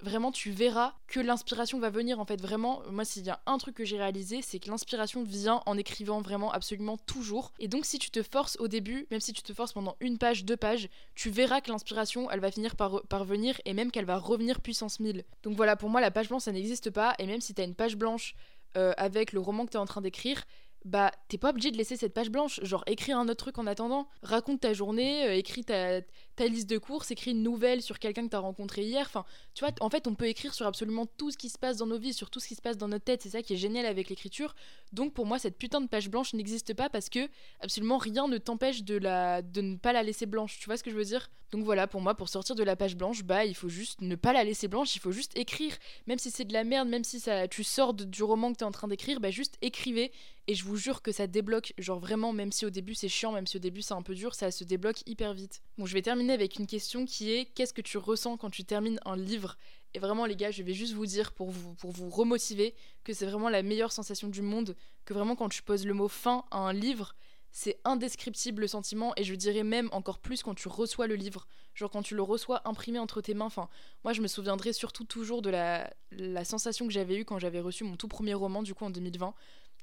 vraiment 0.06 0.32
tu 0.32 0.52
verras 0.52 0.94
que 1.08 1.20
l'inspiration 1.20 1.80
va 1.80 1.90
venir 1.90 2.20
en 2.20 2.26
fait. 2.26 2.42
Vraiment 2.42 2.82
moi 2.90 3.04
s'il 3.04 3.26
y 3.26 3.30
a 3.30 3.42
un 3.46 3.58
truc 3.58 3.76
que 3.76 3.84
j'ai 3.84 3.98
réalisé 3.98 4.42
c'est 4.42 4.60
que 4.60 4.70
l'inspiration 4.70 5.24
vient 5.24 5.62
en 5.66 5.78
écrivant 5.78 6.22
vraiment 6.22 6.52
absolument 6.52 6.98
toujours. 6.98 7.52
Et 7.60 7.68
donc 7.68 7.86
si 7.86 8.00
tu 8.00 8.12
te 8.12 8.24
forces 8.24 8.56
au 8.60 8.68
début 8.68 9.08
même 9.12 9.20
si 9.20 9.34
tu 9.34 9.42
te 9.42 9.54
forces 9.54 9.74
pendant 9.74 9.98
une 10.00 10.18
page 10.18 10.46
deux 10.46 10.58
pages 10.58 10.88
tu 11.16 11.30
verras 11.30 11.60
que 11.60 11.70
l'inspiration 11.70 12.30
elle 12.32 12.40
va 12.40 12.52
finir 12.52 12.76
par, 12.76 13.26
venir 13.26 13.60
et 13.66 13.74
même 13.74 13.92
qu'elle 13.92 14.06
va 14.06 14.18
revenir 14.18 14.62
puissance 14.62 15.00
1000 15.00 15.24
donc 15.44 15.56
voilà 15.56 15.76
pour 15.76 15.90
moi 15.90 16.00
la 16.00 16.12
page 16.12 16.30
blanche 16.30 16.44
ça 16.44 16.52
n'existe 16.52 16.92
pas. 16.92 17.16
Et 17.20 17.26
même 17.26 17.42
si 17.42 17.54
t'as 17.54 17.66
une 17.66 17.76
page 17.76 17.98
blanche 17.98 18.36
euh, 18.78 18.94
avec 18.98 19.34
le 19.34 19.40
roman 19.40 19.66
que 19.66 19.72
t'es 19.72 19.78
en 19.78 19.86
train 19.86 20.02
d'écrire 20.02 20.44
bah 20.86 21.12
t'es 21.30 21.40
pas 21.40 21.50
obligé 21.50 21.72
de 21.72 21.78
laisser 21.78 21.98
cette 21.98 22.14
page 22.14 22.30
blanche. 22.30 22.60
Genre 22.64 22.84
écris 22.86 23.12
un 23.12 23.24
autre 23.24 23.44
truc 23.44 23.58
en 23.58 23.66
attendant. 23.66 24.08
Raconte 24.22 24.62
ta 24.62 24.74
journée, 24.74 25.28
euh, 25.28 25.36
écris 25.36 25.64
ta, 25.64 26.02
ta, 26.36 26.46
liste 26.46 26.70
de 26.70 26.78
courses, 26.78 27.10
écris 27.10 27.32
une 27.32 27.42
nouvelle 27.42 27.82
sur 27.82 27.98
quelqu'un 27.98 28.24
que 28.24 28.30
t'as 28.30 28.40
rencontré 28.40 28.84
hier. 28.84 29.04
Enfin, 29.08 29.26
tu 29.56 29.66
vois, 29.66 29.74
en 29.82 29.90
fait, 29.90 30.06
on 30.08 30.14
peut 30.14 30.28
écrire 30.28 30.54
sur 30.54 30.68
absolument 30.68 31.08
tout 31.08 31.32
ce 31.32 31.38
qui 31.38 31.50
se 31.50 31.58
passe 31.58 31.78
dans 31.78 31.88
nos 31.88 31.98
vies, 31.98 32.14
sur 32.14 32.30
tout 32.30 32.40
ce 32.40 32.48
qui 32.48 32.56
se 32.56 32.62
passe 32.62 32.78
dans 32.78 32.88
notre 32.88 33.04
tête. 33.04 33.24
C'est 33.24 33.30
ça 33.30 33.42
qui 33.42 33.54
est 33.54 33.58
génial 33.58 33.88
avec 33.88 34.10
l'écriture. 34.10 34.54
Donc 34.94 35.14
pour 35.14 35.26
moi, 35.26 35.40
cette 35.40 35.58
putain 35.58 35.82
de 35.82 35.88
page 35.88 36.10
blanche 36.10 36.34
n'existe 36.36 36.76
pas 36.76 36.88
parce 36.88 37.10
que 37.10 37.28
absolument 37.62 37.98
rien 37.98 38.28
ne 38.28 38.38
t'empêche 38.38 38.84
de, 38.84 38.96
la, 38.96 39.42
de 39.42 39.62
ne 39.62 39.78
pas 39.78 39.92
la 39.92 40.04
laisser 40.04 40.28
blanche. 40.28 40.60
Tu 40.60 40.66
vois 40.66 40.78
ce 40.78 40.84
que 40.84 40.92
je 40.92 40.96
veux 40.96 41.06
dire? 41.06 41.32
Donc 41.52 41.64
voilà, 41.64 41.88
pour 41.88 42.02
moi, 42.02 42.16
pour 42.16 42.28
sortir 42.28 42.56
de 42.56 42.64
la 42.64 42.76
page 42.76 42.96
blanche, 42.96 43.24
bah 43.24 43.46
il 43.46 43.56
faut 43.56 43.70
juste 43.70 44.02
ne 44.02 44.16
pas 44.16 44.34
la 44.34 44.44
laisser 44.44 44.68
blanche, 44.68 44.96
il 44.96 45.00
faut 45.00 45.12
juste 45.12 45.38
écrire. 45.38 45.74
Même 46.06 46.20
si 46.20 46.30
c'est 46.30 46.46
de 46.46 46.54
la 46.54 46.64
merde, 46.64 46.90
même 46.90 47.04
si 47.04 47.20
ça, 47.20 47.48
tu 47.48 47.64
sors 47.64 47.94
du 47.94 48.24
roman 48.24 48.52
que 48.52 48.58
t'es 48.58 48.66
en 48.66 48.72
train 48.72 48.88
d'écrire, 48.88 49.20
bah 49.20 49.32
juste 49.32 49.58
écrivez 49.62 50.12
et 50.48 50.56
je 50.56 50.64
vous 50.64 50.76
jure 50.76 51.02
que 51.02 51.12
ça 51.12 51.28
débloque, 51.28 51.74
genre 51.78 52.00
vraiment, 52.00 52.32
même 52.32 52.52
si 52.52 52.66
au 52.66 52.70
début 52.70 52.94
c'est 52.94 53.10
chiant, 53.10 53.32
même 53.32 53.48
si 53.48 53.58
au 53.58 53.60
début 53.60 53.82
c'est 53.82 53.94
un 53.94 54.02
peu 54.02 54.14
dur, 54.14 54.36
ça 54.36 54.52
se 54.52 54.64
débloque 54.64 55.02
hyper 55.08 55.34
vite. 55.34 55.62
Bon, 55.78 55.86
je 55.86 55.94
vais 55.94 56.02
terminer 56.02 56.34
avec 56.34 56.58
une 56.58 56.68
question 56.68 57.06
qui 57.06 57.32
est 57.32 57.46
qu'est-ce 57.46 57.74
que 57.74 57.82
tu 57.82 57.98
ressens 57.98 58.38
quand 58.38 58.52
tu 58.52 58.64
termines 58.64 59.00
un 59.06 59.18
livre? 59.18 59.58
Et 59.96 60.00
vraiment, 60.00 60.26
les 60.26 60.36
gars, 60.36 60.52
je 60.52 60.62
vais 60.62 60.74
juste 60.74 60.94
vous 60.94 61.06
dire 61.06 61.32
pour 61.32 61.50
vous, 61.50 61.74
pour 61.76 61.92
vous 61.92 62.10
remotiver 62.10 62.76
que 63.04 63.14
c'est 63.14 63.26
vraiment 63.26 63.50
la 63.50 63.64
meilleure 63.64 63.92
sensation 63.92 64.28
du 64.28 64.42
monde, 64.42 64.76
que 65.06 65.14
vraiment 65.14 65.36
quand 65.36 65.50
tu 65.50 65.64
poses 65.64 65.86
le 65.86 65.94
mot 65.94 66.10
fin 66.10 66.44
à 66.52 66.58
un 66.58 66.74
livre, 66.74 67.16
c'est 67.58 67.80
indescriptible 67.86 68.64
le 68.64 68.68
sentiment 68.68 69.14
et 69.16 69.24
je 69.24 69.34
dirais 69.34 69.64
même 69.64 69.88
encore 69.94 70.20
plus 70.20 70.44
quand 70.44 70.54
tu 70.54 70.68
reçois 70.68 71.08
le 71.08 71.16
livre. 71.16 71.48
Genre 71.74 71.90
quand 71.90 72.02
tu 72.02 72.14
le 72.14 72.22
reçois 72.22 72.62
imprimé 72.68 73.00
entre 73.00 73.22
tes 73.22 73.34
mains. 73.34 73.46
Enfin, 73.46 73.70
moi 74.04 74.12
je 74.12 74.22
me 74.22 74.28
souviendrai 74.28 74.74
surtout 74.74 75.06
toujours 75.06 75.42
de 75.42 75.50
la, 75.50 75.90
la 76.12 76.44
sensation 76.44 76.86
que 76.86 76.92
j'avais 76.92 77.16
eue 77.16 77.24
quand 77.24 77.40
j'avais 77.40 77.62
reçu 77.62 77.86
mon 77.86 77.96
tout 77.96 78.10
premier 78.10 78.34
roman 78.34 78.62
du 78.62 78.74
coup 78.74 78.84
en 78.84 78.90
2020 78.90 79.34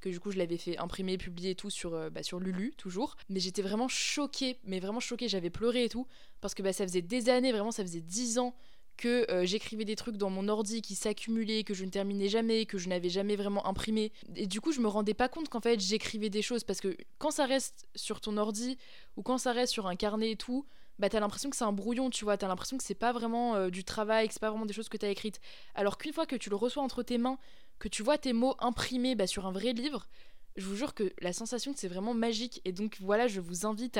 que 0.03 0.11
du 0.11 0.21
coup 0.21 0.31
je 0.31 0.37
l'avais 0.37 0.59
fait 0.59 0.77
imprimer, 0.77 1.17
publier 1.17 1.51
et 1.51 1.55
tout 1.55 1.71
sur, 1.71 1.95
euh, 1.95 2.11
bah, 2.11 2.23
sur 2.23 2.39
Lulu 2.39 2.75
toujours. 2.77 3.17
Mais 3.31 3.41
j'étais 3.41 3.63
vraiment 3.63 3.89
choquée, 3.89 4.59
mais 4.65 4.81
vraiment 4.81 5.01
choquée, 5.01 5.29
j'avais 5.29 5.49
pleuré 5.49 5.85
et 5.85 5.89
tout, 5.89 6.07
parce 6.43 6.55
que 6.55 6.63
bah, 6.63 6.75
ça 6.75 6.87
faisait 6.87 7.01
des 7.01 7.31
années, 7.31 7.53
vraiment 7.53 7.71
ça 7.71 7.83
faisait 7.83 8.03
dix 8.03 8.39
ans 8.39 8.55
que 8.99 9.31
euh, 9.31 9.47
j'écrivais 9.47 9.85
des 9.85 9.97
trucs 9.97 10.17
dans 10.17 10.29
mon 10.29 10.49
ordi 10.49 10.83
qui 10.83 10.95
s'accumulaient, 10.95 11.65
que 11.65 11.73
je 11.73 11.85
ne 11.85 11.91
terminais 11.91 12.29
jamais, 12.29 12.67
que 12.67 12.79
je 12.79 12.89
n'avais 12.89 13.09
jamais 13.09 13.37
vraiment 13.37 13.67
imprimé. 13.67 14.13
Et 14.37 14.47
du 14.47 14.61
coup, 14.61 14.73
je 14.73 14.81
me 14.81 14.89
rendais 14.89 15.15
pas 15.15 15.29
compte 15.29 15.49
qu'en 15.49 15.61
fait, 15.61 15.81
j'écrivais 15.81 16.31
des 16.31 16.43
choses 16.43 16.63
parce 16.63 16.81
que 16.81 16.97
quand 17.19 17.31
ça 17.31 17.47
reste 17.47 17.87
sur 17.95 18.21
ton 18.21 18.37
ordi 18.37 18.77
ou 19.17 19.23
quand 19.23 19.39
ça 19.39 19.53
reste 19.53 19.73
sur 19.73 19.87
un 19.87 19.97
carnet 19.97 20.33
et 20.33 20.37
tout, 20.37 20.67
bah 20.99 21.09
t'as 21.09 21.21
l'impression 21.21 21.51
que 21.51 21.57
c'est 21.57 21.65
un 21.65 21.73
brouillon, 21.73 22.11
tu 22.11 22.25
vois, 22.25 22.37
t'as 22.37 22.49
l'impression 22.49 22.77
que 22.77 22.85
c'est 22.85 22.95
pas 22.95 23.13
vraiment 23.13 23.57
euh, 23.57 23.71
du 23.71 23.83
travail, 23.83 24.29
que 24.29 24.35
c'est 24.35 24.41
pas 24.41 24.51
vraiment 24.51 24.67
des 24.67 24.75
choses 24.75 24.89
que 24.89 24.97
t'as 24.97 25.09
écrites. 25.09 25.41
Alors 25.75 25.99
qu'une 25.99 26.13
fois 26.13 26.27
que 26.27 26.37
tu 26.37 26.51
le 26.51 26.57
reçois 26.57 26.83
entre 26.83 27.03
tes 27.03 27.19
mains, 27.19 27.39
que 27.83 27.89
tu 27.89 28.05
vois 28.05 28.17
tes 28.17 28.33
mots 28.33 28.55
imprimés 28.61 29.17
bah, 29.17 29.27
sur 29.27 29.45
un 29.45 29.51
vrai 29.51 29.73
livre, 29.73 30.07
je 30.55 30.65
vous 30.65 30.77
jure 30.77 30.95
que 30.95 31.13
la 31.21 31.33
sensation 31.33 31.73
c'est 31.77 31.89
vraiment 31.89 32.15
magique. 32.15 32.61
Et 32.65 32.71
donc 32.71 32.99
voilà, 33.01 33.27
je 33.27 33.41
vous 33.41 33.67
invite 33.67 33.99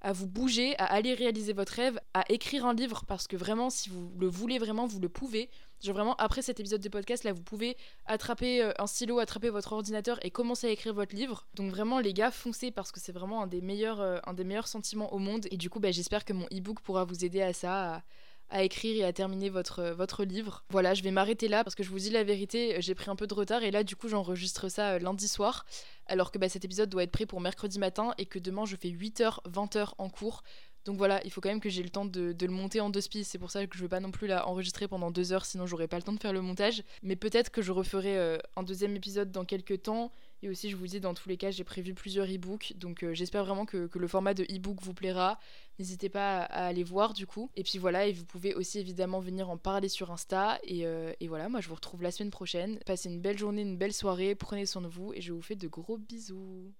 à, 0.00 0.12
vous 0.12 0.26
bouger, 0.26 0.76
à 0.78 0.86
aller 0.86 1.14
réaliser 1.14 1.52
votre 1.52 1.74
rêve, 1.74 2.00
à 2.12 2.24
écrire 2.28 2.66
un 2.66 2.74
livre 2.74 3.04
parce 3.06 3.28
que 3.28 3.36
vraiment, 3.36 3.70
si 3.70 3.88
vous 3.88 4.10
le 4.18 4.26
voulez 4.26 4.58
vraiment, 4.58 4.88
vous 4.88 4.98
le 4.98 5.08
pouvez. 5.08 5.48
Genre 5.80 5.94
vraiment, 5.94 6.16
après 6.16 6.42
cet 6.42 6.58
épisode 6.58 6.80
de 6.80 6.88
podcast, 6.88 7.22
là, 7.22 7.32
vous 7.32 7.44
pouvez 7.44 7.76
attraper 8.06 8.64
euh, 8.64 8.72
un 8.80 8.88
stylo, 8.88 9.20
attraper 9.20 9.50
votre 9.50 9.74
ordinateur 9.74 10.18
et 10.26 10.32
commencer 10.32 10.66
à 10.66 10.70
écrire 10.70 10.92
votre 10.92 11.14
livre. 11.14 11.46
Donc 11.54 11.70
vraiment, 11.70 12.00
les 12.00 12.12
gars, 12.12 12.32
foncez 12.32 12.72
parce 12.72 12.90
que 12.90 12.98
c'est 12.98 13.12
vraiment 13.12 13.44
un 13.44 13.46
des 13.46 13.60
meilleurs, 13.60 14.00
euh, 14.00 14.62
sentiments 14.64 15.12
au 15.12 15.18
monde. 15.18 15.46
Et 15.52 15.56
du 15.56 15.70
coup, 15.70 15.78
bah, 15.78 15.92
j'espère 15.92 16.24
que 16.24 16.32
mon 16.32 16.46
e-book 16.46 16.80
pourra 16.80 17.04
vous 17.04 17.24
aider 17.24 17.42
à 17.42 17.52
ça, 17.52 18.02
à 18.50 18.62
écrire 18.62 18.96
et 18.96 19.04
à 19.04 19.12
terminer 19.12 19.48
votre, 19.48 19.90
votre 19.90 20.24
livre. 20.24 20.64
Voilà, 20.70 20.94
je 20.94 21.02
vais 21.02 21.10
m'arrêter 21.10 21.48
là 21.48 21.64
parce 21.64 21.74
que 21.74 21.82
je 21.82 21.90
vous 21.90 21.98
dis 21.98 22.10
la 22.10 22.24
vérité, 22.24 22.76
j'ai 22.80 22.94
pris 22.94 23.10
un 23.10 23.16
peu 23.16 23.26
de 23.26 23.34
retard 23.34 23.62
et 23.62 23.70
là 23.70 23.84
du 23.84 23.96
coup 23.96 24.08
j'enregistre 24.08 24.68
ça 24.68 24.92
euh, 24.92 24.98
lundi 24.98 25.28
soir 25.28 25.64
alors 26.06 26.32
que 26.32 26.38
bah, 26.38 26.48
cet 26.48 26.64
épisode 26.64 26.90
doit 26.90 27.04
être 27.04 27.12
prêt 27.12 27.26
pour 27.26 27.40
mercredi 27.40 27.78
matin 27.78 28.12
et 28.18 28.26
que 28.26 28.38
demain 28.38 28.64
je 28.66 28.76
fais 28.76 28.88
8h, 28.88 29.38
20h 29.48 29.92
en 29.98 30.08
cours. 30.08 30.42
Donc 30.86 30.96
voilà, 30.96 31.20
il 31.24 31.30
faut 31.30 31.40
quand 31.40 31.50
même 31.50 31.60
que 31.60 31.68
j'ai 31.68 31.82
le 31.82 31.90
temps 31.90 32.06
de, 32.06 32.34
le 32.40 32.52
monter 32.52 32.80
en 32.80 32.90
deux 32.90 33.02
spies. 33.02 33.24
C'est 33.24 33.38
pour 33.38 33.50
ça 33.50 33.66
que 33.66 33.76
je 33.76 33.82
veux 33.82 33.88
pas 33.88 34.00
non 34.00 34.10
plus 34.10 34.26
la 34.26 34.46
enregistrer 34.48 34.88
pendant 34.88 35.10
deux 35.10 35.32
heures, 35.32 35.44
sinon 35.44 35.66
j'aurais 35.66 35.88
pas 35.88 35.96
le 35.96 36.02
temps 36.02 36.12
de 36.12 36.20
faire 36.20 36.32
le 36.32 36.40
montage. 36.40 36.82
Mais 37.02 37.16
peut-être 37.16 37.50
que 37.50 37.62
je 37.62 37.70
referai 37.70 38.16
euh, 38.16 38.38
un 38.56 38.62
deuxième 38.62 38.96
épisode 38.96 39.30
dans 39.30 39.44
quelques 39.44 39.82
temps. 39.82 40.10
Et 40.42 40.48
aussi, 40.48 40.70
je 40.70 40.76
vous 40.76 40.86
dis, 40.86 41.00
dans 41.00 41.14
tous 41.14 41.28
les 41.28 41.36
cas, 41.36 41.50
j'ai 41.50 41.64
prévu 41.64 41.94
plusieurs 41.94 42.26
e-books. 42.26 42.74
Donc 42.76 43.02
euh, 43.02 43.14
j'espère 43.14 43.44
vraiment 43.44 43.66
que, 43.66 43.90
le 43.92 44.08
format 44.08 44.34
de 44.34 44.44
e-book 44.44 44.78
vous 44.82 44.94
plaira. 44.94 45.38
N'hésitez 45.78 46.08
pas 46.08 46.42
à, 46.42 46.66
aller 46.66 46.84
voir 46.84 47.12
du 47.12 47.26
coup. 47.26 47.50
Et 47.56 47.62
puis 47.62 47.78
voilà, 47.78 48.06
et 48.06 48.12
vous 48.12 48.24
pouvez 48.24 48.54
aussi 48.54 48.78
évidemment 48.78 49.20
venir 49.20 49.50
en 49.50 49.58
parler 49.58 49.88
sur 49.88 50.10
Insta. 50.10 50.58
Euh, 50.70 51.12
et 51.20 51.28
voilà, 51.28 51.48
moi 51.48 51.60
je 51.60 51.68
vous 51.68 51.74
retrouve 51.74 52.02
la 52.02 52.10
semaine 52.10 52.30
prochaine. 52.30 52.78
Passez 52.86 53.10
une 53.10 53.20
belle 53.20 53.38
journée, 53.38 53.62
une 53.62 53.76
belle 53.76 53.92
soirée. 53.92 54.34
Prenez 54.34 54.66
soin 54.66 54.82
de 54.82 54.88
vous 54.88 55.12
et 55.12 55.20
je 55.20 55.32
vous 55.32 55.42
fais 55.42 55.56
de 55.56 55.68
gros 55.68 55.98
bisous. 55.98 56.72